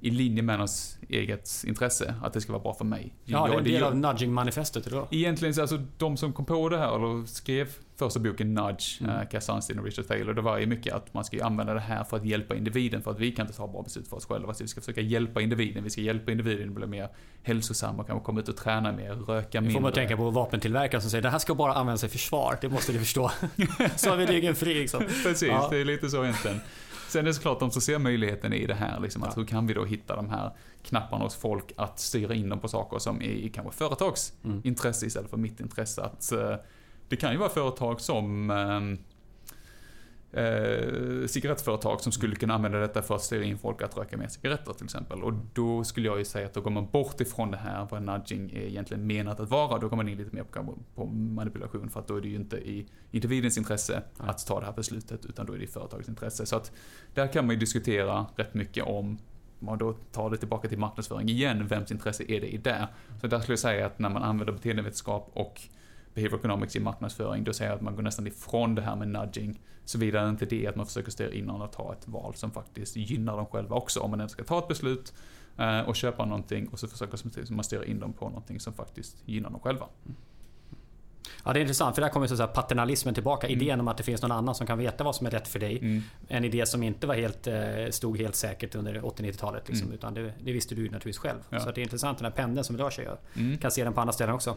i 0.00 0.10
linje 0.10 0.42
med 0.42 0.54
ens 0.54 0.98
eget 1.08 1.64
intresse. 1.66 2.14
Att 2.22 2.32
det 2.32 2.40
ska 2.40 2.52
vara 2.52 2.62
bra 2.62 2.74
för 2.74 2.84
mig. 2.84 3.14
Ja, 3.24 3.46
det 3.46 3.54
är 3.54 3.58
en 3.58 3.64
del 3.64 3.82
av 3.82 3.94
nudging-manifestet 3.94 4.90
då? 4.90 5.08
Egentligen, 5.10 5.60
alltså 5.60 5.82
de 5.98 6.16
som 6.16 6.32
kom 6.32 6.44
på 6.44 6.68
det 6.68 6.78
här, 6.78 6.96
eller 6.96 7.26
skrev 7.26 7.68
första 8.04 8.20
boken 8.20 8.54
Nudge, 8.54 9.02
mm. 9.02 9.26
Cass 9.26 9.44
Sunstein 9.44 9.78
och 9.78 9.84
Richard 9.84 10.06
Taylor, 10.06 10.34
det 10.34 10.42
var 10.42 10.58
ju 10.58 10.66
mycket 10.66 10.94
att 10.94 11.14
man 11.14 11.24
ska 11.24 11.44
använda 11.44 11.74
det 11.74 11.80
här 11.80 12.04
för 12.04 12.16
att 12.16 12.24
hjälpa 12.24 12.54
individen, 12.54 13.02
för 13.02 13.10
att 13.10 13.18
vi 13.18 13.32
kan 13.32 13.46
inte 13.46 13.56
ta 13.56 13.66
bra 13.66 13.82
beslut 13.82 14.08
för 14.08 14.16
oss 14.16 14.26
själva. 14.26 14.54
Så 14.54 14.64
vi 14.64 14.68
ska 14.68 14.80
försöka 14.80 15.00
hjälpa 15.00 15.40
individen, 15.40 15.84
vi 15.84 15.90
ska 15.90 16.00
hjälpa 16.00 16.32
individen 16.32 16.68
att 16.68 16.74
bli 16.74 16.86
mer 16.86 17.08
hälsosam 17.42 18.00
och 18.00 18.06
kanske 18.06 18.24
komma 18.24 18.40
ut 18.40 18.48
och 18.48 18.56
träna 18.56 18.92
mer, 18.92 19.14
röka 19.14 19.60
mindre. 19.60 19.74
får 19.74 19.80
man 19.80 19.92
tänka 19.92 20.16
på 20.16 20.30
vapentillverkaren 20.30 21.02
som 21.02 21.10
säger 21.10 21.22
det 21.22 21.30
här 21.30 21.38
ska 21.38 21.54
bara 21.54 21.74
användas 21.74 22.04
i 22.04 22.08
försvar, 22.08 22.58
det 22.60 22.68
måste 22.68 22.92
du 22.92 22.98
förstå. 22.98 23.30
så 23.96 24.10
har 24.10 24.16
vi 24.16 24.26
ryggen 24.26 24.54
fri 24.54 24.74
liksom. 24.74 25.02
Precis, 25.24 25.48
ja. 25.48 25.68
det 25.70 25.78
är 25.78 25.84
lite 25.84 26.08
så 26.08 26.22
egentligen. 26.22 26.60
Sen 27.08 27.20
är 27.20 27.26
det 27.26 27.34
såklart 27.34 27.60
de 27.60 27.70
som 27.70 27.82
ser 27.82 27.98
möjligheten 27.98 28.52
i 28.52 28.66
det 28.66 28.74
här, 28.74 29.00
liksom, 29.00 29.22
att 29.22 29.36
hur 29.36 29.44
kan 29.44 29.66
vi 29.66 29.74
då 29.74 29.84
hitta 29.84 30.16
de 30.16 30.30
här 30.30 30.50
knapparna 30.82 31.24
hos 31.24 31.34
folk 31.34 31.72
att 31.76 31.98
styra 31.98 32.34
in 32.34 32.48
dem 32.48 32.60
på 32.60 32.68
saker 32.68 32.98
som 32.98 33.22
är 33.22 33.24
i 33.24 33.48
kanske 33.48 33.76
företags 33.76 34.32
mm. 34.44 34.60
intresse 34.64 35.06
istället 35.06 35.30
för 35.30 35.36
mitt 35.36 35.60
intresse. 35.60 36.02
Att, 36.02 36.32
uh, 36.32 36.54
det 37.10 37.16
kan 37.16 37.32
ju 37.32 37.38
vara 37.38 37.48
företag 37.48 38.00
som 38.00 38.50
uh, 38.50 38.98
eh, 40.42 41.26
cigarettföretag 41.26 42.00
som 42.00 42.12
skulle 42.12 42.36
kunna 42.36 42.54
använda 42.54 42.78
detta 42.78 43.02
för 43.02 43.14
att 43.14 43.22
styra 43.22 43.44
in 43.44 43.58
folk 43.58 43.82
att 43.82 43.96
röka 43.96 44.16
mer 44.16 44.28
cigaretter 44.28 44.72
till 44.72 44.84
exempel. 44.84 45.22
Och 45.22 45.32
då 45.54 45.84
skulle 45.84 46.06
jag 46.06 46.18
ju 46.18 46.24
säga 46.24 46.46
att 46.46 46.54
då 46.54 46.60
går 46.60 46.70
man 46.70 46.86
bort 46.90 47.20
ifrån 47.20 47.50
det 47.50 47.56
här 47.56 47.86
vad 47.90 48.02
nudging 48.02 48.50
är 48.50 48.62
egentligen 48.62 49.06
menat 49.06 49.40
att 49.40 49.50
vara. 49.50 49.78
Då 49.78 49.88
går 49.88 49.96
man 49.96 50.08
in 50.08 50.18
lite 50.18 50.34
mer 50.34 50.42
på, 50.42 50.78
på 50.94 51.06
manipulation 51.06 51.90
för 51.90 52.00
att 52.00 52.08
då 52.08 52.16
är 52.16 52.20
det 52.20 52.28
ju 52.28 52.36
inte 52.36 52.56
i 52.56 52.86
individens 53.10 53.58
intresse 53.58 54.02
att 54.16 54.46
ta 54.46 54.60
det 54.60 54.66
här 54.66 54.72
beslutet 54.72 55.26
utan 55.26 55.46
då 55.46 55.52
är 55.52 55.58
det 55.58 55.64
i 55.64 55.66
företagets 55.66 56.08
intresse. 56.08 56.46
Så 56.46 56.56
att 56.56 56.72
där 57.14 57.26
kan 57.26 57.46
man 57.46 57.54
ju 57.54 57.60
diskutera 57.60 58.26
rätt 58.36 58.54
mycket 58.54 58.84
om 58.84 59.18
man 59.58 59.78
då 59.78 59.92
tar 59.92 60.30
det 60.30 60.36
tillbaka 60.36 60.68
till 60.68 60.78
marknadsföring 60.78 61.28
igen, 61.28 61.66
vems 61.66 61.90
intresse 61.90 62.24
är 62.28 62.40
det 62.40 62.48
i 62.48 62.56
det? 62.56 62.88
Så 63.20 63.26
där 63.26 63.40
skulle 63.40 63.52
jag 63.52 63.58
säga 63.58 63.86
att 63.86 63.98
när 63.98 64.08
man 64.08 64.22
använder 64.22 64.52
beteendevetenskap 64.52 65.30
och 65.32 65.60
behavior 66.20 66.38
economics 66.38 66.76
i 66.76 66.80
marknadsföring, 66.80 67.44
då 67.44 67.52
säger 67.52 67.70
jag 67.70 67.76
att 67.76 67.82
man 67.82 67.96
går 67.96 68.02
nästan 68.02 68.26
ifrån 68.26 68.74
det 68.74 68.82
här 68.82 68.96
med 68.96 69.08
nudging. 69.08 69.60
Såvida 69.84 70.28
inte 70.28 70.46
det 70.46 70.64
är 70.64 70.68
att 70.68 70.76
man 70.76 70.86
försöker 70.86 71.10
styra 71.10 71.32
in 71.32 71.44
någon 71.44 71.62
att 71.62 71.72
ta 71.72 71.92
ett 71.92 72.08
val 72.08 72.34
som 72.34 72.50
faktiskt 72.50 72.96
gynnar 72.96 73.36
dem 73.36 73.46
själva 73.46 73.76
också. 73.76 74.00
Om 74.00 74.10
man 74.10 74.20
ändå 74.20 74.28
ska 74.28 74.44
ta 74.44 74.58
ett 74.58 74.68
beslut 74.68 75.14
eh, 75.58 75.80
och 75.80 75.96
köpa 75.96 76.24
någonting 76.24 76.68
och 76.68 76.78
så 76.78 76.88
försöker 76.88 77.54
man 77.54 77.64
styra 77.64 77.84
in 77.84 78.00
dem 78.00 78.12
på 78.12 78.28
någonting 78.28 78.60
som 78.60 78.72
faktiskt 78.72 79.22
gynnar 79.26 79.50
dem 79.50 79.60
själva. 79.60 79.86
Ja, 81.44 81.52
det 81.52 81.58
är 81.58 81.60
intressant 81.60 81.94
för 81.94 82.02
där 82.02 82.08
kommer 82.08 82.26
så 82.26 82.46
paternalismen 82.46 83.14
tillbaka. 83.14 83.46
Mm. 83.46 83.60
Idén 83.60 83.80
om 83.80 83.88
att 83.88 83.96
det 83.96 84.02
finns 84.02 84.22
någon 84.22 84.32
annan 84.32 84.54
som 84.54 84.66
kan 84.66 84.78
veta 84.78 85.04
vad 85.04 85.16
som 85.16 85.26
är 85.26 85.30
rätt 85.30 85.48
för 85.48 85.58
dig. 85.58 85.78
Mm. 85.78 86.02
En 86.28 86.44
idé 86.44 86.66
som 86.66 86.82
inte 86.82 87.06
var 87.06 87.14
helt, 87.14 87.46
eh, 87.46 87.54
stod 87.90 88.18
helt 88.18 88.34
säkert 88.34 88.74
under 88.74 89.00
80-90-talet. 89.00 89.68
Liksom, 89.68 89.86
mm. 89.86 89.94
Utan 89.94 90.14
det, 90.14 90.32
det, 90.44 90.52
visste 90.52 90.74
du 90.74 90.82
naturligtvis 90.82 91.18
själv. 91.18 91.38
Ja. 91.50 91.60
Så 91.60 91.70
det 91.70 91.80
är 91.80 91.82
intressant 91.82 92.18
den 92.18 92.24
här 92.24 92.32
pendeln 92.32 92.64
som 92.64 92.78
rör 92.78 92.90
sig. 92.90 93.04
Jag 93.04 93.60
kan 93.60 93.70
se 93.70 93.84
den 93.84 93.92
på 93.92 94.00
andra 94.00 94.12
ställen 94.12 94.34
också. 94.34 94.56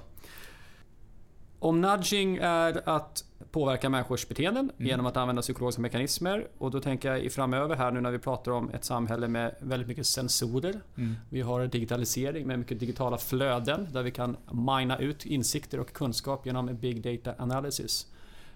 Om 1.64 1.82
nudging 1.82 2.38
är 2.42 2.90
att 2.90 3.26
påverka 3.52 3.90
människors 3.90 4.28
beteenden 4.28 4.72
Mm. 4.76 4.88
genom 4.88 5.06
att 5.06 5.18
använda 5.18 5.42
psykologiska 5.42 5.82
mekanismer. 5.82 6.48
Och 6.58 6.72
då 6.72 6.80
tänker 6.80 7.10
jag 7.12 7.20
i 7.20 7.30
framöver 7.30 7.76
här 7.76 7.92
nu 7.92 8.02
när 8.02 8.12
vi 8.12 8.20
pratar 8.20 8.52
om 8.52 8.70
ett 8.70 8.86
samhälle 8.86 9.28
med 9.28 9.56
väldigt 9.60 9.88
mycket 9.88 10.06
sensorer. 10.06 10.82
Mm. 10.98 11.16
Vi 11.30 11.42
har 11.42 11.68
digitalisering 11.68 12.48
med 12.48 12.60
mycket 12.60 12.80
digitala 12.80 13.18
flöden 13.18 13.88
där 13.92 14.04
vi 14.04 14.12
kan 14.12 14.38
mina 14.52 14.98
ut 14.98 15.26
insikter 15.26 15.80
och 15.80 15.94
kunskap 15.94 16.46
genom 16.46 16.78
big 16.78 17.02
data 17.04 17.44
analysis. 17.44 18.08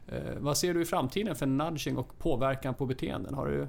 Eh, 0.08 0.22
vad 0.40 0.58
ser 0.58 0.74
du 0.74 0.82
i 0.82 0.86
framtiden 0.86 1.36
för 1.36 1.46
nudging 1.46 1.98
och 1.98 2.20
påverkan 2.20 2.74
på 2.74 2.86
beteenden? 2.86 3.34
Har 3.34 3.48
du 3.48 3.68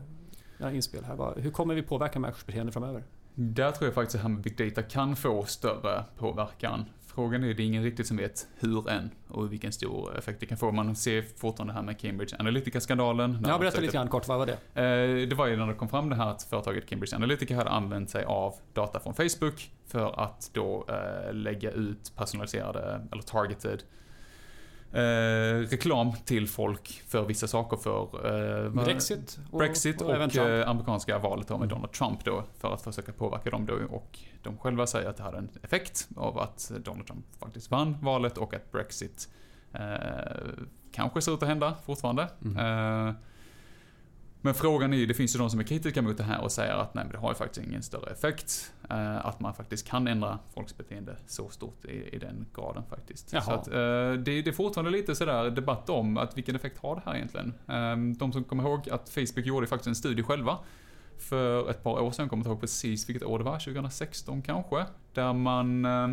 några 0.59 0.73
inspel 0.73 1.05
här? 1.05 1.41
Hur 1.41 1.51
kommer 1.51 1.75
vi 1.75 1.83
påverka 1.83 2.19
människors 2.19 2.47
beteende 2.47 2.73
framöver? 2.73 3.05
Där 3.35 3.71
tror 3.71 3.87
jag 3.87 3.95
faktiskt 3.95 4.15
att 4.15 4.23
det 4.23 4.29
här 4.29 4.35
med 4.35 4.43
Big 4.43 4.57
Data 4.57 4.83
kan 4.83 5.17
få 5.17 5.45
större 5.45 6.05
påverkan. 6.17 6.85
Frågan 7.15 7.45
är, 7.45 7.55
det 7.55 7.63
är 7.63 7.67
ingen 7.67 7.83
riktigt 7.83 8.07
som 8.07 8.17
vet 8.17 8.47
hur 8.59 8.91
än 8.91 9.11
och 9.29 9.53
vilken 9.53 9.73
stor 9.73 10.19
effekt 10.19 10.41
det 10.41 10.47
kan 10.47 10.59
få. 10.59 10.73
Man 10.73 10.97
ser 10.97 11.23
fortfarande 11.23 11.73
det 11.73 11.77
här 11.77 11.83
med 11.83 11.99
Cambridge 12.01 12.37
Analytica-skandalen. 12.39 13.33
berättar 13.43 13.59
försökte- 13.59 13.81
lite 13.81 13.93
grann 13.97 14.09
kort, 14.09 14.29
vad 14.29 14.39
var 14.39 14.47
det? 14.47 14.53
Eh, 15.23 15.29
Det 15.29 15.35
var 15.35 15.47
ju 15.47 15.57
när 15.57 15.67
det 15.67 15.75
kom 15.75 15.89
fram 15.89 16.09
det 16.09 16.17
här 16.17 16.31
att 16.31 16.43
företaget 16.43 16.87
Cambridge 16.87 17.17
Analytica 17.17 17.57
hade 17.57 17.71
använt 17.71 18.11
sig 18.11 18.25
av 18.25 18.55
data 18.75 19.01
från 19.01 19.15
Facebook 19.15 19.71
för 19.87 20.21
att 20.25 20.51
då 20.53 20.87
eh, 20.89 21.35
lägga 21.35 21.71
ut 21.71 22.13
personaliserade, 22.17 23.07
eller 23.13 23.23
targeted, 23.23 23.83
eh, 24.93 25.69
reklam 25.71 26.13
till 26.25 26.49
folk 26.49 27.03
för 27.09 27.25
vissa 27.25 27.47
saker 27.49 27.77
för 27.77 28.03
eh, 28.65 28.71
Brexit 28.71 29.39
och, 29.51 29.59
Brexit 29.59 30.01
och, 30.03 30.15
även 30.15 30.31
Trump. 30.31 30.49
eh, 30.49 30.69
amerikanska 30.69 31.19
valet 31.19 31.49
med 31.49 31.57
Mm. 31.57 31.69
Donald 31.69 31.93
Trump 31.93 32.25
då 32.25 32.45
för 32.59 32.75
att 32.75 32.83
försöka 32.83 33.13
påverka 33.13 33.51
dem 33.51 33.67
då 33.67 33.75
och 33.91 34.19
de 34.43 34.59
själva 34.59 34.87
säger 34.87 35.09
att 35.11 35.17
det 35.17 35.23
hade 35.23 35.39
en 35.39 35.49
effekt 35.63 36.09
av 36.17 36.39
att 36.39 36.73
Donald 36.85 37.07
Trump 37.07 37.25
faktiskt 37.41 37.71
vann 37.71 37.97
valet 38.03 38.39
och 38.39 38.55
att 38.55 38.73
Brexit 38.73 39.29
eh, 39.73 39.81
kanske 40.93 41.21
ser 41.23 41.35
ut 41.35 41.43
att 41.43 41.49
hända 41.49 41.75
fortfarande. 41.87 42.29
Mm. 42.45 43.15
Men 44.49 44.55
frågan 44.55 44.93
är 44.93 44.97
ju, 44.97 45.07
det 45.07 45.15
finns 45.15 45.35
ju 45.35 45.39
de 45.39 45.51
som 45.51 45.61
är 45.61 45.65
kritiska 45.65 46.03
mot 46.03 46.17
det 46.17 46.23
här 46.23 46.41
och 46.41 46.53
säger 46.53 46.73
att 46.73 46.95
nej 46.95 47.05
men 47.05 47.13
det 47.13 47.19
har 47.19 47.31
ju 47.31 47.35
faktiskt 47.35 47.67
ingen 47.67 47.83
större 47.83 48.11
effekt. 48.11 48.73
Eh, 48.91 49.27
att 49.27 49.41
man 49.41 49.55
faktiskt 49.55 49.89
kan 49.89 50.09
ändra 50.09 50.39
folks 50.55 50.77
beteende 50.77 51.17
så 51.27 51.49
stort 51.49 51.85
i, 51.85 52.09
i 52.13 52.19
den 52.19 52.47
graden 52.55 52.83
faktiskt. 52.91 53.33
Jaha. 53.33 53.43
Så 53.43 53.51
att, 53.51 53.69
eh, 53.69 53.73
det, 53.73 54.43
det 54.43 54.49
är 54.49 54.53
fortfarande 54.53 54.91
lite 54.91 55.15
sådär 55.15 55.51
debatt 55.51 55.91
om 55.91 56.17
att 56.17 56.37
vilken 56.37 56.57
effekt 56.57 56.79
har 56.79 56.95
det 56.95 57.03
här 57.05 57.15
egentligen? 57.15 57.55
Eh, 57.69 58.19
de 58.19 58.33
som 58.33 58.45
kommer 58.45 58.63
ihåg 58.63 58.91
att 58.91 59.09
Facebook 59.09 59.47
gjorde 59.47 59.67
faktiskt 59.67 59.89
en 59.89 59.95
studie 59.95 60.23
själva 60.23 60.59
för 61.19 61.71
ett 61.71 61.83
par 61.83 62.01
år 62.01 62.11
sedan, 62.11 62.23
jag 62.23 62.31
kommer 62.31 62.41
inte 62.41 62.51
ihåg 62.51 62.61
precis 62.61 63.09
vilket 63.09 63.25
år 63.25 63.39
det 63.39 63.45
var, 63.45 63.59
2016 63.59 64.43
kanske. 64.43 64.85
Där 65.15 65.33
man 65.33 65.85
eh, 65.85 66.09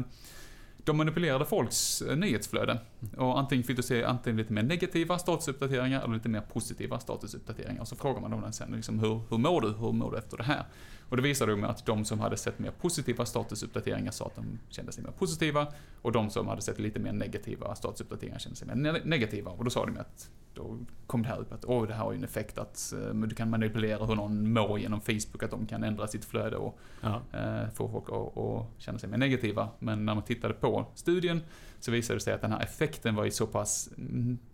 de 0.77 0.97
manipulerade 0.97 1.45
folks 1.45 2.01
eh, 2.01 2.17
nyhetsflöden. 2.17 2.77
Och 3.17 3.39
antingen 3.39 3.63
fick 3.63 3.77
du 3.77 3.83
se 3.83 4.03
antingen 4.03 4.37
lite 4.37 4.53
mer 4.53 4.63
negativa 4.63 5.19
statusuppdateringar 5.19 6.03
eller 6.03 6.13
lite 6.13 6.29
mer 6.29 6.41
positiva 6.41 6.99
statusuppdateringar. 6.99 7.81
Och 7.81 7.87
så 7.87 7.95
frågar 7.95 8.21
man 8.21 8.31
dem 8.31 8.51
sen 8.51 8.71
liksom, 8.71 8.99
hur, 8.99 9.21
hur 9.29 9.37
mår 9.37 9.61
du? 9.61 9.67
Hur 9.67 9.91
mår 9.91 10.11
du 10.11 10.17
efter 10.17 10.37
det 10.37 10.43
här? 10.43 10.65
Och 11.09 11.17
det 11.17 11.23
visade 11.23 11.55
med 11.55 11.69
att 11.69 11.85
de 11.85 12.05
som 12.05 12.19
hade 12.19 12.37
sett 12.37 12.59
mer 12.59 12.71
positiva 12.71 13.25
statusuppdateringar 13.25 14.11
sa 14.11 14.25
att 14.25 14.35
de 14.35 14.59
kände 14.69 14.91
sig 14.91 15.03
mer 15.03 15.11
positiva. 15.11 15.67
Och 16.01 16.11
de 16.11 16.29
som 16.29 16.47
hade 16.47 16.61
sett 16.61 16.79
lite 16.79 16.99
mer 16.99 17.13
negativa 17.13 17.75
statusuppdateringar 17.75 18.39
kände 18.39 18.57
sig 18.57 18.67
mer 18.67 18.75
ne- 18.75 19.05
negativa. 19.05 19.51
Och 19.51 19.63
då 19.63 19.69
sa 19.69 19.85
de 19.85 19.97
att 19.97 20.29
då 20.53 20.77
kom 21.07 21.21
det 21.21 21.27
här 21.27 21.39
upp 21.39 21.53
att 21.53 21.65
åh, 21.65 21.87
det 21.87 21.93
här 21.93 22.03
har 22.03 22.11
ju 22.11 22.17
en 22.17 22.23
effekt 22.23 22.57
att 22.57 22.93
eh, 22.93 23.13
du 23.13 23.35
kan 23.35 23.49
manipulera 23.49 24.05
hur 24.05 24.15
någon 24.15 24.53
mår 24.53 24.79
genom 24.79 25.01
Facebook, 25.01 25.43
att 25.43 25.51
de 25.51 25.65
kan 25.65 25.83
ändra 25.83 26.07
sitt 26.07 26.25
flöde 26.25 26.57
och 26.57 26.79
eh, 27.03 27.69
få 27.73 27.89
folk 27.89 28.09
att, 28.09 28.37
att 28.37 28.81
känna 28.81 28.99
sig 28.99 29.09
mer 29.09 29.17
negativa. 29.17 29.69
Men 29.79 30.05
när 30.05 30.15
man 30.15 30.23
tittade 30.23 30.53
på 30.53 30.85
studien 30.95 31.41
så 31.85 31.91
visade 31.91 32.17
det 32.19 32.23
sig 32.23 32.33
att 32.33 32.41
den 32.41 32.51
här 32.51 32.63
effekten 32.63 33.15
var 33.15 33.25
ju 33.25 33.31
så 33.31 33.47
pass 33.47 33.89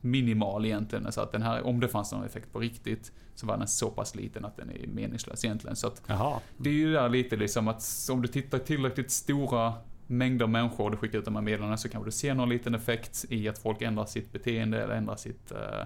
minimal 0.01 0.65
egentligen. 0.65 1.11
Så 1.11 1.21
att 1.21 1.31
den 1.31 1.41
här, 1.41 1.65
om 1.65 1.79
det 1.79 1.87
fanns 1.87 2.11
någon 2.11 2.25
effekt 2.25 2.53
på 2.53 2.59
riktigt, 2.59 3.11
så 3.35 3.45
var 3.45 3.57
den 3.57 3.67
så 3.67 3.89
pass 3.89 4.15
liten 4.15 4.45
att 4.45 4.57
den 4.57 4.69
är 4.69 4.87
meningslös 4.87 5.45
egentligen. 5.45 5.75
Så 5.75 5.87
att 5.87 6.01
Jaha. 6.07 6.39
det 6.57 6.69
är 6.69 6.73
ju 6.73 6.93
där 6.93 7.09
lite 7.09 7.35
liksom 7.35 7.67
att 7.67 8.07
om 8.11 8.21
du 8.21 8.27
tittar 8.27 8.59
tillräckligt 8.59 9.11
stora 9.11 9.73
mängder 10.07 10.47
människor 10.47 10.85
och 10.85 10.91
du 10.91 10.97
skickar 10.97 11.19
ut 11.19 11.25
de 11.25 11.35
här 11.35 11.41
meddelandena 11.41 11.77
så 11.77 11.89
kanske 11.89 12.07
du 12.07 12.11
ser 12.11 12.33
någon 12.33 12.49
liten 12.49 12.75
effekt 12.75 13.25
i 13.29 13.49
att 13.49 13.57
folk 13.57 13.81
ändrar 13.81 14.05
sitt 14.05 14.31
beteende 14.31 14.83
eller 14.83 14.93
ändrar 14.95 15.15
sitt, 15.15 15.51
eh, 15.51 15.85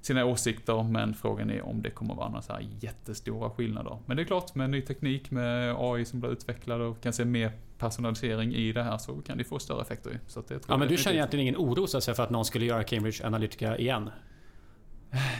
sina 0.00 0.24
åsikter. 0.24 0.82
Men 0.82 1.14
frågan 1.14 1.50
är 1.50 1.62
om 1.62 1.82
det 1.82 1.90
kommer 1.90 2.14
vara 2.14 2.28
några 2.28 2.42
så 2.42 2.52
här 2.52 2.68
jättestora 2.80 3.50
skillnader. 3.50 3.98
Men 4.06 4.16
det 4.16 4.22
är 4.22 4.24
klart, 4.24 4.54
med 4.54 4.70
ny 4.70 4.82
teknik, 4.82 5.30
med 5.30 5.74
AI 5.78 6.04
som 6.04 6.20
blir 6.20 6.30
utvecklad 6.30 6.80
och 6.80 7.00
kan 7.00 7.12
se 7.12 7.24
mer 7.24 7.52
personalisering 7.80 8.54
i 8.54 8.72
det 8.72 8.82
här 8.82 8.98
så 8.98 9.14
kan 9.14 9.38
det 9.38 9.44
få 9.44 9.58
större 9.58 9.82
effekter. 9.82 10.20
Så 10.26 10.42
det 10.48 10.60
Ja, 10.68 10.76
men 10.76 10.88
du 10.88 10.96
känner 10.96 11.16
egentligen 11.16 11.42
ingen 11.42 11.56
oro 11.56 11.86
så 11.86 11.96
att 11.98 12.04
säga, 12.04 12.14
för 12.14 12.22
att 12.22 12.30
någon 12.30 12.44
skulle 12.44 12.64
göra 12.64 12.84
Cambridge 12.84 13.26
Analytica 13.26 13.78
igen? 13.78 14.10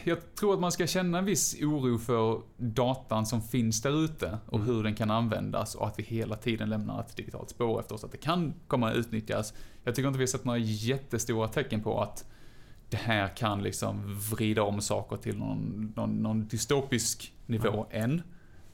Jag 0.04 0.34
tror 0.34 0.54
att 0.54 0.60
man 0.60 0.72
ska 0.72 0.86
känna 0.86 1.18
en 1.18 1.24
viss 1.24 1.56
oro 1.62 1.98
för 1.98 2.40
datan 2.56 3.26
som 3.26 3.42
finns 3.42 3.82
där 3.82 4.04
ute 4.04 4.38
och 4.46 4.58
Mm. 4.58 4.66
hur 4.66 4.82
den 4.82 4.94
kan 4.94 5.10
användas 5.10 5.74
och 5.74 5.86
att 5.86 5.98
vi 5.98 6.02
hela 6.02 6.36
tiden 6.36 6.68
lämnar 6.70 7.00
ett 7.00 7.16
digitalt 7.16 7.50
spår 7.50 7.80
efter 7.80 7.94
oss. 7.94 8.04
Att 8.04 8.12
det 8.12 8.18
kan 8.18 8.54
komma 8.66 8.90
att 8.90 8.96
utnyttjas. 8.96 9.54
Jag 9.84 9.94
tycker 9.94 10.08
inte 10.08 10.18
vi 10.18 10.22
har 10.22 10.26
sett 10.26 10.44
några 10.44 10.58
jättestora 10.58 11.48
tecken 11.48 11.82
på 11.82 12.02
att 12.02 12.24
det 12.88 12.96
här 12.96 13.36
kan 13.36 13.62
liksom 13.62 14.18
vrida 14.30 14.62
om 14.62 14.80
saker 14.80 15.16
till 15.16 15.38
någon, 15.38 15.92
någon, 15.96 16.22
någon 16.22 16.48
dystopisk 16.48 17.32
nivå 17.46 17.86
än. 17.90 18.22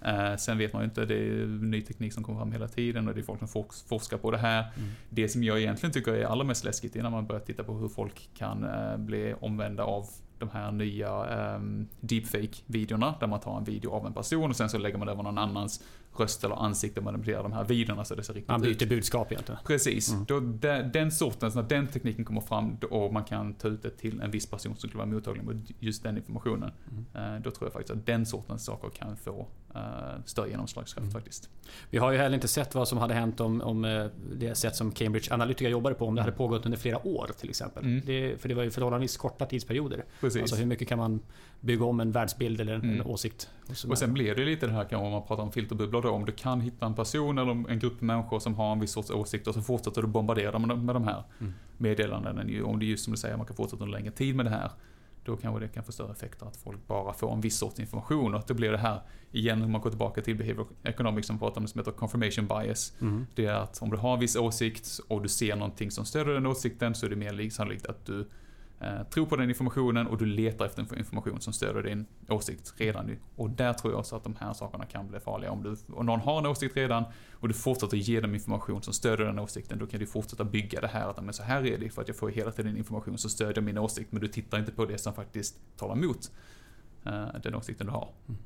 Eh, 0.06 0.36
sen 0.36 0.58
vet 0.58 0.72
man 0.72 0.82
ju 0.82 0.84
inte, 0.84 1.04
det 1.04 1.14
är 1.14 1.46
ny 1.46 1.82
teknik 1.82 2.12
som 2.12 2.22
kommer 2.24 2.38
fram 2.38 2.52
hela 2.52 2.68
tiden 2.68 3.08
och 3.08 3.14
det 3.14 3.20
är 3.20 3.22
folk 3.22 3.38
som 3.38 3.48
forsk- 3.48 3.88
forskar 3.88 4.16
på 4.18 4.30
det 4.30 4.38
här. 4.38 4.60
Mm. 4.76 4.88
Det 5.10 5.28
som 5.28 5.44
jag 5.44 5.58
egentligen 5.60 5.92
tycker 5.92 6.12
är 6.12 6.24
allra 6.24 6.44
mest 6.44 6.64
läskigt 6.64 6.96
är 6.96 7.02
när 7.02 7.10
man 7.10 7.26
börjar 7.26 7.40
titta 7.40 7.64
på 7.64 7.72
hur 7.74 7.88
folk 7.88 8.28
kan 8.36 8.64
eh, 8.64 8.96
bli 8.96 9.34
omvända 9.40 9.84
av 9.84 10.06
de 10.38 10.48
här 10.50 10.72
nya 10.72 11.54
um, 11.56 11.86
deepfake-videorna 12.00 13.14
där 13.20 13.26
man 13.26 13.40
tar 13.40 13.58
en 13.58 13.64
video 13.64 13.90
av 13.90 14.06
en 14.06 14.12
person 14.12 14.50
och 14.50 14.56
sen 14.56 14.68
så 14.68 14.78
lägger 14.78 14.98
man 14.98 15.08
över 15.08 15.22
någon 15.22 15.38
annans 15.38 15.82
röst 16.20 16.44
eller 16.44 16.55
ansikte 16.55 17.00
och 17.00 17.05
manipulerar 17.05 17.42
de 17.42 17.52
här 17.52 17.64
videorna 17.64 18.05
så 18.05 18.14
det 18.14 18.22
ser 18.22 18.35
riktigt 18.35 18.48
Man 18.48 18.64
ut. 18.64 18.79
byter 18.79 18.88
budskap 18.88 19.33
egentligen. 19.33 19.61
Precis. 19.66 20.12
Mm. 20.12 20.24
Då, 20.24 20.40
den, 20.40 20.92
den 20.92 21.11
sortens, 21.12 21.55
när 21.55 21.62
den 21.62 21.87
tekniken 21.87 22.24
kommer 22.24 22.40
fram 22.40 22.76
och 22.90 23.12
man 23.12 23.24
kan 23.24 23.55
ta 23.55 23.68
ut 23.68 23.83
det 23.83 23.90
till 23.90 24.20
en 24.20 24.31
viss 24.31 24.46
person 24.46 24.76
som 24.76 24.88
skulle 24.88 24.98
vara 24.98 25.07
mottaglig 25.07 25.44
mot 25.44 25.57
just 25.81 26.02
den 26.02 26.16
informationen. 26.16 26.70
Mm. 26.90 27.35
eh, 27.35 27.42
Då 27.42 27.50
tror 27.50 27.66
jag 27.66 27.72
faktiskt 27.72 27.98
att 27.98 28.07
den 28.07 28.26
sortens 28.26 28.64
saker 28.64 28.88
kan 28.90 29.16
få 29.16 29.46
uh, 29.76 29.81
större 30.24 30.50
genomslagskraft 30.50 31.02
Mm. 31.02 31.12
faktiskt. 31.12 31.50
Vi 31.90 31.98
har 31.98 32.12
ju 32.12 32.18
heller 32.18 32.35
inte 32.35 32.48
sett 32.48 32.74
vad 32.74 32.88
som 32.88 32.98
hade 32.98 33.14
hänt 33.14 33.40
om, 33.40 33.61
om 33.61 33.85
eh, 33.85 34.07
det 34.37 34.55
sätt 34.55 34.76
som 34.76 34.92
Cambridge 34.92 35.35
Analytica 35.35 35.68
jobbade 35.68 35.94
på, 35.94 36.07
om 36.07 36.14
det 36.14 36.20
hade 36.22 36.33
pågått 36.33 36.64
under 36.64 36.79
flera 36.79 37.07
år 37.07 37.31
till 37.40 37.48
exempel. 37.50 37.85
Mm. 37.85 38.02
Det, 38.07 38.40
för 38.42 38.48
det 38.48 38.55
var 38.55 38.62
ju 38.62 38.70
förhållandevis 38.70 39.16
korta 39.16 39.46
tidsperioder. 39.46 40.05
Precis. 40.20 40.42
Alltså 40.42 40.57
hur 40.57 40.66
mycket 40.66 40.88
kan 40.88 40.98
man 40.98 41.20
bygga 41.60 41.84
om 41.84 42.00
en 42.00 42.12
världsbild 42.12 42.60
eller 42.60 42.74
en, 42.74 42.80
Mm. 42.82 43.00
en 43.00 43.06
åsikt? 43.06 43.50
en 43.84 43.90
Och 43.90 43.98
sen 43.98 44.12
blir 44.12 44.34
det 44.34 44.44
lite 44.44 44.66
det 44.66 44.72
här 44.72 44.84
kanske 44.84 45.06
om 45.06 45.12
man 45.12 45.22
pratar 45.26 45.42
om 45.42 45.52
filterbubblor 45.52 46.02
då, 46.02 46.10
om 46.10 46.24
du 46.24 46.32
kan 46.32 46.60
hitta 46.60 46.86
en 46.86 46.94
person 46.94 47.38
eller 47.38 47.70
en 47.70 47.78
grupp 47.78 48.00
människor 48.00 48.38
som 48.38 48.54
har 48.54 48.72
en 48.72 48.80
viss 48.80 48.92
sorts 48.92 49.10
åsikter 49.10 49.52
så 49.52 49.62
fortsätter 49.62 50.02
du 50.02 50.08
bombardera 50.08 50.50
dem 50.52 50.62
med, 50.62 50.78
med 50.78 50.94
de 50.94 51.04
här 51.04 51.22
Mm. 51.40 51.52
meddelandena. 51.78 52.64
Om 52.66 52.78
det 52.78 52.84
är 52.84 52.88
just 52.88 53.04
som 53.04 53.10
du 53.10 53.16
säger, 53.16 53.36
man 53.36 53.46
kan 53.46 53.56
fortsätta 53.56 53.84
under 53.84 53.98
längre 53.98 54.10
tid 54.12 54.36
med 54.36 54.46
det 54.46 54.50
här. 54.50 54.70
Då 55.24 55.36
kanske 55.36 55.60
det 55.60 55.68
kan 55.68 55.84
få 55.84 55.92
större 55.92 56.12
effekter 56.12 56.46
att 56.46 56.56
folk 56.56 56.86
bara 56.86 57.12
får 57.12 57.32
en 57.32 57.40
viss 57.40 57.58
sorts 57.58 57.80
information 57.80 58.34
och 58.34 58.40
att 58.40 58.46
det 58.46 58.54
blir 58.54 58.70
det 58.72 58.78
här, 58.78 59.00
igen 59.32 59.62
om 59.62 59.72
man 59.72 59.80
går 59.80 59.90
tillbaka 59.90 60.20
till 60.20 60.36
behavior 60.36 60.66
economics 60.82 61.26
som 61.26 61.38
pratar 61.38 61.56
om 61.56 61.62
det 61.64 61.68
som 61.70 61.78
heter 61.78 61.92
confirmation 61.92 62.46
bias. 62.46 62.92
Mm. 63.00 63.26
Det 63.34 63.46
är 63.46 63.52
att 63.54 63.82
om 63.82 63.90
du 63.90 63.96
har 63.96 64.14
en 64.14 64.20
viss 64.20 64.36
åsikt 64.36 65.00
och 65.08 65.22
du 65.22 65.28
ser 65.28 65.56
någonting 65.56 65.90
som 65.90 66.04
stöder 66.04 66.32
den 66.34 66.46
åsikten 66.46 66.94
så 66.94 67.06
är 67.06 67.10
det 67.10 67.16
mer 67.16 67.32
li- 67.32 67.50
sannolikt 67.50 67.86
att 67.86 68.06
du 68.06 68.28
eh, 68.80 69.02
tror 69.02 69.26
på 69.26 69.36
den 69.36 69.48
informationen 69.48 70.06
och 70.06 70.18
du 70.18 70.26
letar 70.26 70.66
efter 70.66 70.98
information 70.98 71.40
som 71.40 71.52
stöder 71.52 71.82
din 71.82 72.06
åsikt 72.28 72.74
redan 72.76 73.06
nu. 73.06 73.18
Och 73.36 73.50
där 73.50 73.72
tror 73.72 73.92
jag 73.92 74.00
också 74.00 74.16
att 74.16 74.24
de 74.24 74.36
här 74.40 74.52
sakerna 74.52 74.86
kan 74.86 75.08
bli 75.08 75.20
farliga. 75.20 75.50
Om, 75.50 75.62
du, 75.62 75.76
om 75.94 76.06
någon 76.06 76.20
har 76.20 76.38
en 76.38 76.46
åsikt 76.46 76.76
redan 76.76 77.04
och 77.32 77.48
du 77.48 77.54
fortsätter 77.54 77.96
ge 77.96 78.20
dem 78.20 78.34
information 78.34 78.82
som 78.82 78.92
stöder 78.92 79.24
den 79.24 79.38
åsikten, 79.38 79.78
då 79.78 79.86
kan 79.86 80.00
du 80.00 80.06
fortsätta 80.06 80.44
bygga 80.44 80.80
det 80.80 80.88
här 80.88 81.08
att 81.08 81.24
men 81.24 81.34
så 81.34 81.42
här 81.42 81.66
är 81.66 81.78
det 81.78 81.90
för 81.90 82.02
att 82.02 82.08
jag 82.08 82.16
får 82.16 82.28
hela 82.28 82.52
tiden 82.52 82.76
information 82.76 83.18
som 83.18 83.30
stödjer 83.30 83.62
min 83.62 83.78
åsikt, 83.78 84.12
men 84.12 84.22
du 84.22 84.28
tittar 84.28 84.58
inte 84.58 84.72
på 84.72 84.84
det 84.84 84.98
som 84.98 85.14
faktiskt 85.14 85.56
talar 85.76 85.94
emot 85.94 86.30
eh, 87.04 87.26
den 87.42 87.54
åsikten 87.54 87.86
du 87.86 87.92
har. 87.92 88.08
Mm. 88.28 88.40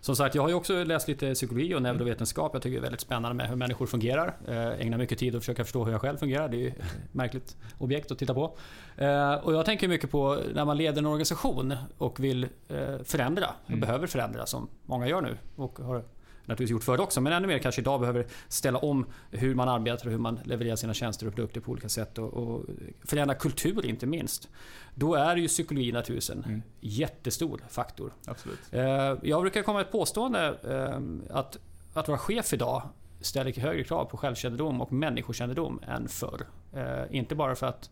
Som 0.00 0.16
sagt, 0.16 0.34
jag 0.34 0.42
har 0.42 0.48
ju 0.48 0.54
också 0.54 0.84
läst 0.84 1.08
lite 1.08 1.34
psykologi 1.34 1.74
och 1.74 1.82
neurovetenskap. 1.82 2.50
Jag 2.52 2.62
tycker 2.62 2.76
det 2.76 2.80
är 2.80 2.82
väldigt 2.82 3.00
spännande 3.00 3.34
med 3.34 3.48
hur 3.48 3.56
människor 3.56 3.86
fungerar. 3.86 4.36
Eh, 4.48 4.80
ägnar 4.80 4.98
mycket 4.98 5.18
tid 5.18 5.34
att 5.34 5.42
försöka 5.42 5.64
förstå 5.64 5.84
hur 5.84 5.92
jag 5.92 6.00
själv 6.00 6.16
fungerar. 6.16 6.48
Det 6.48 6.56
är 6.56 6.60
ju 6.60 6.68
ett 6.68 6.74
märkligt 7.12 7.56
objekt 7.78 8.10
att 8.10 8.18
titta 8.18 8.34
på. 8.34 8.56
Eh, 8.96 9.34
och 9.34 9.54
jag 9.54 9.64
tänker 9.64 9.88
mycket 9.88 10.10
på 10.10 10.38
när 10.54 10.64
man 10.64 10.76
leder 10.76 10.98
en 10.98 11.06
organisation 11.06 11.74
och 11.98 12.20
vill 12.20 12.44
eh, 12.68 13.02
förändra. 13.04 13.46
Mm. 13.66 13.80
behöver 13.80 14.06
förändra 14.06 14.46
som 14.46 14.68
många 14.86 15.08
gör 15.08 15.20
nu. 15.20 15.36
Och 15.56 15.78
har 15.78 16.04
naturligtvis 16.50 16.70
gjort 16.70 16.84
förut 16.84 17.00
också. 17.00 17.20
Men 17.20 17.32
ännu 17.32 17.48
mer 17.48 17.58
kanske 17.58 17.80
idag 17.80 18.00
behöver 18.00 18.26
ställa 18.48 18.78
om 18.78 19.06
hur 19.30 19.54
man 19.54 19.68
arbetar 19.68 20.06
och 20.06 20.12
hur 20.12 20.18
man 20.18 20.40
levererar 20.44 20.76
sina 20.76 20.94
tjänster 20.94 21.26
och 21.26 21.34
produkter 21.34 21.60
på 21.60 21.70
olika 21.72 21.88
sätt. 21.88 22.18
Och, 22.18 22.32
och 22.34 22.64
förändra 23.04 23.34
kultur 23.34 23.86
inte 23.86 24.06
minst. 24.06 24.48
Då 24.94 25.14
är 25.14 25.36
ju 25.36 25.48
psykologi 25.48 25.92
naturligtvis 25.92 26.30
en 26.30 26.44
Mm. 26.44 26.62
jättestor 26.80 27.60
faktor. 27.68 28.12
Absolut. 28.26 28.58
Eh, 28.70 28.82
Jag 29.22 29.40
brukar 29.40 29.62
komma 29.62 29.78
med 29.78 29.86
ett 29.86 29.92
påstående 29.92 30.54
eh, 30.64 31.36
att, 31.36 31.56
att 31.94 32.08
vara 32.08 32.18
chef 32.18 32.52
idag 32.52 32.82
ställer 33.20 33.60
högre 33.60 33.84
krav 33.84 34.04
på 34.04 34.16
självkännedom 34.16 34.80
och 34.80 34.92
människokännedom 34.92 35.80
än 35.88 36.08
förr. 36.08 36.46
Eh, 36.72 37.02
inte 37.16 37.34
bara 37.34 37.54
för 37.54 37.66
att 37.66 37.90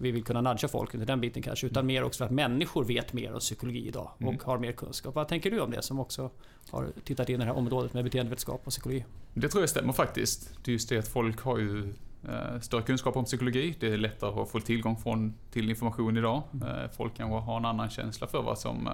vi 0.00 0.10
vill 0.10 0.24
kunna 0.24 0.40
nudga 0.40 0.68
folk 0.68 0.94
under 0.94 1.06
den 1.06 1.20
biten 1.20 1.42
kanske, 1.42 1.66
utan 1.66 1.86
mer 1.86 2.04
också 2.04 2.18
för 2.18 2.24
att 2.24 2.30
människor 2.30 2.84
vet 2.84 3.12
mer 3.12 3.32
om 3.32 3.40
psykologi 3.40 3.88
idag 3.88 4.10
och 4.16 4.22
mm. 4.22 4.38
har 4.44 4.58
mer 4.58 4.72
kunskap. 4.72 5.14
Vad 5.14 5.28
tänker 5.28 5.50
du 5.50 5.60
om 5.60 5.70
det 5.70 5.82
som 5.82 6.00
också 6.00 6.30
har 6.70 6.88
tittat 7.04 7.28
in 7.28 7.34
i 7.34 7.38
det 7.38 7.44
här 7.44 7.56
området 7.56 7.94
med 7.94 8.04
beteendevetenskap 8.04 8.60
och 8.64 8.70
psykologi? 8.70 9.04
Det 9.34 9.48
tror 9.48 9.62
jag 9.62 9.70
stämmer 9.70 9.92
faktiskt. 9.92 10.64
Det 10.64 10.70
är 10.70 10.72
just 10.72 10.88
det 10.88 10.98
att 10.98 11.08
folk 11.08 11.40
har 11.40 11.58
ju 11.58 11.94
eh, 12.28 12.60
större 12.60 12.82
kunskap 12.82 13.16
om 13.16 13.24
psykologi. 13.24 13.76
Det 13.80 13.92
är 13.92 13.96
lättare 13.96 14.42
att 14.42 14.50
få 14.50 14.60
tillgång 14.60 14.96
från, 14.96 15.34
till 15.50 15.70
information 15.70 16.16
idag. 16.16 16.42
Mm. 16.52 16.68
Eh, 16.68 16.90
folk 16.90 17.16
kanske 17.16 17.36
har 17.36 17.56
en 17.56 17.64
annan 17.64 17.90
känsla 17.90 18.26
för 18.26 18.42
vad 18.42 18.58
som 18.58 18.86
eh, 18.86 18.92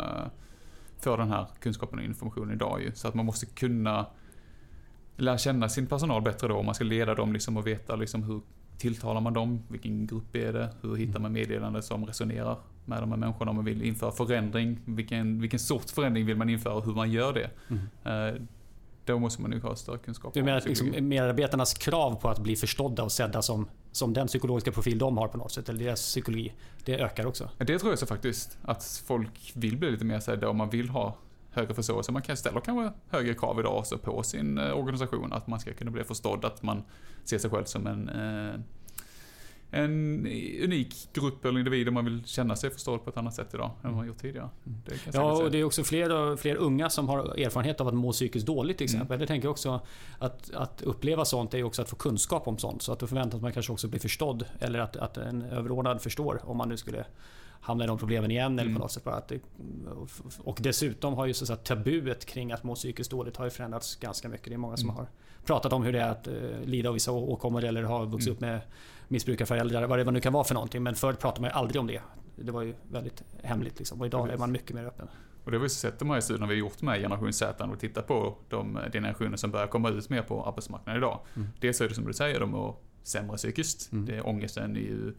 för 0.99 1.19
den 1.19 1.31
här 1.31 1.47
kunskapen 1.61 1.99
och 1.99 2.05
informationen 2.05 2.55
idag 2.55 2.83
ju. 2.83 2.93
Så 2.95 3.09
att 3.09 3.15
man 3.15 3.27
måste 3.27 3.47
kunna 3.47 4.07
lära 5.17 5.39
känna 5.39 5.69
sin 5.69 5.87
personal 5.87 6.23
bättre 6.23 6.49
då. 6.49 6.63
Man 6.63 6.75
ska 6.75 6.85
leda 6.85 7.15
dem 7.15 7.33
liksom 7.33 7.57
och 7.57 7.67
veta 7.67 7.97
liksom 7.97 8.23
hur 8.23 8.41
tilltalar 8.79 9.21
man 9.21 9.33
dem? 9.33 9.63
Vilken 9.69 10.07
grupp 10.07 10.37
är 10.37 10.53
det? 10.53 10.71
Hur 10.81 10.97
hittar 10.97 11.21
man 11.21 11.33
meddelanden 11.33 11.83
som 11.83 12.07
resonerar 12.07 12.59
med 12.85 13.03
de 13.03 13.11
här 13.11 13.17
människorna 13.17 13.51
om 13.51 13.57
man 13.57 13.65
vill 13.65 13.83
införa 13.83 14.13
förändring? 14.13 14.79
Vilken, 14.85 15.41
vilken 15.41 15.59
sorts 15.59 15.93
förändring 15.93 16.27
vill 16.27 16.37
man 16.37 16.51
införa 16.51 16.75
och 16.75 16.85
hur 16.85 16.95
man 16.95 17.11
gör 17.11 17.33
det? 17.33 17.51
Mm. 17.69 18.35
Eh, 18.35 18.43
då 19.05 19.19
måste 19.19 19.43
man 19.43 19.53
ju 19.53 19.61
ha 19.61 19.77
större 19.77 19.99
kunskap. 19.99 20.35
Du 20.35 20.43
menar 20.43 20.59
att 20.59 20.65
liksom 20.65 21.09
medarbetarnas 21.09 21.75
krav 21.75 22.15
på 22.15 22.29
att 22.29 22.39
bli 22.39 22.57
förstådda 22.57 23.03
och 23.03 23.13
sedda 23.13 23.43
som, 23.43 23.69
som 23.93 24.13
den 24.13 24.27
psykologiska 24.27 24.73
profil 24.73 24.99
de 24.99 25.19
har 25.19 25.29
på 25.29 25.39
något 25.39 25.53
sätt, 25.53 25.69
eller 25.69 25.85
deras 25.85 26.01
psykologi, 26.01 26.53
det 26.85 26.99
ökar 27.01 27.27
också? 27.27 27.51
Det 27.59 27.79
tror 27.79 27.93
jag 27.93 27.99
så 27.99 28.07
faktiskt. 28.07 28.59
Att 28.63 29.03
folk 29.07 29.53
vill 29.55 29.77
bli 29.77 29.91
lite 29.91 30.05
mer 30.05 30.21
sedda 30.21 30.49
och 30.49 30.57
man 30.57 30.71
vill 30.71 30.89
ha 30.89 31.17
högre 31.57 31.75
förståelse. 31.75 32.13
Man 32.13 32.23
kan 32.23 32.37
ställa 32.37 32.61
kanske 32.61 32.99
högre 33.09 33.35
krav 33.35 33.61
idag 33.61 33.79
också 33.79 33.99
på 33.99 34.23
sin 34.23 34.59
eh, 34.59 34.79
organisation. 34.79 35.33
Att 35.33 35.47
man 35.47 35.61
ska 35.61 35.73
kunna 35.73 35.91
bli 35.91 36.05
förstådd, 36.05 36.45
att 36.45 36.63
man 36.63 36.83
ser 37.25 37.39
sig 37.39 37.51
själv 37.51 37.65
som 37.65 37.87
en 37.87 38.09
eh, 38.09 38.61
en 39.71 40.27
unik 40.65 41.09
grupp 41.13 41.45
eller 41.45 41.59
individ 41.59 41.89
om 41.89 41.95
man 41.95 42.05
vill 42.05 42.25
känna 42.25 42.57
sig 42.57 42.71
förstådd 42.71 43.05
på 43.05 43.11
ett 43.11 43.17
annat 43.17 43.35
sätt 43.35 43.55
idag 43.55 43.71
än 43.83 43.91
vad 43.91 43.97
man 43.97 44.07
gjort 44.07 44.19
tidigare. 44.19 44.49
Mm. 44.67 44.81
ja, 45.13 45.33
och 45.33 45.51
det 45.51 45.59
är 45.59 45.65
också 45.65 45.85
fler, 45.85 46.37
fler 46.37 46.57
unga 46.57 46.91
som 46.91 47.09
har 47.09 47.19
erfarenhet 47.19 47.81
av 47.81 47.89
att 47.89 47.95
må 47.95 48.13
psykiskt 48.13 48.47
dåligt 48.47 48.79
till 48.79 48.87
mm. 48.87 48.97
exempel. 48.97 49.15
Mm. 49.15 49.21
Jag 49.21 49.29
tänker 49.29 49.49
också 49.49 49.81
att, 50.19 50.51
att 50.55 50.83
uppleva 50.83 51.25
sånt 51.25 51.55
är 51.55 51.63
också 51.63 51.83
att 51.83 51.89
få 51.89 51.97
kunskap 51.97 52.49
om 52.49 52.59
sånt. 52.59 52.83
Så 52.83 52.93
att 52.93 52.99
då 52.99 53.07
förväntas 53.07 53.41
man 53.41 53.53
kanske 53.53 53.73
också 53.73 53.89
bli 53.89 53.99
förstådd. 53.99 54.45
Eller 54.61 54.79
att, 54.79 54.97
att 54.97 55.17
en 55.17 55.43
överordnad 55.43 56.03
förstår 56.03 56.41
om 56.45 56.57
man 56.57 56.69
nu 56.69 56.77
skulle 56.77 57.05
hamna 57.61 57.85
i 57.85 57.87
de 57.87 57.99
problemen 57.99 58.31
igen. 58.31 58.59
Eller 58.59 58.69
på 58.69 58.71
mm. 58.71 58.81
något 58.81 58.93
sätt 58.93 59.05
bara 59.05 59.15
att 59.15 59.29
det, 59.29 59.41
och 60.39 60.59
dessutom 60.63 61.15
har 61.15 61.27
ju 61.27 61.35
så 61.35 61.53
att 61.53 61.65
tabuet 61.65 62.27
kring 62.27 62.53
att 62.53 62.65
må 62.65 62.75
psykiskt 62.75 63.11
dåligt 63.11 63.37
har 63.37 63.45
ju 63.45 63.51
förändrats 63.51 63.97
ganska 63.97 64.29
mycket. 64.29 64.49
Det 64.49 64.55
är 64.55 64.59
många 64.59 64.77
som 64.77 64.91
mm. 64.91 64.97
har 64.97 65.09
pratat 65.45 65.73
om 65.73 65.83
hur 65.83 65.93
det 65.93 66.01
är 66.01 66.11
att 66.11 66.29
uh, 66.29 66.35
lida 66.65 66.89
av 66.89 66.95
vissa 66.95 67.13
åkommor 67.13 67.65
eller 67.65 67.83
ha 67.83 68.05
vuxit 68.05 68.29
mm. 68.29 68.35
upp 68.35 68.41
med 68.41 68.61
missbrukarföräldrar, 69.09 69.87
vad 69.87 69.99
det 69.99 70.11
nu 70.11 70.21
kan 70.21 70.33
vara 70.33 70.45
för 70.45 70.55
någonting. 70.55 70.83
Men 70.83 70.95
förr 70.95 71.13
pratade 71.13 71.41
man 71.41 71.51
ju 71.51 71.55
aldrig 71.55 71.81
om 71.81 71.87
det. 71.87 72.01
Det 72.37 72.53
var 72.53 72.63
ju 72.63 72.75
väldigt 72.91 73.23
hemligt 73.43 73.79
liksom. 73.79 74.01
Och 74.01 74.07
idag 74.07 74.31
är 74.31 74.37
man 74.37 74.53
mycket 74.53 74.75
mer 74.75 74.85
öppen. 74.85 75.09
Och 75.45 75.51
det 75.51 75.57
har 75.57 75.63
vi 75.63 75.69
sett 75.69 75.99
de 75.99 76.11
här 76.11 76.21
studierna 76.21 76.47
vi 76.47 76.55
har 76.55 76.59
gjort 76.59 76.83
med 76.83 77.01
generation 77.01 77.33
Z 77.33 77.65
och 77.65 77.81
tittat 77.81 78.07
på 78.07 78.39
de 78.49 78.79
generationer 78.93 79.37
som 79.37 79.51
börjar 79.51 79.67
komma 79.67 79.91
ut 79.91 80.11
mer 80.11 80.23
på 80.23 80.45
arbetsmarknaden 80.45 81.03
idag. 81.03 81.21
Mm. 81.37 81.49
Dels 81.61 81.81
är 81.81 81.89
det 81.89 81.95
som 81.95 82.07
du 82.07 82.13
säger, 82.13 82.41
de 82.41 82.51
mår 82.51 82.77
sämre 83.03 83.37
psykiskt. 83.37 83.93
Mm. 83.93 84.07
Det, 84.07 84.21
ångesten 84.21 84.77
är 84.77 84.81
ju 84.81 85.09
eh, 85.09 85.15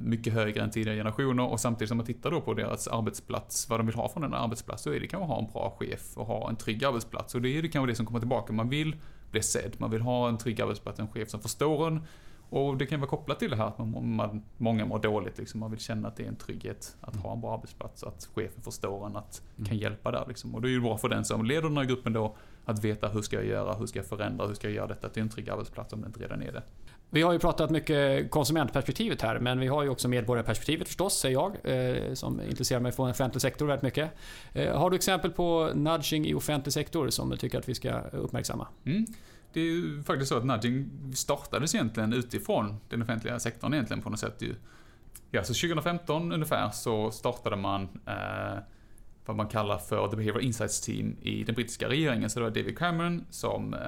mycket 0.00 0.32
högre 0.32 0.62
än 0.62 0.70
tidigare 0.70 0.96
generationer 0.96 1.46
och 1.46 1.60
samtidigt 1.60 1.88
som 1.88 1.96
man 1.96 2.06
tittar 2.06 2.30
då 2.30 2.40
på 2.40 2.54
deras 2.54 2.88
arbetsplats, 2.88 3.68
vad 3.68 3.80
de 3.80 3.86
vill 3.86 3.96
ha 3.96 4.08
från 4.08 4.24
en 4.24 4.34
arbetsplats, 4.34 4.82
så 4.82 4.92
är 4.92 5.00
det 5.00 5.06
kanske 5.06 5.24
att 5.24 5.30
ha 5.30 5.38
en 5.38 5.52
bra 5.52 5.76
chef 5.78 6.16
och 6.16 6.26
ha 6.26 6.48
en 6.48 6.56
trygg 6.56 6.84
arbetsplats. 6.84 7.34
Och 7.34 7.42
det 7.42 7.48
är 7.48 7.62
det 7.62 7.68
kanske 7.68 7.92
det 7.92 7.96
som 7.96 8.06
kommer 8.06 8.20
tillbaka. 8.20 8.52
Man 8.52 8.68
vill 8.68 8.96
bli 9.30 9.42
sedd, 9.42 9.76
man 9.78 9.90
vill 9.90 10.00
ha 10.00 10.28
en 10.28 10.38
trygg 10.38 10.60
arbetsplats, 10.60 11.00
en 11.00 11.08
chef 11.08 11.30
som 11.30 11.40
förstår 11.40 11.86
en 11.86 12.02
och 12.50 12.76
det 12.76 12.86
kan 12.86 13.00
vara 13.00 13.10
kopplat 13.10 13.38
till 13.38 13.50
det 13.50 13.56
här 13.56 13.66
att 13.66 13.78
man, 13.78 14.16
man, 14.16 14.42
många 14.56 14.86
mår 14.86 14.98
dåligt. 14.98 15.38
Liksom. 15.38 15.60
Man 15.60 15.70
vill 15.70 15.80
känna 15.80 16.08
att 16.08 16.16
det 16.16 16.24
är 16.24 16.28
en 16.28 16.36
trygghet 16.36 16.96
att 17.00 17.16
ha 17.16 17.32
en 17.32 17.40
bra 17.40 17.54
arbetsplats. 17.54 18.02
Att 18.02 18.28
chefen 18.34 18.62
förstår 18.62 19.06
en, 19.06 19.16
att 19.16 19.42
mm. 19.56 19.68
kan 19.68 19.78
hjälpa 19.78 20.10
där. 20.10 20.24
Liksom. 20.28 20.54
Och 20.54 20.62
det 20.62 20.68
är 20.68 20.70
ju 20.70 20.80
bra 20.80 20.98
för 20.98 21.08
den 21.08 21.24
som 21.24 21.44
leder 21.44 21.62
den 21.62 21.76
här 21.76 21.84
gruppen 21.84 22.12
då 22.12 22.36
att 22.68 22.84
veta 22.84 23.08
hur 23.08 23.22
ska 23.22 23.36
jag 23.36 23.46
göra, 23.46 23.74
hur 23.74 23.86
ska 23.86 23.98
jag 23.98 24.06
förändra, 24.06 24.46
hur 24.46 24.54
ska 24.54 24.66
jag 24.66 24.74
göra 24.74 24.86
detta 24.86 25.08
till 25.08 25.22
en 25.22 25.28
trygg 25.28 25.50
arbetsplats 25.50 25.92
om 25.92 26.00
det 26.00 26.06
inte 26.06 26.20
redan 26.20 26.42
är 26.42 26.52
det. 26.52 26.62
Vi 27.10 27.22
har 27.22 27.32
ju 27.32 27.38
pratat 27.38 27.70
mycket 27.70 28.30
konsumentperspektivet 28.30 29.22
här, 29.22 29.38
men 29.38 29.60
vi 29.60 29.66
har 29.66 29.82
ju 29.82 29.88
också 29.88 30.08
medborgarperspektivet 30.08 30.86
förstås, 30.88 31.20
säger 31.20 31.34
jag, 31.34 31.56
eh, 31.64 32.14
som 32.14 32.40
intresserar 32.40 32.80
mig 32.80 32.92
för 32.92 33.10
offentlig 33.10 33.42
sektor 33.42 33.66
väldigt 33.66 33.82
mycket. 33.82 34.10
Eh, 34.52 34.78
har 34.78 34.90
du 34.90 34.96
exempel 34.96 35.30
på 35.30 35.70
nudging 35.74 36.26
i 36.26 36.34
offentlig 36.34 36.72
sektor 36.72 37.10
som 37.10 37.30
du 37.30 37.36
tycker 37.36 37.58
att 37.58 37.68
vi 37.68 37.74
ska 37.74 38.00
uppmärksamma? 38.00 38.66
Mm. 38.84 39.06
Det 39.52 39.60
är 39.60 39.64
ju 39.64 40.02
faktiskt 40.02 40.28
så 40.28 40.36
att 40.36 40.44
nudging 40.44 40.90
startades 41.14 41.74
egentligen 41.74 42.12
utifrån 42.12 42.76
den 42.88 43.02
offentliga 43.02 43.38
sektorn 43.38 43.74
egentligen 43.74 44.02
på 44.02 44.10
något 44.10 44.20
sätt. 44.20 44.42
Ja, 45.30 45.44
så 45.44 45.54
2015 45.54 46.32
ungefär 46.32 46.70
så 46.70 47.10
startade 47.10 47.56
man 47.56 47.82
eh, 48.06 48.58
vad 49.28 49.36
man 49.36 49.48
kallar 49.48 49.78
för 49.78 50.08
The 50.08 50.16
Behavioral 50.16 50.44
Insights 50.44 50.80
Team 50.80 51.16
i 51.22 51.44
den 51.44 51.54
brittiska 51.54 51.88
regeringen. 51.88 52.30
Så 52.30 52.40
det 52.40 52.44
var 52.44 52.50
David 52.50 52.78
Cameron 52.78 53.24
som 53.30 53.74
eh, 53.74 53.80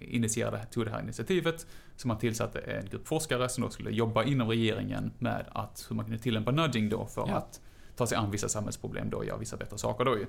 initierade, 0.00 0.64
tog 0.64 0.84
det 0.84 0.90
här 0.90 1.02
initiativet. 1.02 1.66
Så 1.96 2.08
man 2.08 2.18
tillsatte 2.18 2.58
en 2.58 2.86
grupp 2.86 3.08
forskare 3.08 3.48
som 3.48 3.64
då 3.64 3.70
skulle 3.70 3.90
jobba 3.90 4.24
inom 4.24 4.48
regeringen 4.48 5.12
med 5.18 5.44
att 5.52 5.86
hur 5.88 5.96
man 5.96 6.04
kunde 6.04 6.20
tillämpa 6.20 6.50
nudging 6.50 6.88
då 6.88 7.06
för 7.06 7.24
ja. 7.28 7.34
att 7.34 7.60
ta 7.96 8.06
sig 8.06 8.18
an 8.18 8.30
vissa 8.30 8.48
samhällsproblem 8.48 9.10
då 9.10 9.16
och 9.16 9.24
göra 9.24 9.38
vissa 9.38 9.56
bättre 9.56 9.78
saker 9.78 10.04
då 10.04 10.16
ju. 10.18 10.26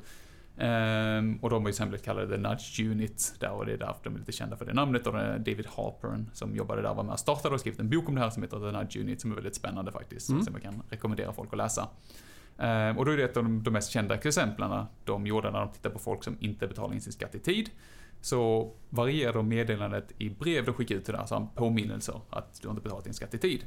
Um, 0.58 1.40
och 1.42 1.50
de 1.50 1.64
har 1.64 1.70
ju 1.70 1.74
sen 1.74 1.90
blivit 1.90 2.06
kallade 2.06 2.28
The 2.28 2.38
Nudge 2.38 2.80
Unit 2.80 3.36
där 3.40 3.52
och 3.52 3.66
det 3.66 3.74
är 3.74 3.78
därför 3.78 4.04
de 4.04 4.16
är 4.16 4.20
lite 4.20 4.32
kända 4.32 4.58
för 4.58 4.66
det 4.66 4.74
namnet. 4.74 5.08
Och 5.08 5.14
David 5.14 5.68
Halpern 5.76 6.30
som 6.34 6.56
jobbade 6.56 6.82
där 6.82 6.94
var 6.94 7.04
med 7.04 7.14
och 7.14 7.20
startade 7.20 7.54
och 7.54 7.60
skrivit 7.60 7.80
en 7.80 7.90
bok 7.90 8.10
om 8.10 8.16
det 8.16 8.22
här 8.22 8.30
som 8.30 8.44
heter 8.44 8.60
The 8.60 8.78
Nudge 8.78 8.98
Unit 8.98 9.22
som 9.22 9.32
är 9.32 9.36
väldigt 9.36 9.56
spännande 9.56 9.92
faktiskt. 9.92 10.30
Mm. 10.30 10.44
Som 10.44 10.54
jag 10.54 10.64
kan 10.64 10.84
rekommendera 10.90 11.34
folk 11.34 11.50
att 11.52 11.58
läsa. 11.58 11.88
Um, 12.58 12.98
och 12.98 13.06
då 13.06 13.12
är 13.12 13.18
det 13.18 13.24
ett 13.24 13.38
av 13.38 13.44
de, 13.44 13.64
de 13.64 13.72
mest 13.72 13.92
kända 13.92 14.16
exemplen 14.16 14.86
de 15.06 15.28
gjorde 15.28 15.52
när 15.52 15.60
de 15.60 15.72
tittade 15.72 15.94
på 15.94 16.00
folk 16.00 16.24
som 16.24 16.38
inte 16.40 16.68
betalar 16.68 16.94
in 16.94 17.02
sin 17.02 17.14
skatt 17.14 17.36
i 17.36 17.40
tid. 17.40 17.70
Så 18.22 18.72
varierar 18.90 19.34
de 19.34 19.48
meddelandet 19.48 20.12
i 20.18 20.30
brev 20.30 20.66
de 20.66 20.74
skickar 20.74 20.96
ut 20.96 21.06
till 21.06 21.14
det, 21.14 21.20
alltså 21.20 21.48
påminnelser 21.56 22.22
att 22.30 22.62
du 22.62 22.70
inte 22.70 22.82
betalat 22.82 23.04
din 23.04 23.14
skatt 23.14 23.34
i 23.34 23.38
tid. 23.38 23.66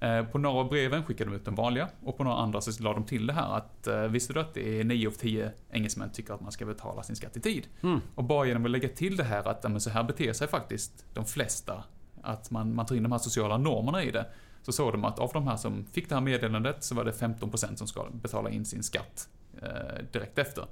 Eh, 0.00 0.24
på 0.24 0.38
några 0.38 0.60
av 0.60 0.68
breven 0.68 1.04
skickade 1.04 1.30
de 1.30 1.36
ut 1.36 1.44
den 1.44 1.54
vanliga 1.54 1.88
och 2.02 2.16
på 2.16 2.24
några 2.24 2.36
andra 2.36 2.60
så 2.60 2.82
la 2.82 2.92
de 2.92 3.04
till 3.04 3.26
det 3.26 3.32
här 3.32 3.56
att 3.56 3.86
eh, 3.86 4.00
visste 4.00 4.32
du 4.32 4.40
att 4.40 4.54
det 4.54 4.80
är 4.80 4.84
9 4.84 5.08
av 5.08 5.12
10 5.12 5.52
engelsmän 5.70 6.10
tycker 6.12 6.34
att 6.34 6.40
man 6.40 6.52
ska 6.52 6.66
betala 6.66 7.02
sin 7.02 7.16
skatt 7.16 7.36
i 7.36 7.40
tid? 7.40 7.66
Mm. 7.82 8.00
Och 8.14 8.24
bara 8.24 8.46
genom 8.46 8.64
att 8.64 8.70
lägga 8.70 8.88
till 8.88 9.16
det 9.16 9.24
här 9.24 9.48
att 9.48 9.62
men 9.62 9.80
så 9.80 9.90
här 9.90 10.02
beter 10.02 10.32
sig 10.32 10.48
faktiskt 10.48 11.04
de 11.14 11.24
flesta, 11.24 11.84
att 12.22 12.50
man, 12.50 12.74
man 12.74 12.86
tar 12.86 12.96
in 12.96 13.02
de 13.02 13.12
här 13.12 13.18
sociala 13.18 13.58
normerna 13.58 14.04
i 14.04 14.10
det, 14.10 14.26
så 14.66 14.72
såg 14.72 14.92
de 14.92 15.04
att 15.04 15.18
av 15.18 15.30
de 15.32 15.46
här 15.46 15.56
som 15.56 15.84
fick 15.92 16.08
det 16.08 16.14
här 16.14 16.22
meddelandet 16.22 16.84
så 16.84 16.94
var 16.94 17.04
det 17.04 17.10
15% 17.10 17.76
som 17.76 17.86
ska 17.86 18.06
betala 18.12 18.50
in 18.50 18.64
sin 18.64 18.82
skatt 18.82 19.28
eh, 19.62 19.68
direkt 20.12 20.38
efter. 20.38 20.66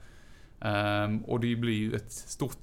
Um, 0.60 1.24
och 1.24 1.40
det 1.40 1.56
blir 1.56 1.74
ju 1.74 1.94
ett 1.94 2.12
stort 2.12 2.56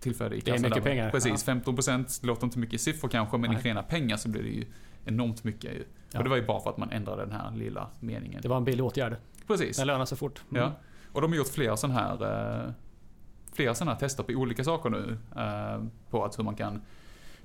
tillflöde 0.00 0.36
i 0.36 0.40
kassan. 0.40 0.62
Det 0.62 0.68
är 0.68 0.70
mycket 0.70 0.84
där. 0.84 0.90
pengar. 0.90 1.10
Precis, 1.10 1.48
ja. 1.48 1.54
15% 1.54 2.26
låter 2.26 2.44
inte 2.44 2.58
mycket 2.58 2.74
i 2.74 2.78
siffror 2.78 3.08
kanske, 3.08 3.38
men 3.38 3.50
Nej. 3.50 3.60
i 3.60 3.62
rena 3.62 3.82
pengar 3.82 4.16
så 4.16 4.28
blir 4.28 4.42
det 4.42 4.48
ju 4.48 4.66
enormt 5.04 5.44
mycket 5.44 5.74
ju. 5.74 5.84
Ja. 6.12 6.18
Och 6.18 6.24
det 6.24 6.30
var 6.30 6.36
ju 6.36 6.46
bara 6.46 6.60
för 6.60 6.70
att 6.70 6.76
man 6.76 6.90
ändrade 6.90 7.22
den 7.22 7.32
här 7.32 7.50
lilla 7.56 7.88
meningen. 8.00 8.42
Det 8.42 8.48
var 8.48 8.56
en 8.56 8.64
billig 8.64 8.84
åtgärd. 8.84 9.16
Precis. 9.46 9.76
Den 9.76 9.86
lönar 9.86 10.04
sig 10.04 10.18
fort. 10.18 10.42
Mm. 10.50 10.62
Ja. 10.62 10.72
Och 11.12 11.20
de 11.20 11.30
har 11.30 11.36
gjort 11.36 11.48
flera 11.48 11.76
sådana 11.76 12.00
här, 12.00 12.64
eh, 12.64 12.72
flera 13.52 13.74
sådana 13.74 13.92
här 13.92 13.98
tester 13.98 14.22
på 14.22 14.32
olika 14.32 14.64
saker 14.64 14.90
nu. 14.90 15.18
Eh, 15.36 15.82
på 16.10 16.24
att 16.24 16.38
hur 16.38 16.44
man 16.44 16.54
kan 16.54 16.82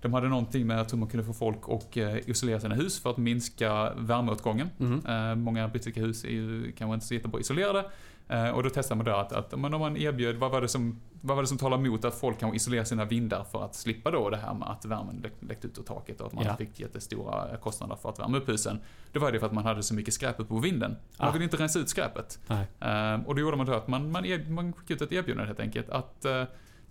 de 0.01 0.13
hade 0.13 0.27
någonting 0.27 0.67
med 0.67 0.81
att 0.81 0.93
hur 0.93 0.97
man 0.97 1.09
kunde 1.09 1.25
få 1.25 1.33
folk 1.33 1.57
att 1.67 1.97
eh, 1.97 2.29
isolera 2.29 2.59
sina 2.59 2.75
hus 2.75 2.99
för 2.99 3.09
att 3.09 3.17
minska 3.17 3.93
värmeåtgången. 3.93 4.69
Mm. 4.79 5.41
Många 5.41 5.67
brittiska 5.67 6.01
hus 6.01 6.23
är 6.23 6.29
ju 6.29 6.71
kanske 6.71 6.93
inte 6.93 7.05
så 7.05 7.13
jättebra 7.13 7.39
isolerade. 7.39 7.85
Eh, 8.31 8.49
och 8.49 8.63
då 8.63 8.69
testade 8.69 8.97
man 8.97 9.05
då 9.05 9.11
att, 9.11 9.33
att 9.33 9.53
om 9.53 9.61
man 9.61 9.97
erbjöd, 9.97 10.35
vad 10.35 10.51
var, 10.51 10.61
det 10.61 10.67
som, 10.67 11.01
vad 11.21 11.35
var 11.35 11.43
det 11.43 11.47
som 11.47 11.57
talar 11.57 11.77
emot 11.77 12.05
att 12.05 12.15
folk 12.15 12.39
kan 12.39 12.53
isolera 12.53 12.85
sina 12.85 13.05
vindar 13.05 13.43
för 13.43 13.65
att 13.65 13.75
slippa 13.75 14.11
då 14.11 14.29
det 14.29 14.37
här 14.37 14.53
med 14.53 14.69
att 14.69 14.85
värmen 14.85 15.25
läckte 15.39 15.67
ut 15.67 15.77
ur 15.77 15.83
taket 15.83 16.21
och 16.21 16.27
att 16.27 16.33
man 16.33 16.45
ja. 16.45 16.55
fick 16.55 16.79
jättestora 16.79 17.57
kostnader 17.57 17.95
för 17.95 18.09
att 18.09 18.19
värma 18.19 18.37
upp 18.37 18.49
husen. 18.49 18.79
Det 19.11 19.19
var 19.19 19.31
det 19.31 19.39
för 19.39 19.45
att 19.45 19.53
man 19.53 19.65
hade 19.65 19.83
så 19.83 19.93
mycket 19.93 20.13
skräp 20.13 20.39
uppe 20.39 20.49
på 20.49 20.59
vinden. 20.59 20.95
Man 21.19 21.29
ah. 21.29 21.31
ville 21.31 21.43
inte 21.43 21.57
rensa 21.57 21.79
ut 21.79 21.89
skräpet. 21.89 22.39
Uh, 22.49 23.27
och 23.27 23.35
då 23.35 23.41
gjorde 23.41 23.57
man 23.57 23.65
då 23.65 23.73
att 23.73 23.87
man, 23.87 24.11
man, 24.11 24.25
er, 24.25 24.49
man 24.49 24.73
skickade 24.73 24.93
ut 24.93 25.01
ett 25.01 25.11
erbjudande 25.11 25.47
helt 25.47 25.59
enkelt. 25.59 25.89
Att 25.89 26.25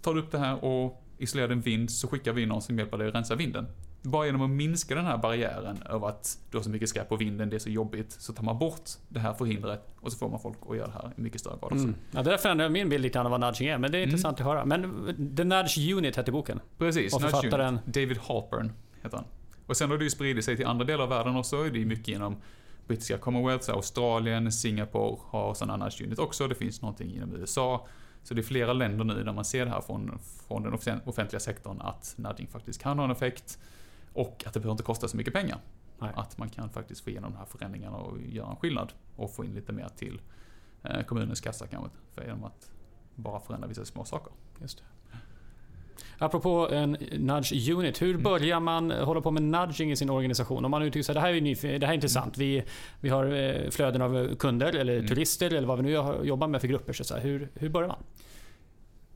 tar 0.02 0.14
du 0.14 0.20
upp 0.20 0.30
det 0.32 0.38
här 0.38 0.64
och 0.64 1.04
isolerar 1.20 1.48
din 1.48 1.60
vind 1.60 1.90
så 1.90 2.08
skickar 2.08 2.32
vi 2.32 2.46
någon 2.46 2.62
som 2.62 2.78
hjälper 2.78 2.98
dig 2.98 3.08
att 3.08 3.14
rensa 3.14 3.34
vinden 3.34 3.66
bara 4.02 4.26
genom 4.26 4.42
att 4.42 4.50
minska 4.50 4.94
den 4.94 5.04
här 5.04 5.18
barriären 5.18 5.82
över 5.90 6.08
att 6.08 6.38
du 6.50 6.56
har 6.56 6.62
så 6.62 6.70
mycket 6.70 6.88
skräp 6.88 7.08
på 7.08 7.16
vinden, 7.16 7.50
det 7.50 7.56
är 7.56 7.58
så 7.58 7.70
jobbigt, 7.70 8.12
så 8.12 8.32
tar 8.32 8.44
man 8.44 8.58
bort 8.58 8.90
det 9.08 9.20
här 9.20 9.34
förhindret 9.34 9.94
och 10.00 10.12
så 10.12 10.18
får 10.18 10.28
man 10.28 10.40
folk 10.40 10.58
att 10.68 10.76
göra 10.76 10.86
det 10.86 10.92
här 10.92 11.12
i 11.16 11.20
mycket 11.20 11.40
större 11.40 11.56
grad 11.60 11.72
också. 11.72 11.84
Mm. 11.84 11.94
Ja, 12.10 12.22
det 12.22 12.30
där 12.30 12.38
förändrar 12.38 12.68
min 12.68 12.88
bild 12.88 13.02
lite 13.02 13.14
grann 13.14 13.26
av 13.26 13.30
vad 13.30 13.40
nudging 13.40 13.68
är, 13.68 13.78
men 13.78 13.92
det 13.92 13.98
är 13.98 14.02
mm. 14.02 14.10
intressant 14.10 14.40
att 14.40 14.46
höra. 14.46 14.64
Men 14.64 14.82
The 15.36 15.44
Nudge 15.44 15.78
Unit 15.96 16.18
heter 16.18 16.32
boken. 16.32 16.60
Precis, 16.78 17.14
och 17.14 17.22
Nudge 17.22 17.54
Unit. 17.54 17.80
David 17.86 18.18
Halpern 18.18 18.72
heter 19.02 19.16
han. 19.16 19.26
Och 19.66 19.76
sen 19.76 19.90
har 19.90 19.98
det 19.98 20.04
ju 20.04 20.10
spridit 20.10 20.44
sig 20.44 20.56
till 20.56 20.66
andra 20.66 20.84
delar 20.84 21.04
av 21.04 21.10
världen 21.10 21.36
också. 21.36 21.64
Det 21.64 21.80
är 21.82 21.84
mycket 21.84 22.08
genom 22.08 22.36
brittiska 22.86 23.18
Commonwealth, 23.18 23.70
Australien, 23.70 24.52
Singapore 24.52 25.16
har 25.24 25.54
sådana 25.54 25.84
Nudge 25.84 26.02
Unit 26.02 26.18
också. 26.18 26.48
Det 26.48 26.54
finns 26.54 26.82
någonting 26.82 27.14
inom 27.14 27.34
USA. 27.34 27.86
Så 28.22 28.34
det 28.34 28.40
är 28.40 28.42
flera 28.42 28.72
länder 28.72 29.04
nu 29.04 29.24
där 29.24 29.32
man 29.32 29.44
ser 29.44 29.64
det 29.64 29.70
här 29.70 29.80
från, 29.80 30.18
från 30.48 30.62
den 30.62 31.00
offentliga 31.04 31.40
sektorn 31.40 31.80
att 31.80 32.14
nudging 32.16 32.46
faktiskt 32.46 32.80
kan 32.80 32.98
ha 32.98 33.04
en 33.04 33.10
effekt 33.10 33.58
och 34.12 34.44
att 34.46 34.54
det 34.54 34.60
behöver 34.60 34.72
inte 34.72 34.82
kosta 34.82 35.08
så 35.08 35.16
mycket 35.16 35.32
pengar. 35.32 35.58
Nej. 35.98 36.10
Att 36.14 36.38
man 36.38 36.48
kan 36.48 36.70
faktiskt 36.70 37.04
få 37.04 37.10
igenom 37.10 37.32
de 37.32 37.38
här 37.38 37.44
förändringarna 37.44 37.96
och 37.96 38.20
göra 38.20 38.50
en 38.50 38.56
skillnad 38.56 38.92
och 39.16 39.30
få 39.34 39.44
in 39.44 39.54
lite 39.54 39.72
mer 39.72 39.88
till 39.96 40.20
eh, 40.82 41.02
kommunens 41.02 41.40
kassa 41.40 41.66
kanske. 41.66 41.90
För 42.14 42.22
genom 42.22 42.44
att 42.44 42.70
bara 43.14 43.40
förändra 43.40 43.68
vissa 43.68 43.84
små 43.84 44.04
saker. 44.04 44.32
Just 44.60 44.78
det. 44.78 44.84
Apropå 46.18 46.68
en 46.72 46.90
nudge 47.18 47.70
unit, 47.70 48.02
hur 48.02 48.10
Mm. 48.10 48.22
börjar 48.22 48.60
man 48.60 48.90
hålla 48.90 49.20
på 49.20 49.30
med 49.30 49.42
nudging 49.42 49.90
i 49.92 49.96
sin 49.96 50.10
organisation? 50.10 50.64
Om 50.64 50.70
man 50.70 50.82
nu 50.82 50.90
tycker 50.90 51.10
att 51.10 51.14
det 51.14 51.20
här 51.20 51.32
är, 51.34 51.40
nyf- 51.40 51.78
det 51.78 51.86
här 51.86 51.92
är 51.92 51.94
intressant. 51.94 52.38
Vi, 52.38 52.62
vi 53.00 53.08
har 53.08 53.24
eh, 53.24 53.70
flöden 53.70 54.02
av 54.02 54.34
kunder 54.34 54.76
eller 54.76 54.94
Mm. 54.96 55.06
turister 55.08 55.54
eller 55.54 55.66
vad 55.68 55.76
vi 55.78 55.82
nu 55.82 55.90
jobbar 56.24 56.46
med 56.48 56.60
för 56.60 56.68
grupper. 56.68 56.92
Så 56.92 57.16
hur, 57.16 57.48
hur 57.54 57.68
börjar 57.68 57.88
man? 57.88 57.98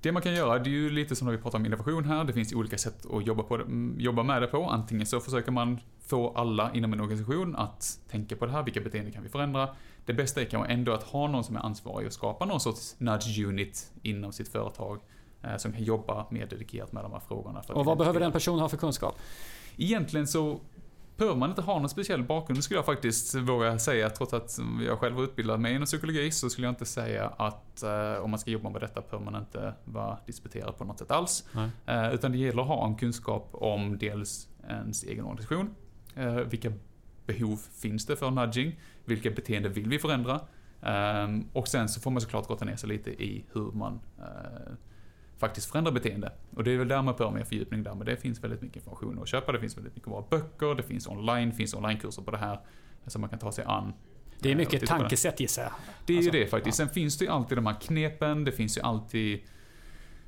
Det 0.00 0.12
man 0.12 0.22
kan 0.22 0.34
göra, 0.34 0.58
det 0.58 0.70
är 0.70 0.72
ju 0.72 0.90
lite 0.90 1.16
som 1.16 1.26
när 1.26 1.32
vi 1.32 1.38
pratar 1.42 1.58
om 1.58 1.66
innovation 1.66 2.04
här. 2.04 2.24
Det 2.24 2.32
finns 2.32 2.52
olika 2.52 2.78
sätt 2.78 3.06
att 3.12 3.26
jobba, 3.26 3.42
på 3.42 3.54
mm, 3.54 3.96
jobba 4.00 4.22
med 4.22 4.42
det 4.42 4.46
på. 4.46 4.64
Antingen 4.64 5.06
så 5.06 5.20
försöker 5.20 5.52
man 5.52 5.78
få 6.06 6.28
alla 6.36 6.70
inom 6.74 6.92
en 6.92 7.00
organisation 7.00 7.56
att 7.56 7.98
tänka 8.10 8.36
på 8.36 8.46
det 8.46 8.52
här. 8.52 8.62
Vilka 8.62 8.80
beteenden 8.80 9.12
kan 9.12 9.22
vi 9.22 9.28
förändra? 9.28 9.68
Det 10.06 10.12
bästa 10.12 10.40
är 10.40 10.44
kanske 10.44 10.72
ändå 10.72 10.92
att 10.92 11.02
ha 11.02 11.28
någon 11.28 11.44
som 11.44 11.56
är 11.56 11.60
ansvarig 11.60 12.06
och 12.06 12.12
skapa 12.12 12.44
någon 12.44 12.60
sorts 12.60 12.94
nudge 12.98 13.38
unit 13.46 13.92
inom 14.02 14.32
sitt 14.32 14.48
företag. 14.48 15.00
Eh, 15.44 15.56
Som 15.56 15.72
kan 15.72 15.82
jobba 15.82 16.26
mer 16.30 16.46
dedikerat 16.46 16.92
med 16.92 17.04
de 17.04 17.12
här 17.12 17.20
frågorna. 17.20 17.62
Och 17.68 17.84
vad 17.84 17.98
behöver 17.98 18.20
den 18.20 18.32
personen 18.32 18.60
ha 18.60 18.68
för 18.68 18.76
kunskap? 18.76 19.18
Egentligen 19.76 20.26
så 20.26 20.60
behöver 21.16 21.36
man 21.38 21.50
inte 21.50 21.62
ha 21.62 21.78
någon 21.78 21.88
speciell 21.88 22.22
bakgrund 22.22 22.64
skulle 22.64 22.78
jag 22.78 22.86
faktiskt 22.86 23.34
våga 23.34 23.78
säga. 23.78 24.10
Trots 24.10 24.32
att 24.32 24.58
jag 24.86 24.98
själv 24.98 25.16
har 25.16 25.24
utbildat 25.24 25.60
mig 25.60 25.74
inom 25.74 25.86
psykologi 25.86 26.30
så 26.30 26.50
skulle 26.50 26.66
jag 26.66 26.72
inte 26.72 26.86
säga 26.86 27.28
att 27.28 27.82
eh, 27.82 28.22
om 28.22 28.30
man 28.30 28.38
ska 28.38 28.50
jobba 28.50 28.70
med 28.70 28.80
detta 28.80 29.00
behöver 29.00 29.30
man 29.30 29.40
inte 29.40 29.74
vara 29.84 30.18
disputerad 30.26 30.78
på 30.78 30.84
något 30.84 30.98
sätt 30.98 31.10
alls. 31.10 31.48
Eh, 31.86 32.14
utan 32.14 32.32
det 32.32 32.38
gäller 32.38 32.62
att 32.62 32.68
ha 32.68 32.86
en 32.86 32.96
kunskap 32.96 33.48
om 33.52 33.98
dels 33.98 34.48
ens 34.68 35.04
egen 35.04 35.24
organisation. 35.24 35.74
Eh, 36.14 36.34
vilka 36.34 36.72
behov 37.26 37.56
finns 37.56 38.06
det 38.06 38.16
för 38.16 38.30
nudging? 38.30 38.80
Vilka 39.04 39.30
beteenden 39.30 39.72
vill 39.72 39.88
vi 39.88 39.98
förändra? 39.98 40.40
Eh, 40.82 41.28
och 41.52 41.68
sen 41.68 41.88
så 41.88 42.00
får 42.00 42.10
man 42.10 42.20
såklart 42.20 42.48
grotta 42.48 42.64
ner 42.64 42.76
sig 42.76 42.88
lite 42.88 43.10
i 43.10 43.44
hur 43.52 43.72
man 43.72 44.00
eh, 44.18 44.72
faktiskt 45.38 45.70
förändrar 45.70 45.92
beteende. 45.92 46.32
Och 46.56 46.64
det 46.64 46.70
är 46.70 46.78
väl 46.78 46.88
där 46.88 47.02
man 47.02 47.14
bör 47.18 47.30
med 47.30 47.48
fördjupning 47.48 47.82
där, 47.82 47.94
men 47.94 48.06
det 48.06 48.16
finns 48.16 48.44
väldigt 48.44 48.62
mycket 48.62 48.76
information 48.76 49.18
att 49.22 49.28
köpa. 49.28 49.52
Det 49.52 49.60
finns 49.60 49.76
väldigt 49.76 49.94
mycket 49.96 50.10
bra 50.10 50.26
böcker, 50.30 50.74
det 50.74 50.82
finns 50.82 51.06
online, 51.06 51.50
det 51.50 51.56
finns 51.56 51.74
onlinekurser 51.74 52.22
på 52.22 52.30
det 52.30 52.38
här 52.38 52.60
som 53.06 53.20
man 53.20 53.30
kan 53.30 53.38
ta 53.38 53.52
sig 53.52 53.64
an. 53.64 53.92
Det 54.40 54.48
är 54.48 54.52
Eh, 54.52 54.56
mycket 54.58 54.80
det. 54.80 54.86
tankesätt 54.86 55.40
gissar 55.40 55.62
jag. 55.62 55.72
Det 56.06 56.12
är 56.12 56.16
Alltså, 56.16 56.32
ju 56.32 56.40
det 56.44 56.46
faktiskt. 56.50 56.76
Sen 56.76 56.88
finns 56.88 57.18
det 57.18 57.24
ju 57.24 57.30
alltid 57.30 57.58
de 57.58 57.66
här 57.66 57.80
knepen, 57.80 58.44
det 58.44 58.52
finns 58.52 58.78
ju 58.78 58.82
alltid 58.82 59.40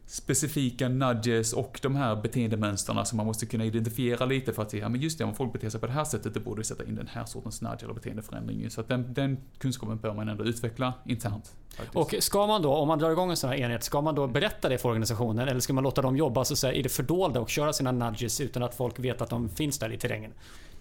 specifika 0.06 0.88
nudges 0.88 1.52
och 1.52 1.78
de 1.82 1.96
här 1.96 2.16
beteendemönsterna 2.16 3.04
som 3.04 3.16
man 3.16 3.26
måste 3.26 3.46
kunna 3.46 3.64
identifiera 3.64 4.26
lite 4.26 4.52
för 4.52 4.62
att 4.62 4.70
se, 4.70 4.78
ja 4.78 4.88
men 4.88 5.00
just 5.00 5.18
det, 5.18 5.24
om 5.24 5.34
folk 5.34 5.52
beter 5.52 5.70
sig 5.70 5.80
på 5.80 5.86
det 5.86 5.92
här 5.92 6.04
sättet, 6.04 6.34
då 6.34 6.40
borde 6.40 6.58
vi 6.58 6.64
sätta 6.64 6.84
in 6.84 6.94
den 6.94 7.06
här 7.06 7.24
sortens 7.24 7.62
nudge 7.62 7.84
eller 7.84 7.94
beteendeförändring. 7.94 8.70
Så 8.70 8.80
att 8.80 8.88
den, 8.88 9.14
den 9.14 9.38
kunskapen 9.58 9.98
bör 9.98 10.14
man 10.14 10.28
ändå 10.28 10.44
utveckla 10.44 10.94
internt. 11.06 11.54
Faktiskt. 11.76 11.96
Och 11.96 12.14
ska 12.22 12.46
man 12.46 12.62
då, 12.62 12.74
om 12.74 12.88
man 12.88 12.98
drar 12.98 13.10
igång 13.10 13.30
en 13.30 13.36
sån 13.36 13.50
här 13.50 13.56
enhet, 13.56 13.84
ska 13.84 14.00
man 14.00 14.14
då 14.14 14.26
berätta 14.26 14.68
det 14.68 14.78
för 14.78 14.88
organisationen? 14.88 15.48
Eller 15.48 15.60
ska 15.60 15.72
man 15.72 15.84
låta 15.84 16.02
dem 16.02 16.16
jobba 16.16 16.44
så 16.44 16.54
att 16.54 16.58
säga, 16.58 16.72
i 16.72 16.82
det 16.82 16.88
fördolda 16.88 17.40
och 17.40 17.48
köra 17.48 17.72
sina 17.72 17.92
nudges 17.92 18.40
utan 18.40 18.62
att 18.62 18.74
folk 18.74 18.98
vet 18.98 19.20
att 19.20 19.30
de 19.30 19.48
finns 19.48 19.78
där 19.78 19.92
i 19.92 19.98
terrängen? 19.98 20.32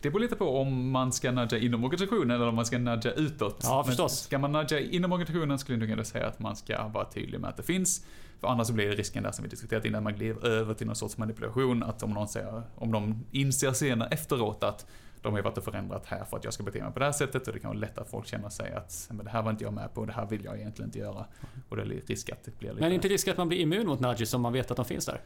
Det 0.01 0.09
beror 0.09 0.19
lite 0.19 0.35
på 0.35 0.61
om 0.61 0.91
man 0.91 1.11
ska 1.11 1.31
nudga 1.31 1.57
inom 1.57 1.83
organisationen 1.83 2.31
eller 2.35 2.47
om 2.47 2.55
man 2.55 2.65
ska 2.65 2.77
nudga 2.77 3.13
utåt. 3.13 3.59
Ja, 3.63 3.75
Men 3.75 3.85
förstås. 3.85 4.19
Ska 4.19 4.37
man 4.37 4.51
nudga 4.51 4.79
inom 4.79 5.11
organisationen 5.11 5.59
skulle 5.59 5.75
jag 5.75 5.79
nog 5.79 5.89
ändå 5.89 6.03
säga 6.03 6.27
att 6.27 6.39
man 6.39 6.55
ska 6.55 6.87
vara 6.87 7.05
tydlig 7.05 7.39
med 7.39 7.49
att 7.49 7.57
det 7.57 7.63
finns. 7.63 8.05
För 8.39 8.47
annars 8.47 8.67
så 8.67 8.73
blir 8.73 8.89
det 8.89 8.95
risken 8.95 9.23
där 9.23 9.31
som 9.31 9.43
vi 9.43 9.49
diskuterat 9.49 9.85
innan, 9.85 10.03
man 10.03 10.15
glider 10.15 10.47
över 10.47 10.73
till 10.73 10.87
någon 10.87 10.95
sorts 10.95 11.17
manipulation. 11.17 11.83
Att 11.83 12.03
om 12.03 12.11
någon 12.11 12.27
säger, 12.27 12.63
om 12.75 12.91
de 12.91 13.25
inser 13.31 13.71
senare 13.71 14.09
efteråt 14.11 14.63
att 14.63 14.85
de 15.21 15.33
har 15.33 15.41
varit 15.41 15.57
och 15.57 15.63
förändrat 15.63 16.05
här 16.05 16.23
för 16.23 16.37
att 16.37 16.43
jag 16.43 16.53
ska 16.53 16.63
bete 16.63 16.83
mig 16.83 16.93
på 16.93 16.99
det 16.99 17.05
här 17.05 17.11
sättet 17.11 17.47
och 17.47 17.53
det 17.53 17.59
kan 17.59 17.69
vara 17.69 17.79
lätt 17.79 17.97
att 17.97 18.09
folk 18.09 18.27
känner 18.27 18.49
sig 18.49 18.73
att 18.73 19.07
men 19.09 19.25
det 19.25 19.31
här 19.31 19.41
var 19.41 19.51
inte 19.51 19.63
jag 19.63 19.73
med 19.73 19.93
på 19.93 20.01
och 20.01 20.07
det 20.07 20.13
här 20.13 20.25
vill 20.25 20.45
jag 20.45 20.59
egentligen 20.59 20.87
inte 20.87 20.99
göra. 20.99 21.25
Och 21.69 21.75
det 21.75 21.81
är 21.81 22.01
risk 22.07 22.29
att 22.29 22.43
det 22.43 22.59
blir 22.59 22.69
lite... 22.69 22.81
Men 22.81 22.91
är 22.91 22.95
inte 22.95 23.07
risk 23.07 23.27
att 23.27 23.37
man 23.37 23.47
blir 23.47 23.59
immun 23.59 23.87
mot 23.87 23.99
nudges 23.99 24.33
om 24.33 24.41
man 24.41 24.53
vet 24.53 24.71
att 24.71 24.77
de 24.77 24.85
finns 24.85 25.05
där? 25.05 25.21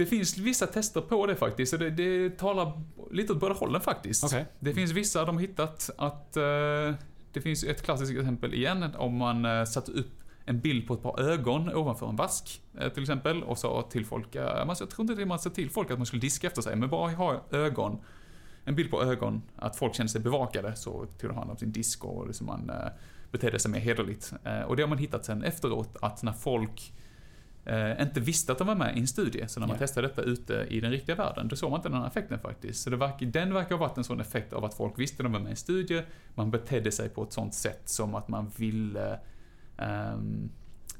Det 0.00 0.06
finns 0.06 0.38
vissa 0.38 0.66
tester 0.66 1.00
på 1.00 1.26
det 1.26 1.36
faktiskt, 1.36 1.70
så 1.70 1.76
det, 1.76 1.90
det 1.90 2.38
talar 2.38 2.72
lite 3.10 3.32
åt 3.32 3.40
båda 3.40 3.54
hållen 3.54 3.80
faktiskt. 3.80 4.24
Okej. 4.24 4.46
Det 4.58 4.74
finns 4.74 4.90
vissa 4.90 5.24
de 5.24 5.34
har 5.34 5.40
hittat 5.40 5.90
att 5.98 6.36
eh, 6.36 6.42
det 7.32 7.40
finns 7.40 7.64
ett 7.64 7.82
klassiskt 7.82 8.12
exempel 8.12 8.54
igen 8.54 8.94
om 8.98 9.16
man 9.16 9.44
eh, 9.44 9.64
satte 9.64 9.92
upp 9.92 10.22
en 10.44 10.60
bild 10.60 10.86
på 10.86 10.94
ett 10.94 11.02
par 11.02 11.20
ögon 11.20 11.74
ovanför 11.74 12.08
en 12.08 12.16
vask 12.16 12.62
eh, 12.78 12.88
till 12.88 13.02
exempel 13.02 13.42
och 13.42 13.58
sa 13.58 13.82
till 13.90 14.06
folk, 14.06 14.34
jag 14.34 14.90
tror 14.90 15.00
inte 15.00 15.14
det 15.14 15.26
man 15.26 15.38
sa 15.38 15.50
till 15.50 15.70
folk 15.70 15.90
att 15.90 15.98
man 15.98 16.06
skulle 16.06 16.22
diska 16.22 16.46
efter 16.46 16.62
sig, 16.62 16.76
men 16.76 16.88
bara 16.88 17.10
ha 17.10 17.44
ögon, 17.50 17.98
en 18.64 18.74
bild 18.74 18.90
på 18.90 19.02
ögon, 19.02 19.42
att 19.56 19.76
folk 19.76 19.94
kände 19.94 20.12
sig 20.12 20.20
bevakade 20.20 20.76
så 20.76 21.06
tog 21.18 21.30
de 21.30 21.36
hand 21.36 21.50
om 21.50 21.56
sin 21.56 21.72
disk 21.72 22.04
och 22.04 22.26
liksom 22.26 22.46
man 22.46 22.72
betedde 23.30 23.58
sig 23.58 23.70
mer 23.70 23.80
hederligt. 23.80 24.32
Och 24.66 24.76
det 24.76 24.82
har 24.82 24.88
man 24.88 24.98
hittat 24.98 25.24
sen 25.24 25.44
efteråt 25.44 25.96
att 26.00 26.22
när 26.22 26.32
folk 26.32 26.92
eh, 27.64 28.02
inte 28.02 28.20
visste 28.20 28.52
att 28.52 28.58
de 28.58 28.66
var 28.66 28.74
med 28.74 28.96
i 28.96 29.00
en 29.00 29.06
studie. 29.06 29.44
Så 29.48 29.60
när 29.60 29.66
man 29.66 29.74
Ja. 29.76 29.78
testade 29.78 30.08
detta 30.08 30.22
ute 30.22 30.66
i 30.70 30.80
den 30.80 30.90
riktiga 30.90 31.14
världen, 31.16 31.48
då 31.48 31.56
såg 31.56 31.70
man 31.70 31.78
inte 31.78 31.88
den 31.88 31.98
här 32.00 32.06
effekten 32.06 32.38
faktiskt. 32.38 32.82
Så 32.82 32.90
det 32.90 32.96
verkar, 32.96 33.26
den 33.26 33.54
verkar 33.54 33.70
ha 33.70 33.86
varit 33.86 33.98
en 33.98 34.04
sån 34.04 34.20
effekt 34.20 34.52
av 34.52 34.64
att 34.64 34.74
folk 34.74 34.98
visste 34.98 35.16
att 35.22 35.24
de 35.24 35.32
var 35.32 35.40
med 35.40 35.48
i 35.48 35.50
en 35.50 35.56
studie, 35.56 36.02
man 36.34 36.50
betedde 36.50 36.92
sig 36.92 37.08
på 37.08 37.22
ett 37.22 37.32
sånt 37.32 37.54
sätt 37.54 37.82
som 37.88 38.14
att 38.14 38.28
man 38.28 38.50
ville 38.56 39.20
ehm, 39.78 40.50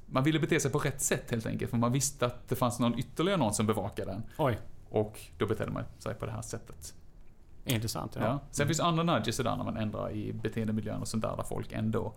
man 0.07 0.25
ville 0.25 0.39
bete 0.41 0.61
sig 0.61 0.71
på 0.71 0.79
rätt 0.79 1.01
sätt 1.01 1.31
helt 1.31 1.47
enkelt, 1.47 1.71
för 1.71 1.79
man 1.79 1.93
visste 1.93 2.27
att 2.27 2.49
det 2.49 2.57
fanns 2.57 2.79
någon 2.81 2.99
ytterligare 2.99 3.39
någon 3.39 3.55
som 3.55 3.67
bevakade 3.67 4.11
den. 4.13 4.23
Oj, 4.39 4.59
Och 4.91 5.21
då 5.39 5.47
betedde 5.47 5.71
man 5.71 5.85
sig 5.99 6.15
på 6.15 6.27
det 6.27 6.33
här 6.33 6.43
sättet. 6.43 6.95
intressant. 7.65 8.17
Ja. 8.17 8.25
Ja. 8.25 8.41
Sen 8.51 8.67
finns 8.67 8.81
andra 8.81 9.03
nudges 9.03 9.37
där 9.37 9.57
när 9.57 9.65
man 9.65 9.77
ändrar 9.77 10.11
i 10.13 10.33
beteendemiljön 10.33 11.01
och 11.01 11.09
sånt 11.09 11.23
där, 11.23 11.37
där 11.37 11.43
folk 11.43 11.73
ändå 11.73 12.15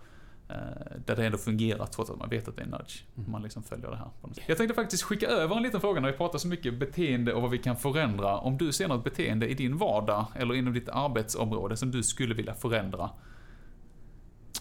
där 1.06 1.16
det 1.16 1.26
ändå 1.26 1.38
fungerar 1.38 1.86
trots 1.86 2.12
att 2.12 2.20
man 2.20 2.30
vet 2.30 2.48
att 2.48 2.56
det 2.56 2.62
är 2.62 2.68
nudge. 2.68 3.04
Mm. 3.18 3.32
Man 3.32 3.42
liksom 3.42 3.64
följer 3.64 3.90
det 3.90 3.96
här. 3.96 4.08
Jag 4.48 4.58
tänkte 4.58 4.76
faktiskt 4.76 5.04
skicka 5.04 5.28
över 5.28 5.56
en 5.56 5.64
liten 5.64 5.82
fråga 5.82 6.02
när 6.02 6.12
vi 6.12 6.18
pratar 6.18 6.40
så 6.40 6.48
mycket 6.48 6.74
beteende 6.74 7.34
och 7.34 7.42
vad 7.42 7.52
vi 7.52 7.58
kan 7.58 7.78
förändra. 7.78 8.38
Om 8.38 8.58
du 8.58 8.72
ser 8.72 8.88
något 8.88 9.04
beteende 9.04 9.48
i 9.48 9.54
din 9.54 9.78
vardag 9.78 10.26
eller 10.36 10.56
inom 10.56 10.74
ditt 10.74 10.90
arbetsområde 10.90 11.78
som 11.78 11.92
du 11.92 12.04
skulle 12.04 12.36
vilja 12.36 12.54
förändra. 12.54 13.10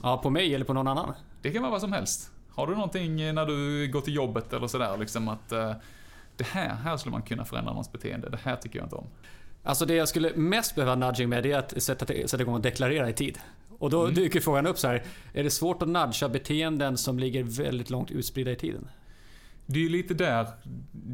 ja, 0.03 0.19
på 0.19 0.31
mig 0.31 0.55
eller 0.55 0.65
på 0.65 0.73
någon 0.73 0.89
annan? 0.89 1.15
Det 1.43 1.51
kan 1.51 1.63
vara 1.63 1.73
vad 1.73 1.81
som 1.81 1.93
helst. 1.93 2.31
Har 2.51 2.67
du 2.67 2.75
någonting 2.75 3.21
eh, 3.21 3.33
när 3.33 3.47
du 3.47 3.89
går 3.93 4.01
till 4.01 4.15
jobbet 4.15 4.53
eller 4.53 4.67
sådär 4.67 4.97
liksom 4.97 5.29
att 5.29 5.53
eh, 5.53 5.73
det 6.37 6.45
här, 6.45 6.75
här 6.75 6.97
skulle 6.97 7.13
man 7.13 7.23
kunna 7.23 7.45
förändra 7.45 7.73
någons 7.73 7.93
beteende. 7.93 8.29
Det 8.29 8.39
här 8.43 8.57
tycker 8.57 8.79
jag 8.79 8.87
inte 8.87 8.97
om. 8.97 9.07
Alltså 9.63 9.87
det 9.87 9.95
jag 9.95 10.09
skulle 10.09 10.37
mest 10.37 10.75
behöva 10.75 10.95
nudging 10.95 11.29
med 11.29 11.43
det 11.43 11.53
är 11.53 11.59
att 11.59 11.83
sätta, 11.83 12.07
sätta 12.07 12.43
igång 12.43 12.55
och 12.55 12.61
deklarera 12.61 13.09
i 13.09 13.13
tid. 13.13 13.39
Och 13.83 13.91
då 13.91 14.03
Mm. 14.03 14.15
dyker 14.15 14.41
frågan 14.41 14.67
upp 14.67 14.79
så 14.79 14.89
här. 14.89 15.03
Är 15.33 15.45
det 15.45 15.51
svårt 15.51 15.83
att 15.83 15.89
nudga 15.89 16.29
beteenden 16.29 16.99
som 16.99 17.19
ligger 17.19 17.43
väldigt 17.43 17.91
långt 17.91 18.11
utspridda 18.11 18.51
i 18.51 18.57
tiden? 18.57 18.89
Det 19.67 19.79
är 19.79 19.83
ju 19.83 19.89
lite 19.89 20.15
där, 20.15 20.47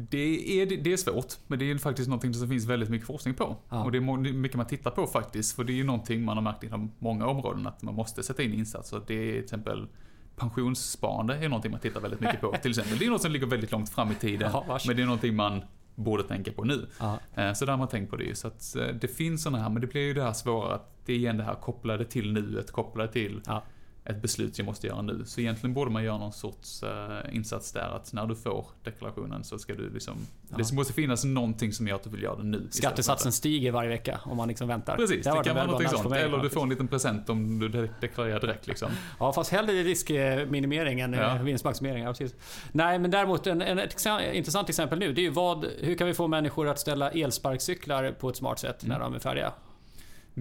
det 0.09 0.61
är, 0.61 0.65
det 0.83 0.93
är 0.93 0.97
svårt, 0.97 1.33
men 1.47 1.59
det 1.59 1.71
är 1.71 1.77
faktiskt 1.77 2.09
någonting 2.09 2.33
som 2.33 2.49
finns 2.49 2.65
väldigt 2.65 2.89
mycket 2.89 3.07
forskning 3.07 3.33
på. 3.33 3.55
Ja. 3.69 3.83
Och 3.83 3.91
det 3.91 3.97
är 3.97 4.33
mycket 4.33 4.57
man 4.57 4.65
tittar 4.65 4.91
på 4.91 5.07
faktiskt, 5.07 5.55
för 5.55 5.63
det 5.63 5.71
är 5.73 5.75
ju 5.75 5.83
någonting 5.83 6.23
man 6.23 6.37
har 6.37 6.41
märkt 6.43 6.63
inom 6.63 6.91
många 6.99 7.27
områden, 7.27 7.67
att 7.67 7.81
man 7.81 7.95
måste 7.95 8.23
sätta 8.23 8.43
in 8.43 8.53
insatser. 8.53 9.01
Det 9.07 9.13
är 9.13 9.31
till 9.33 9.43
exempel 9.43 9.87
pensionssparande 10.35 11.35
är 11.35 11.49
någonting 11.49 11.71
man 11.71 11.79
tittar 11.79 12.01
väldigt 12.01 12.19
mycket 12.19 12.41
på. 12.41 12.55
till 12.61 12.71
exempel. 12.71 12.97
Det 12.97 13.05
är 13.05 13.09
något 13.09 13.21
som 13.21 13.31
ligger 13.31 13.47
väldigt 13.47 13.71
långt 13.71 13.89
fram 13.89 14.11
i 14.11 14.15
tiden, 14.15 14.51
vars. 14.67 14.87
men 14.87 14.95
det 14.95 15.01
är 15.01 15.05
någonting 15.05 15.35
man 15.35 15.61
borde 15.99 16.23
tänka 16.23 16.51
på 16.51 16.63
nu. 16.63 16.87
Ja. 16.99 17.19
Eh, 17.35 17.53
Så 17.53 17.65
där 17.65 17.71
har 17.73 17.77
man 17.77 17.87
tänkt 17.87 18.09
på 18.09 18.15
det 18.15 18.23
ju. 18.23 18.35
Så 18.35 18.47
att 18.47 18.75
eh, 18.75 18.87
det 18.87 19.07
finns 19.07 19.43
sådana 19.43 19.63
här, 19.63 19.69
men 19.69 19.81
det 19.81 19.87
blir 19.87 20.01
ju 20.01 20.13
det 20.13 20.23
här 20.23 20.33
svåra 20.33 20.73
att 20.75 20.91
det 21.05 21.13
är 21.13 21.17
igen 21.17 21.37
det 21.37 21.43
här 21.43 21.55
kopplade 21.55 22.05
till 22.05 22.33
nuet, 22.33 22.71
kopplade 22.71 23.11
till 23.11 23.41
Ja. 23.45 23.63
Ett 24.09 24.21
beslut 24.21 24.57
jag 24.57 24.65
måste 24.65 24.87
göra 24.87 25.01
nu. 25.01 25.23
Så 25.25 25.41
egentligen 25.41 25.73
borde 25.73 25.91
man 25.91 26.03
göra 26.03 26.17
någon 26.17 26.33
sorts 26.33 26.83
eh, 26.83 27.35
insats 27.35 27.71
där 27.71 27.95
att 27.95 28.13
när 28.13 28.25
du 28.25 28.35
får 28.35 28.65
deklarationen 28.83 29.43
så 29.43 29.57
ska 29.59 29.73
du 29.73 29.89
liksom, 29.89 30.13
Ja. 30.49 30.57
det 30.57 30.73
måste 30.73 30.93
finnas 30.93 31.23
någonting 31.23 31.73
som 31.73 31.87
gör 31.87 31.95
att 31.95 32.03
du 32.03 32.09
vill 32.09 32.23
göra 32.23 32.35
det 32.35 32.43
nu. 32.43 32.67
Skattesatsen 32.71 33.27
att- 33.29 33.33
stiger 33.33 33.71
varje 33.71 33.89
vecka 33.89 34.19
om 34.23 34.37
man 34.37 34.47
liksom 34.47 34.67
väntar. 34.67 34.95
Precis, 34.95 35.23
det, 35.25 35.31
varit 35.31 35.47
kan 35.47 35.55
vara 35.55 35.65
nudge 35.65 35.89
sånt. 35.89 36.13
Eller 36.15 36.37
du 36.37 36.49
får 36.49 36.63
en 36.63 36.69
liten 36.69 36.87
present 36.87 37.29
om 37.29 37.59
du 37.59 37.67
de- 37.69 37.89
deklarerar 38.01 38.39
direkt 38.39 38.67
liksom. 38.67 38.89
Ja, 39.19 39.33
fast 39.33 39.51
hellre 39.51 39.73
riskminimering 39.73 40.99
än 40.99 41.13
Ja. 41.13 41.35
ja. 41.37 41.43
vinstmaximering. 41.43 42.03
Ja, 42.03 42.09
precis. 42.13 42.35
Nej, 42.71 42.99
men 42.99 43.11
däremot 43.11 43.47
en, 43.47 43.61
en, 43.61 43.79
ett 43.79 43.95
intressant 44.33 44.69
exempel 44.69 44.99
nu. 44.99 45.13
Det 45.13 45.21
är 45.21 45.23
ju 45.23 45.29
vad, 45.29 45.65
hur 45.79 45.95
kan 45.95 46.07
vi 46.07 46.13
få 46.13 46.27
människor 46.27 46.67
att 46.67 46.79
ställa 46.79 47.11
elsparkcyklar 47.11 48.11
på 48.11 48.29
ett 48.29 48.35
smart 48.35 48.59
sätt 48.59 48.83
när 48.85 48.95
Mm. 48.95 49.11
de 49.11 49.15
är 49.15 49.19
färdiga? 49.19 49.51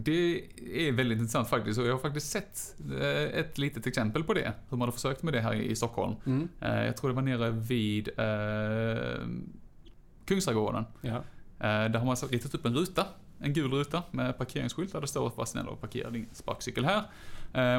Det 0.05 0.43
är 0.89 0.93
väldigt 0.93 1.19
intressant 1.19 1.49
faktiskt 1.49 1.81
och 1.81 1.87
jag 1.87 1.93
har 1.93 1.99
faktiskt 1.99 2.31
sett 2.31 2.75
eh, 3.01 3.39
ett 3.41 3.59
litet 3.59 3.87
exempel 3.87 4.25
på 4.25 4.35
det. 4.35 4.53
Hur 4.71 4.77
man 4.77 4.89
har 4.89 4.93
försökt 4.93 5.23
med 5.23 5.33
det 5.35 5.41
här 5.41 5.55
i 5.55 5.77
Stockholm. 5.77 6.15
Mm. 6.27 6.49
Eh, 6.61 6.85
Jag 6.87 6.97
tror 6.97 7.11
det 7.11 7.15
var 7.17 7.23
nere 7.23 7.51
vid 7.51 8.09
eh, 8.19 9.27
Kungsträdgården. 10.25 10.85
Ja. 11.01 11.17
Eh, 11.61 11.91
Där 11.91 11.99
har 11.99 12.07
man 12.07 12.17
ritat 12.17 12.55
upp 12.55 12.65
en 12.67 12.75
ruta, 12.75 13.07
en 13.41 13.53
gul 13.53 13.71
ruta 13.71 14.03
med 14.11 14.39
parkeringsskylt 14.39 14.93
där 14.93 15.01
det 15.01 15.07
står 15.07 15.33
var 15.37 15.45
snäll 15.45 15.69
och 15.69 15.81
parkera 15.81 16.11
din 16.11 16.27
sparkcykel 16.33 16.85
här. 16.85 17.03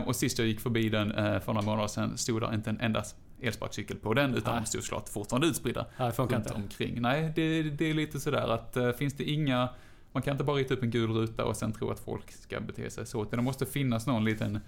Och 0.05 0.15
sist 0.15 0.39
jag 0.39 0.47
gick 0.47 0.59
förbi 0.59 0.89
den 0.89 1.11
för 1.41 1.53
några 1.53 1.61
månader 1.65 1.87
sedan 1.87 2.17
stod 2.17 2.41
där 2.41 2.53
inte 2.53 2.69
en 2.69 2.79
enda, 2.79 3.03
elsparkcykel 3.41 3.97
på 3.97 4.13
den, 4.13 4.35
utan 4.35 4.53
Nej. 4.53 4.61
de 4.63 4.67
står 4.67 4.79
såklart 4.81 5.09
fortfarande 5.09 5.47
utspridda 5.47 5.85
Ja, 5.97 6.05
det 6.05 6.11
funkar 6.11 6.37
inte. 6.37 6.53
omkring. 6.53 7.01
Nej, 7.01 7.31
det, 7.35 7.63
det 7.63 7.89
är 7.89 7.93
lite 7.93 8.19
sådär 8.19 8.47
att 8.47 8.97
finns 8.97 9.13
det 9.13 9.23
inga, 9.23 9.69
man 10.11 10.23
kan 10.23 10.31
inte 10.31 10.43
bara 10.43 10.57
rita 10.57 10.73
upp 10.73 10.83
en 10.83 10.89
gul 10.89 11.11
ruta 11.11 11.45
och 11.45 11.55
sen 11.55 11.73
tro 11.73 11.91
att 11.91 11.99
folk 11.99 12.31
ska 12.31 12.59
bete 12.59 12.89
sig 12.89 13.05
så, 13.05 13.23
utan 13.23 13.37
det 13.37 13.43
måste 13.43 13.65
finnas 13.65 14.07
någon 14.07 14.25
liten 14.25 14.59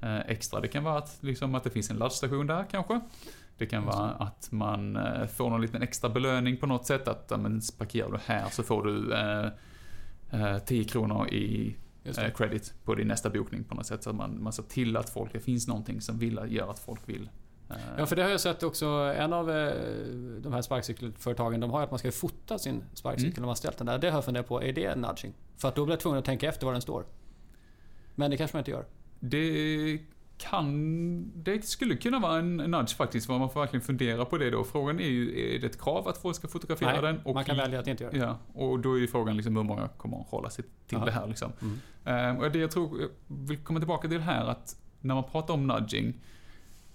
eh, 0.00 0.18
extra. 0.18 0.60
Det 0.60 0.68
kan 0.68 0.84
vara 0.84 0.98
att, 0.98 1.18
liksom, 1.20 1.54
att 1.54 1.64
det 1.64 1.70
finns 1.70 1.90
en 1.90 1.96
laddstation 1.96 2.46
där 2.46 2.64
kanske. 2.70 3.00
Det 3.58 3.66
kan 3.66 3.84
vara 3.84 4.10
att 4.10 4.48
man 4.52 4.96
eh, 4.96 5.26
får 5.26 5.50
någon 5.50 5.60
liten 5.60 5.82
extra 5.82 6.10
belöning 6.10 6.56
på 6.56 6.66
något 6.66 6.86
sätt. 6.86 7.08
Att 7.08 7.40
men, 7.40 7.60
parkerar 7.78 8.10
du 8.10 8.18
här 8.24 8.48
så 8.50 8.62
får 8.62 8.84
du 8.84 9.14
eh, 9.14 9.50
eh, 10.30 10.58
10 10.58 10.84
kronor 10.84 11.28
i 11.28 11.76
eh, 12.04 12.32
credit 12.34 12.74
på 12.84 12.94
din 12.94 13.08
nästa 13.08 13.30
bokning 13.30 13.64
på 13.64 13.74
något 13.74 13.86
sätt. 13.86 14.02
Så 14.02 14.10
att 14.10 14.16
man, 14.16 14.42
man 14.42 14.52
ser 14.52 14.62
till 14.62 14.96
att 14.96 15.10
folk, 15.10 15.32
det 15.32 15.40
finns 15.40 15.68
någonting 15.68 16.00
som 16.00 16.18
vill, 16.18 16.40
gör 16.48 16.70
att 16.70 16.78
folk 16.78 17.00
vill. 17.08 17.28
Ja, 17.98 18.06
för 18.06 18.16
det 18.16 18.22
har 18.22 18.30
jag 18.30 18.40
sett 18.40 18.62
också. 18.62 18.86
En 19.16 19.32
av 19.32 19.50
eh, 19.50 19.72
de 20.40 20.52
här 20.52 20.62
sparkcykelföretagen, 20.62 21.60
de 21.60 21.70
har 21.70 21.78
ju 21.80 21.84
att 21.84 21.90
man 21.90 21.98
ska 21.98 22.12
fota 22.12 22.58
sin 22.58 22.84
sparkcykel 22.94 23.32
Mm. 23.32 23.40
när 23.42 23.46
man 23.46 23.56
ställt 23.56 23.78
den 23.78 23.86
där. 23.86 23.98
Det 23.98 24.10
har 24.10 24.16
jag 24.16 24.24
funderat 24.24 24.48
på, 24.48 24.62
är 24.62 24.72
det 24.72 24.94
nudging? 24.96 25.34
För 25.56 25.68
att 25.68 25.74
då 25.74 25.84
blir 25.84 25.92
jag 25.92 26.00
tvungen 26.00 26.18
att 26.18 26.24
tänka 26.24 26.48
efter 26.48 26.66
vad 26.66 26.74
den 26.74 26.82
står. 26.82 27.04
Men 28.14 28.30
det 28.30 28.36
kanske 28.36 28.56
man 28.56 28.60
inte 28.60 28.70
gör. 28.70 28.84
Det 29.20 29.98
kan, 30.38 31.42
det 31.42 31.64
skulle 31.64 31.96
kunna 31.96 32.18
vara 32.18 32.38
en 32.38 32.56
nudge 32.56 32.96
faktiskt, 32.96 33.28
vad 33.28 33.40
man 33.40 33.50
får 33.50 33.60
verkligen 33.60 33.82
fundera 33.84 34.24
på 34.24 34.38
det 34.38 34.50
då. 34.50 34.64
Frågan 34.64 35.00
är 35.00 35.04
ju, 35.08 35.54
är 35.54 35.58
det 35.60 35.66
ett 35.66 35.80
krav 35.82 36.08
att 36.08 36.18
folk 36.18 36.36
ska 36.36 36.48
fotografera 36.48 36.92
Nej, 36.92 37.02
den? 37.02 37.20
Och 37.24 37.34
man 37.34 37.44
kan 37.44 37.56
välja 37.56 37.80
att 37.80 37.86
inte 37.86 38.04
göra 38.04 38.12
det. 38.12 38.18
Ja, 38.18 38.38
och 38.54 38.78
då 38.80 38.94
är 38.94 38.98
ju 38.98 39.06
frågan 39.08 39.36
liksom 39.36 39.56
hur 39.56 39.62
många 39.62 39.88
kommer 39.88 40.20
att 40.20 40.26
hålla 40.28 40.50
sig 40.50 40.64
till 40.86 40.98
Ja. 40.98 41.04
det 41.04 41.10
här 41.10 41.26
liksom. 41.26 41.52
Mm. 42.04 42.36
Eh, 42.36 42.42
och 42.44 42.50
det 42.52 42.58
jag 42.58 42.70
tror, 42.70 43.00
jag 43.00 43.08
vill 43.26 43.58
komma 43.58 43.80
tillbaka 43.80 44.08
till 44.08 44.16
det 44.16 44.24
här 44.24 44.46
att 44.46 44.76
när 45.00 45.14
man 45.14 45.24
pratar 45.24 45.54
om 45.54 45.66
nudging, 45.66 46.14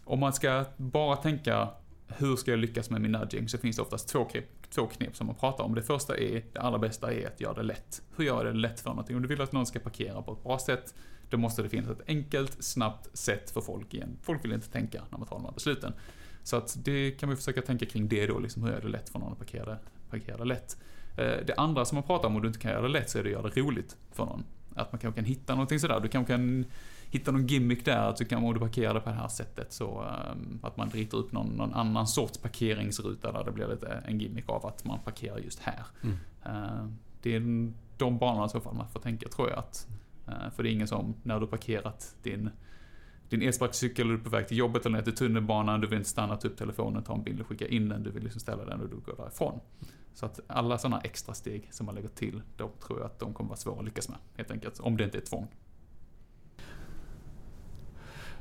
om 0.05 0.19
man 0.19 0.33
ska 0.33 0.65
bara 0.77 1.15
tänka 1.15 1.69
hur 2.07 2.35
ska 2.35 2.51
jag 2.51 2.59
lyckas 2.59 2.89
med 2.89 3.01
min 3.01 3.11
nudging 3.11 3.49
så 3.49 3.57
finns 3.57 3.75
det 3.75 3.81
oftast 3.81 4.07
två 4.09 4.25
knep, 4.25 4.45
två 4.69 4.87
knep 4.87 5.15
som 5.15 5.27
man 5.27 5.35
pratar 5.35 5.63
om. 5.63 5.75
Det 5.75 5.81
första 5.83 6.17
är, 6.17 6.43
det 6.53 6.59
allra 6.59 6.79
bästa 6.79 7.13
är 7.13 7.27
att 7.27 7.41
göra 7.41 7.53
det 7.53 7.63
lätt. 7.63 8.01
Hur 8.15 8.25
gör 8.25 8.45
jag 8.45 8.55
det 8.55 8.59
lätt 8.59 8.79
för 8.79 8.89
någonting? 8.89 9.15
Om 9.15 9.21
du 9.21 9.27
vill 9.27 9.41
att 9.41 9.51
någon 9.51 9.65
ska 9.65 9.79
parkera 9.79 10.21
på 10.21 10.33
ett 10.33 10.43
bra 10.43 10.59
sätt, 10.59 10.93
då 11.29 11.37
måste 11.37 11.61
det 11.63 11.69
finnas 11.69 11.89
ett 11.89 12.01
enkelt, 12.07 12.63
snabbt 12.63 13.17
sätt 13.17 13.51
för 13.51 13.61
folk 13.61 13.93
igen. 13.93 14.17
Folk 14.21 14.43
vill 14.45 14.51
inte 14.53 14.69
tänka 14.69 15.01
när 15.11 15.17
man 15.17 15.27
tar 15.27 15.35
de 15.35 15.45
här 15.45 15.51
besluten. 15.51 15.93
Så 16.43 16.55
att 16.55 16.77
det 16.83 17.11
kan 17.11 17.29
vi 17.29 17.35
försöka 17.35 17.61
tänka 17.61 17.85
kring 17.85 18.07
det 18.07 18.27
då, 18.27 18.39
liksom 18.39 18.61
hur 18.63 18.69
gör 18.69 18.75
jag 18.77 18.83
det 18.85 18.89
lätt 18.91 19.09
för 19.09 19.19
någon 19.19 19.31
att 19.31 19.37
parkera, 19.39 19.65
det- 19.65 19.79
parkera 20.09 20.37
det 20.37 20.45
lätt. 20.45 20.77
Eh, 21.17 21.45
det 21.45 21.53
andra 21.57 21.85
som 21.85 21.95
man 21.95 22.03
pratar 22.03 22.27
om, 22.27 22.35
om 22.35 22.41
du 22.41 22.47
inte 22.47 22.59
kan 22.59 22.71
göra 22.71 22.81
det 22.81 22.87
lätt, 22.87 23.09
så 23.09 23.19
är 23.19 23.23
det 23.23 23.29
att 23.29 23.31
göra 23.33 23.49
det 23.55 23.61
roligt 23.61 23.97
för 24.11 24.25
någon. 24.25 24.43
Att 24.75 24.91
man 24.91 24.99
kanske 24.99 25.17
kan 25.21 25.25
hitta 25.25 25.53
någonting 25.53 25.79
sådär. 25.79 25.99
Du 25.99 26.07
kanske 26.07 26.33
kan 26.33 26.65
hitta 27.13 27.31
någon 27.31 27.47
gimmick 27.47 27.85
där, 27.85 27.97
att 28.09 28.17
du 28.17 28.25
kan, 28.25 28.43
om 28.43 28.53
du 28.53 28.59
parkerar 28.59 28.93
det 28.93 28.99
på 28.99 29.09
det 29.09 29.15
här 29.15 29.27
sättet, 29.27 29.73
så 29.73 30.01
ehm, 30.01 30.59
att 30.63 30.77
man 30.77 30.89
ritar 30.89 31.17
upp 31.17 31.31
någon, 31.31 31.47
någon 31.47 31.73
annan 31.73 32.07
sorts 32.07 32.37
parkeringsruta 32.37 33.31
där 33.31 33.43
det 33.43 33.51
blir 33.51 33.67
lite 33.67 33.87
en 33.87 34.19
gimmick 34.19 34.49
av 34.49 34.65
att 34.65 34.85
man 34.85 34.99
parkerar 34.99 35.37
just 35.37 35.59
här. 35.59 35.85
Mm. 36.03 36.17
Eh, 36.45 36.85
Det 37.21 37.35
är 37.35 37.71
de 37.97 38.17
banorna 38.17 38.45
i 38.45 38.49
så 38.49 38.59
fall 38.59 38.75
man 38.75 38.89
får 38.89 38.99
tänka, 38.99 39.29
tror 39.29 39.49
jag. 39.49 39.59
att 39.59 39.87
eh, 40.27 40.49
För 40.55 40.63
det 40.63 40.69
är 40.69 40.71
ingen 40.71 40.87
som, 40.87 41.15
när 41.23 41.39
du 41.39 41.47
parkerat 41.47 42.15
din 42.23 42.49
din 43.29 43.41
elsparkcykel 43.41 44.11
är 44.11 44.17
på 44.17 44.29
väg 44.29 44.47
till 44.47 44.57
jobbet 44.57 44.85
eller 44.85 44.97
ner 44.97 45.03
till 45.03 45.15
tunnelbanan, 45.15 45.81
du 45.81 45.87
vill 45.87 45.97
inte 45.97 46.09
stanna, 46.09 46.35
ta 46.35 46.47
upp 46.47 46.57
telefonen, 46.57 47.03
ta 47.03 47.13
en 47.13 47.23
bild 47.23 47.41
och 47.41 47.47
skicka 47.47 47.67
in 47.67 47.89
den, 47.89 48.03
du 48.03 48.11
vill 48.11 48.23
liksom 48.23 48.39
ställa 48.39 48.65
den 48.65 48.81
och 48.81 48.89
du 48.89 48.95
går 48.95 49.15
därifrån. 49.17 49.59
Så 50.13 50.25
att 50.25 50.39
alla 50.47 50.77
sådana 50.77 51.01
extra 51.01 51.33
steg 51.33 51.67
som 51.71 51.85
man 51.85 51.95
lägger 51.95 52.09
till, 52.09 52.41
då 52.57 52.71
tror 52.87 52.99
jag 52.99 53.05
att 53.05 53.19
de 53.19 53.33
kommer 53.33 53.49
vara 53.49 53.57
svåra 53.57 53.79
att 53.79 53.85
lyckas 53.85 54.09
med, 54.09 54.17
helt 54.35 54.51
enkelt. 54.51 54.79
Om 54.79 54.97
det 54.97 55.03
inte 55.03 55.17
är 55.17 55.21
tvång. 55.21 55.47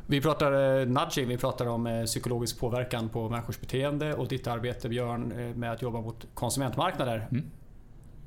Vi 0.07 0.21
pratar 0.21 0.81
eh, 0.81 0.87
nudging, 0.87 1.29
vi 1.29 1.37
pratar 1.37 1.67
om 1.67 1.87
eh, 1.87 2.05
psykologisk 2.05 2.59
påverkan 2.59 3.09
på 3.09 3.29
människors 3.29 3.61
beteende 3.61 4.15
och 4.15 4.29
ditt 4.29 4.47
arbete 4.47 4.89
Björn 4.89 5.33
eh, 5.33 5.57
med 5.57 5.73
att 5.73 5.83
jobba 5.83 6.01
mot 6.01 6.27
konsumentmarknader. 6.35 7.29
Mm. 7.31 7.45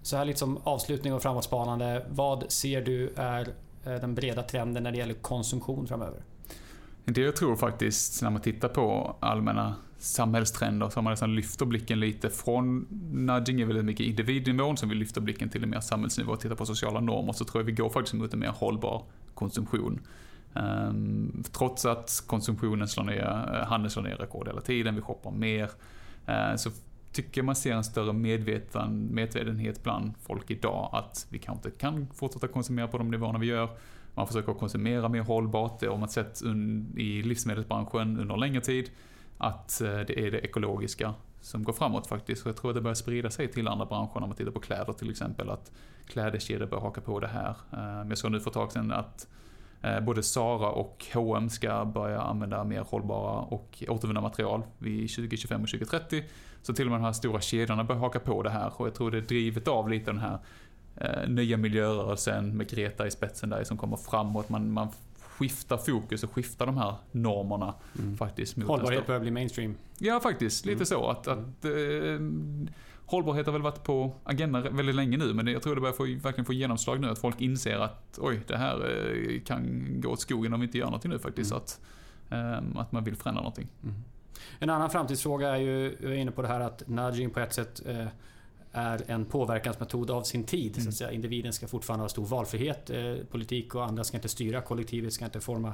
Så 0.01 0.17
här 0.17 0.25
lite 0.25 0.39
som 0.39 0.59
avslutning 0.63 1.13
och 1.13 1.21
framåtspanande. 1.21 2.05
Vad 2.09 2.51
ser 2.51 2.81
du 2.81 3.13
är 3.15 3.47
den 3.83 4.15
breda 4.15 4.43
trenden 4.43 4.83
när 4.83 4.91
det 4.91 4.97
gäller 4.97 5.13
konsumtion 5.13 5.87
framöver? 5.87 6.21
Det 7.05 7.21
jag 7.21 7.35
tror 7.35 7.55
faktiskt, 7.55 8.21
när 8.21 8.29
man 8.29 8.41
tittar 8.41 8.67
på 8.67 9.15
allmänna 9.19 9.75
samhällstrender, 9.97 10.89
så 10.89 10.97
har 10.97 11.03
man 11.03 11.13
nästan 11.13 11.35
lyfter 11.35 11.65
blicken 11.65 11.99
lite 11.99 12.29
från 12.29 12.87
nudging 13.11 13.61
är 13.61 13.65
väldigt 13.65 13.85
mycket 13.85 14.05
individnivån, 14.05 14.77
som 14.77 14.89
vi 14.89 14.95
lyfter 14.95 15.21
blicken 15.21 15.49
till 15.49 15.63
en 15.63 15.69
mer 15.69 15.79
samhällsnivå 15.79 16.31
och 16.31 16.39
tittar 16.39 16.55
på 16.55 16.65
sociala 16.65 16.99
normer, 16.99 17.33
så 17.33 17.45
tror 17.45 17.61
jag 17.61 17.65
vi 17.65 17.71
går 17.71 17.89
faktiskt 17.89 18.13
mot 18.13 18.33
en 18.33 18.39
mer 18.39 18.47
hållbar 18.47 19.03
konsumtion. 19.33 19.99
Ehm, 20.55 21.43
trots 21.51 21.85
att 21.85 22.23
konsumtionen 22.27 22.87
slår 22.87 23.03
ner, 23.03 23.49
eh, 23.53 23.67
handeln 23.67 23.89
slår 23.89 24.03
ner 24.03 24.15
rekord 24.15 24.47
hela 24.47 24.61
tiden, 24.61 24.95
vi 24.95 25.01
shoppar 25.01 25.31
mer, 25.31 25.71
eh, 26.25 26.55
så 26.55 26.69
tycker 27.11 27.41
jag 27.41 27.45
man 27.45 27.55
ser 27.55 27.73
en 27.73 27.83
större 27.83 28.13
medveten, 28.13 29.07
medvetenhet 29.11 29.83
bland 29.83 30.13
folk 30.21 30.51
idag 30.51 30.89
att 30.93 31.27
vi 31.29 31.39
kanske 31.39 31.67
inte 31.67 31.79
kan 31.79 32.07
fortsätta 32.13 32.47
konsumera 32.47 32.87
på 32.87 32.97
de 32.97 33.11
nivåerna 33.11 33.39
vi 33.39 33.45
gör. 33.45 33.69
Man 34.13 34.27
försöker 34.27 34.53
konsumera 34.53 35.09
mer 35.09 35.21
hållbart. 35.21 35.79
Det 35.79 35.87
har 35.87 35.97
man 35.97 36.09
sett 36.09 36.41
i 36.97 37.21
livsmedelsbranschen 37.21 38.19
under 38.19 38.37
längre 38.37 38.61
tid. 38.61 38.89
Att 39.37 39.81
eh, 39.81 39.87
det 39.87 40.19
är 40.27 40.31
det 40.31 40.39
ekologiska 40.39 41.13
som 41.41 41.63
går 41.63 41.73
framåt 41.73 42.07
faktiskt. 42.07 42.45
Och 42.45 42.49
jag 42.49 42.57
tror 42.57 42.71
att 42.71 42.75
det 42.75 42.81
börjar 42.81 42.95
sprida 42.95 43.29
sig 43.29 43.47
till 43.51 43.67
andra 43.67 43.85
branscher. 43.85 44.19
När 44.19 44.27
man 44.27 44.35
tittar 44.35 44.51
på 44.51 44.59
kläder 44.59 44.93
till 44.93 45.09
exempel. 45.09 45.49
Att 45.49 45.71
klädeskedjor 46.07 46.67
börjar 46.67 46.81
haka 46.81 47.01
på 47.01 47.19
det 47.19 47.27
här. 47.27 47.55
Men 47.71 48.09
jag 48.09 48.17
såg 48.17 48.31
nu 48.31 48.39
för 48.39 48.49
ett 48.49 48.53
tag 48.53 48.71
sedan 48.71 48.91
att 48.91 49.27
både 50.01 50.23
Zara 50.23 50.69
och 50.69 51.05
H&M 51.13 51.49
ska 51.49 51.85
börja 51.85 52.21
använda 52.21 52.63
mer 52.63 52.81
hållbara 52.81 53.39
och 53.41 53.83
återvunna 53.87 54.21
material 54.21 54.61
vid 54.77 55.15
2025 55.15 55.61
och 55.63 55.69
2030. 55.69 56.23
Så 56.61 56.73
till 56.73 56.85
och 56.85 56.91
med 56.91 56.99
de 56.99 57.05
här 57.05 57.13
stora 57.13 57.41
kedjorna 57.41 57.83
börjar 57.83 57.99
haka 58.01 58.19
på 58.19 58.43
det 58.43 58.49
här. 58.49 58.71
Och 58.75 58.87
jag 58.87 58.93
tror 58.93 59.11
det 59.11 59.17
är 59.17 59.21
drivet 59.21 59.67
av 59.67 59.89
lite 59.89 60.11
den 60.11 60.19
här 60.19 60.39
eh, 60.95 61.29
nya 61.29 61.57
miljörörelsen 61.57 62.57
med 62.57 62.69
Greta 62.69 63.07
i 63.07 63.11
spetsen 63.11 63.49
där 63.49 63.63
som 63.63 63.77
kommer 63.77 63.97
framåt. 63.97 64.49
Man, 64.49 64.71
man 64.71 64.87
skiftar 65.19 65.77
fokus 65.77 66.23
och 66.23 66.31
skiftar 66.31 66.65
de 66.65 66.77
här 66.77 66.95
normerna 67.11 67.73
faktiskt. 68.17 68.57
Mot 68.57 68.63
en 68.63 68.69
Hållbarhet 68.69 69.07
börjar 69.07 69.21
bli 69.21 69.31
mainstream. 69.31 69.75
Ja, 69.97 70.19
faktiskt. 70.19 70.65
Lite 70.65 70.75
Mm. 70.75 70.85
så. 70.85 71.07
Att, 71.09 71.27
att, 71.27 71.65
eh, 71.65 71.71
hållbarhet 73.05 73.45
har 73.45 73.53
väl 73.53 73.61
varit 73.61 73.83
på 73.83 74.13
agendan 74.23 74.75
väldigt 74.75 74.95
länge 74.95 75.17
nu, 75.17 75.33
men 75.33 75.47
jag 75.47 75.63
tror 75.63 75.75
det 75.75 75.81
börjar 75.81 75.93
få, 75.93 76.03
verkligen 76.03 76.45
få 76.45 76.53
genomslag 76.53 76.99
nu. 76.99 77.09
Att 77.09 77.19
folk 77.19 77.41
inser 77.41 77.77
att 77.77 78.19
oj, 78.21 78.41
det 78.47 78.57
här 78.57 78.75
eh, 78.75 79.41
kan 79.41 79.85
gå 80.01 80.09
åt 80.09 80.19
skogen 80.19 80.53
om 80.53 80.59
vi 80.59 80.65
inte 80.65 80.77
gör 80.77 80.85
någonting 80.85 81.11
nu 81.11 81.19
faktiskt. 81.19 81.51
Mm. 81.51 81.63
Att, 81.63 81.81
eh, 82.29 82.81
att 82.81 82.91
man 82.91 83.03
vill 83.03 83.15
förändra 83.15 83.41
någonting. 83.41 83.67
En 84.59 84.69
annan 84.69 84.89
framtidsfråga 84.89 85.49
är 85.49 85.59
ju, 85.59 85.97
jag 86.01 86.11
är 86.11 86.15
inne 86.15 86.31
på 86.31 86.41
det 86.41 86.47
här 86.47 86.59
att 86.59 86.87
nudging 86.87 87.29
på 87.29 87.39
ett 87.39 87.53
sätt 87.53 87.81
eh, 87.85 88.07
är 88.75 89.01
en 89.07 89.25
påverkansmetod 89.25 90.11
av 90.11 90.23
sin 90.23 90.43
tid. 90.43 90.73
Så 90.75 90.79
Mm. 90.81 90.89
att 90.89 90.95
säga. 90.95 91.11
Individen 91.11 91.53
ska 91.53 91.67
fortfarande 91.67 92.03
ha 92.03 92.09
stor 92.09 92.25
valfrihet. 92.25 92.89
Eh, 92.89 93.15
politik 93.31 93.75
och 93.75 93.85
andra 93.85 94.03
ska 94.03 94.17
inte 94.17 94.29
styra. 94.29 94.61
Kollektivet 94.61 95.13
ska 95.13 95.25
inte 95.25 95.39
forma 95.39 95.73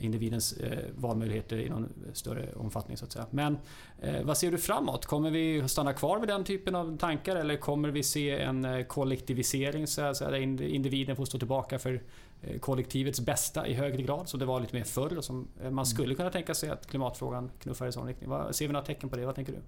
individens 0.00 0.52
eh, 0.52 0.78
valmöjligheter 0.96 1.58
i 1.58 1.68
någon 1.68 1.88
större 2.12 2.48
omfattning. 2.56 2.96
så 2.96 3.04
att 3.04 3.12
säga. 3.12 3.26
Men 3.30 3.58
eh, 4.00 4.22
vad 4.22 4.36
ser 4.38 4.50
du 4.50 4.58
framåt? 4.58 5.06
Kommer 5.06 5.30
vi 5.30 5.68
stanna 5.68 5.92
kvar 5.92 6.18
vid 6.20 6.28
den 6.28 6.44
typen 6.44 6.74
av 6.74 6.96
tankar 6.98 7.36
eller 7.36 7.56
kommer 7.56 7.88
vi 7.88 8.02
se 8.02 8.30
en 8.40 8.64
eh, 8.64 8.82
kollektivisering 8.84 9.86
så 9.86 10.02
att 10.02 10.16
säga, 10.16 10.30
där 10.30 10.38
ind- 10.38 10.60
individen 10.60 11.16
får 11.16 11.24
stå 11.24 11.38
tillbaka 11.38 11.78
för 11.78 12.02
eh, 12.42 12.58
kollektivets 12.58 13.20
bästa 13.20 13.66
i 13.66 13.74
högre 13.74 14.02
grad 14.02 14.28
som 14.28 14.40
det 14.40 14.46
var 14.46 14.60
lite 14.60 14.76
mer 14.76 14.84
förr 14.84 15.18
och 15.18 15.24
som 15.24 15.48
eh, 15.62 15.70
man 15.70 15.86
skulle 15.86 16.14
kunna 16.14 16.30
tänka 16.30 16.54
sig 16.54 16.70
att 16.70 16.86
klimatfrågan 16.86 17.50
knuffar 17.62 17.86
i 17.86 17.92
sån 17.92 18.06
riktning. 18.06 18.30
Vad, 18.30 18.54
ser 18.54 18.66
vi 18.66 18.72
några 18.72 18.86
tecken 18.86 19.08
på 19.08 19.16
det? 19.16 19.26
Vad 19.26 19.34
tänker 19.34 19.52
du? 19.52 19.58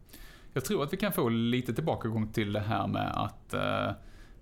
Jag 0.59 0.65
tror 0.65 0.83
att 0.83 0.93
vi 0.93 0.97
kan 0.97 1.13
få 1.13 1.29
lite 1.29 1.75
tillbakagång 1.75 2.33
till 2.33 2.53
det 2.53 2.61
här 2.61 2.87
med 2.87 3.13
att 3.15 3.55
eh, 3.55 3.91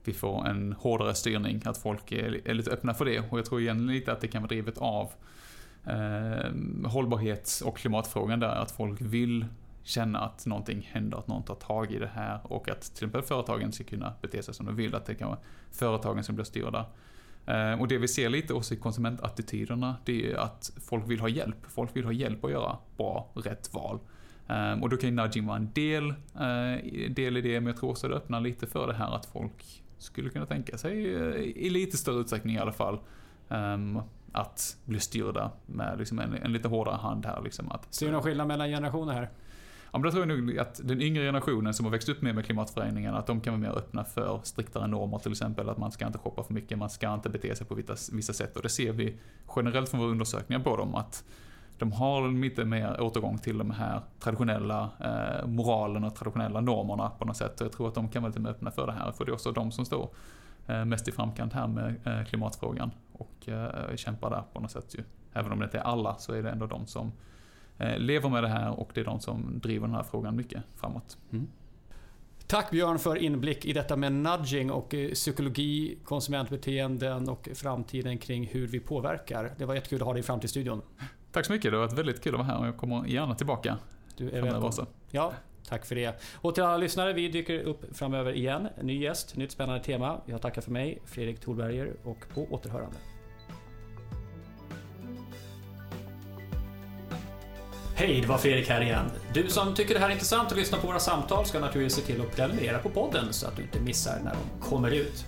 vi 0.05 0.13
får 0.13 0.47
en 0.47 0.73
hårdare 0.73 1.15
styrning, 1.15 1.63
att 1.65 1.79
folk 1.79 2.13
är, 2.13 2.49
är 2.49 2.55
lite 2.55 2.71
öppna 2.71 2.95
för 2.95 3.05
det. 3.05 3.21
Och 3.31 3.39
jag 3.39 3.45
tror 3.45 3.61
igen 3.61 3.87
lite 3.87 4.13
att 4.13 4.21
det 4.21 4.29
kan 4.29 4.43
vara 4.43 4.49
drivet 4.49 4.79
av 4.79 5.11
eh, 5.87 6.51
hållbarhets 6.85 7.61
och 7.61 7.77
klimatfrågan 7.77 8.41
där, 8.41 8.49
att 8.49 8.71
folk 8.71 9.01
vill 9.01 9.47
känna 9.83 10.19
att 10.19 10.47
någonting 10.47 10.89
händer, 10.93 11.19
att 11.19 11.29
någon 11.29 11.43
tar 11.43 11.55
tag 11.55 11.93
i 11.93 11.99
det 11.99 12.11
här 12.15 12.41
och 12.43 12.69
att 12.71 12.81
till 12.81 12.93
exempel 12.93 13.23
företagen 13.23 13.73
ska 13.73 13.85
kunna 13.85 14.13
bete 14.23 14.43
sig 14.43 14.55
som 14.55 14.67
de 14.67 14.77
vill, 14.77 14.95
att 14.95 15.07
det 15.07 15.15
kan 15.15 15.29
vara 15.29 15.39
företagen 15.71 16.25
som 16.25 16.35
blir 16.35 16.45
styrda. 16.45 16.87
Eh, 17.47 17.81
och 17.81 17.89
det 17.89 17.99
vi 17.99 18.09
ser 18.09 18.29
lite 18.29 18.55
också 18.55 18.75
i 18.75 18.77
konsumentattityderna, 18.77 19.97
det 20.05 20.33
är 20.33 20.37
att 20.37 20.71
folk 20.77 21.11
vill 21.11 21.21
ha 21.21 21.29
hjälp. 21.29 21.67
Folk 21.69 21.97
vill 21.97 22.05
ha 22.05 22.13
hjälp 22.13 22.45
att 22.45 22.51
göra 22.51 22.77
bra, 22.97 23.31
rätt 23.35 23.75
val. 23.75 23.99
Um, 24.49 24.83
och 24.83 24.89
då 24.89 24.97
kan 24.97 25.11
ju 25.11 25.17
nudging 25.17 25.47
vara 25.47 25.57
en 25.57 25.71
del, 25.73 26.09
eh, 26.35 27.11
del 27.11 27.37
i 27.37 27.41
det, 27.41 27.61
men 27.61 27.67
jag 27.67 27.77
tror 27.77 27.91
också 27.91 28.09
det 28.09 28.15
öppnar 28.15 28.41
lite 28.41 28.67
för 28.67 28.87
det 28.87 28.95
här 28.95 29.15
att 29.17 29.27
folk 29.27 29.83
skulle 29.99 30.31
kunna 30.31 30.47
tänka 30.47 30.79
sig, 30.79 31.15
eh, 31.15 31.35
i 31.41 31.71
lite 31.71 31.97
större 31.97 32.21
utsträckning 32.21 32.57
i 32.57 32.59
alla 32.59 32.73
fall, 32.73 32.99
ehm, 33.49 33.99
att 34.33 34.77
bli 34.85 35.01
styrda 35.01 35.51
med 35.67 35.99
liksom 35.99 36.19
en, 36.19 36.35
en 36.35 36.53
lite 36.53 36.69
hårdare 36.69 36.97
hand 36.97 37.27
här. 37.27 37.43
Liksom, 37.43 37.73
att, 37.73 37.95
Ser 37.95 38.07
du 38.07 38.13
någon 38.13 38.23
skillnad 38.23 38.47
mellan 38.47 38.69
generationer 38.69 39.13
här? 39.13 39.31
Ja, 39.93 39.99
men 39.99 40.03
då 40.03 40.11
tror 40.11 40.29
jag 40.29 40.39
nog 40.39 40.59
att 40.59 40.81
den 40.85 41.03
yngre 41.03 41.25
generationen 41.25 41.75
som 41.75 41.87
har 41.87 41.93
växt 41.93 42.09
upp 42.09 42.23
med, 42.23 42.35
med 42.35 42.45
klimatförändringarna, 42.45 43.19
att 43.19 43.27
de 43.27 43.41
kan 43.41 43.61
vara 43.61 43.73
mer 43.73 43.79
öppna 43.79 44.05
för 44.05 44.41
striktare 44.43 44.87
normer 44.87 45.19
till 45.19 45.33
exempel. 45.33 45.69
Att 45.69 45.79
man 45.79 45.93
ska 45.93 46.07
inte 46.07 46.19
shoppa 46.19 46.43
för 46.43 46.55
mycket, 46.55 46.79
man 46.79 46.91
ska 46.91 47.15
inte 47.15 47.29
bete 47.29 47.57
sig 47.57 47.67
på 47.67 47.75
vissa, 47.75 47.97
vissa 48.13 48.33
sätt. 48.33 48.57
Och 48.57 48.63
det 48.63 48.69
ser 48.69 48.93
vi 48.93 49.17
generellt 49.57 49.89
från 49.89 50.01
våra 50.01 50.11
undersökningar 50.11 50.63
på 50.63 50.77
dem, 50.77 50.95
att 50.95 51.25
de 51.79 51.93
har 51.93 52.29
lite 52.29 52.65
mer 52.65 53.01
återgång 53.01 53.39
till 53.39 53.59
de 53.59 53.71
här 53.71 54.01
traditionella 54.21 54.91
eh, 55.01 55.47
moralen 55.47 56.05
och 56.05 56.15
traditionella 56.15 56.61
normerna 56.61 57.11
på 57.11 57.25
något 57.25 57.37
sätt. 57.37 57.61
Och 57.61 57.65
jag 57.67 57.73
tror 57.73 57.89
att 57.89 57.95
de 57.95 58.09
kan 58.09 58.23
vara 58.23 58.29
lite 58.29 58.41
mer 58.41 58.51
öppna 58.51 58.71
för 58.71 58.87
det 58.87 58.93
här, 58.93 59.13
för 59.13 59.25
det 59.25 59.31
är 59.31 59.35
också 59.35 59.53
de 59.53 59.73
som 59.73 59.85
står 59.85 60.11
eh, 60.67 60.85
mest 60.85 61.09
i 61.09 61.13
framkant 61.13 61.53
här 61.53 61.67
med 61.67 61.95
eh, 62.05 62.25
klimatfrågan 62.25 62.91
och 63.13 63.49
eh, 63.49 63.97
kämpar 63.97 64.31
där 64.31 64.43
på 64.53 64.61
något 64.61 64.71
sätt 64.71 64.95
ju. 64.99 65.03
Även 65.33 65.53
om 65.53 65.59
det 65.59 65.65
inte 65.65 65.79
är 65.79 65.83
alla 65.83 66.15
så 66.15 66.33
är 66.33 66.43
det 66.43 66.51
ändå 66.51 66.67
de 66.67 66.87
som 66.87 67.13
eh, 67.79 67.99
lever 67.99 68.29
med 68.29 68.43
det 68.43 68.49
här 68.49 68.81
och 68.81 68.91
det 68.95 69.01
är 69.01 69.05
de 69.05 69.21
som 69.21 69.59
driver 69.63 69.87
den 69.87 69.97
här 69.97 70.03
frågan 70.03 70.37
mycket 70.37 70.63
framåt. 70.75 71.19
Mm. 71.33 71.49
Tack 72.47 72.71
Björn 72.71 72.99
för 72.99 73.17
inblick 73.17 73.65
i 73.65 73.73
detta 73.73 73.97
med 73.97 74.13
nudging 74.13 74.71
och 74.71 74.95
eh, 74.95 75.11
psykologi, 75.11 75.99
konsumentbeteenden 76.05 77.29
och 77.29 77.49
framtiden 77.55 78.19
kring 78.19 78.47
hur 78.47 78.67
vi 78.67 78.81
påverkar. 78.81 79.55
Det 79.59 79.65
var 79.65 79.75
jättekul 79.75 80.01
att 80.01 80.07
ha 80.07 80.13
dig 80.13 80.21
i 80.21 80.23
Framtidsstudion. 80.23 80.83
Tack 81.33 81.47
så 81.47 81.53
mycket, 81.53 81.71
det 81.71 81.77
har 81.77 81.87
varit 81.87 81.99
väldigt 81.99 82.23
kul 82.23 82.35
att 82.35 82.39
vara 82.39 82.49
här 82.49 82.59
och 82.59 82.67
jag 82.67 82.77
kommer 82.77 83.07
gärna 83.07 83.35
tillbaka. 83.35 83.79
Du 84.17 84.31
är 84.31 84.43
välkommen. 84.43 84.63
Också. 84.63 84.87
Ja, 85.11 85.33
tack 85.69 85.87
för 85.87 85.95
det. 85.95 86.21
Och 86.35 86.55
till 86.55 86.63
alla 86.63 86.77
lyssnare, 86.77 87.13
vi 87.13 87.29
dyker 87.29 87.61
upp 87.61 87.97
framöver 87.97 88.33
igen. 88.33 88.69
Ny 88.83 89.03
gäst, 89.03 89.37
nytt 89.37 89.53
spännande 89.53 89.85
tema. 89.85 90.21
Jag 90.27 90.43
tackar 90.43 90.63
för 90.63 90.71
mig, 90.71 91.03
Fredrik 91.05 91.41
Thorberger 91.41 91.93
och 92.05 92.19
på 92.35 92.47
återhörande. 92.51 92.97
Hej, 97.99 98.21
det 98.21 98.27
var 98.27 98.39
Fredrik 98.39 98.69
här 98.69 98.81
igen. 98.81 99.11
Du 99.35 99.49
som 99.49 99.75
tycker 99.75 99.95
det 99.95 100.01
här 100.01 100.09
är 100.09 100.13
intressant 100.13 100.51
och 100.51 100.59
lyssnar 100.59 100.79
på 100.79 100.87
våra 100.87 100.99
samtal 100.99 101.47
ska 101.47 101.61
naturligtvis 101.61 102.07
se 102.07 102.13
till 102.13 102.21
att 102.21 102.37
prenumerera 102.37 102.79
på 102.79 102.89
podden 102.89 103.33
så 103.33 103.47
att 103.47 103.57
du 103.57 103.63
inte 103.63 103.81
missar 103.81 104.21
när 104.25 104.35
de 104.35 104.69
kommer 104.71 104.91
ut. 104.91 105.27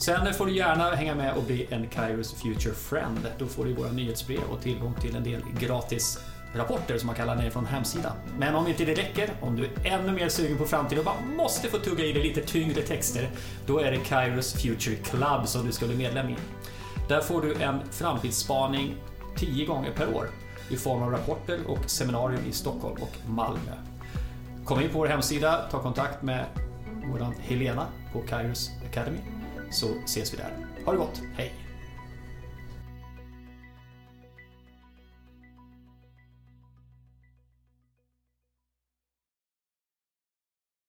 Sen 0.00 0.34
får 0.34 0.46
du 0.46 0.56
gärna 0.56 0.90
hänga 0.90 1.14
med 1.14 1.34
och 1.34 1.42
bli 1.42 1.66
en 1.70 1.88
Kairos 1.88 2.34
Future 2.34 2.74
Friend. 2.74 3.18
Då 3.38 3.46
får 3.46 3.64
du 3.64 3.74
våra 3.74 3.92
nyhetsbrev 3.92 4.40
och 4.50 4.62
tillgång 4.62 4.94
till 4.94 5.16
en 5.16 5.24
del 5.24 5.42
gratis 5.60 6.18
rapporter 6.54 6.98
som 6.98 7.06
man 7.06 7.16
kallar 7.16 7.36
ner 7.36 7.50
från 7.50 7.66
hemsidan. 7.66 8.12
Men 8.38 8.54
om 8.54 8.66
inte 8.66 8.84
det 8.84 8.94
räcker, 8.94 9.30
om 9.40 9.56
du 9.56 9.64
är 9.64 9.70
ännu 9.84 10.12
mer 10.12 10.28
sugen 10.28 10.58
på 10.58 10.64
framtiden 10.64 10.98
och 10.98 11.04
bara 11.04 11.36
måste 11.36 11.68
få 11.68 11.78
tugga 11.78 12.04
i 12.04 12.12
dig 12.12 12.22
lite 12.22 12.40
tyngre 12.40 12.82
texter, 12.82 13.30
då 13.66 13.78
är 13.78 13.90
det 13.90 13.96
Kairos 13.96 14.52
Future 14.52 14.96
Club 14.96 15.46
som 15.48 15.66
du 15.66 15.72
ska 15.72 15.86
bli 15.86 15.96
medlem 15.96 16.28
i. 16.28 16.36
Där 17.08 17.20
får 17.20 17.42
du 17.42 17.54
en 17.54 17.80
framtidsspaning 17.90 18.96
10 19.36 19.66
gånger 19.66 19.92
per 19.92 20.14
år 20.14 20.26
i 20.70 20.76
form 20.76 21.02
av 21.02 21.10
rapporter 21.10 21.58
och 21.66 21.90
seminarium 21.90 22.46
i 22.48 22.52
Stockholm 22.52 23.02
och 23.02 23.30
Malmö. 23.30 23.72
Kom 24.64 24.80
in 24.80 24.90
på 24.90 24.98
vår 24.98 25.06
hemsida, 25.06 25.68
ta 25.70 25.82
kontakt 25.82 26.22
med 26.22 26.44
vår 27.12 27.34
Helena 27.40 27.86
på 28.12 28.20
Kairos 28.20 28.70
Academy 28.90 29.39
så 29.70 29.86
ses 30.04 30.32
vi 30.32 30.36
där. 30.36 30.56
Ha 30.84 30.92
det 30.92 30.98
gott, 30.98 31.22
hej! 31.36 31.59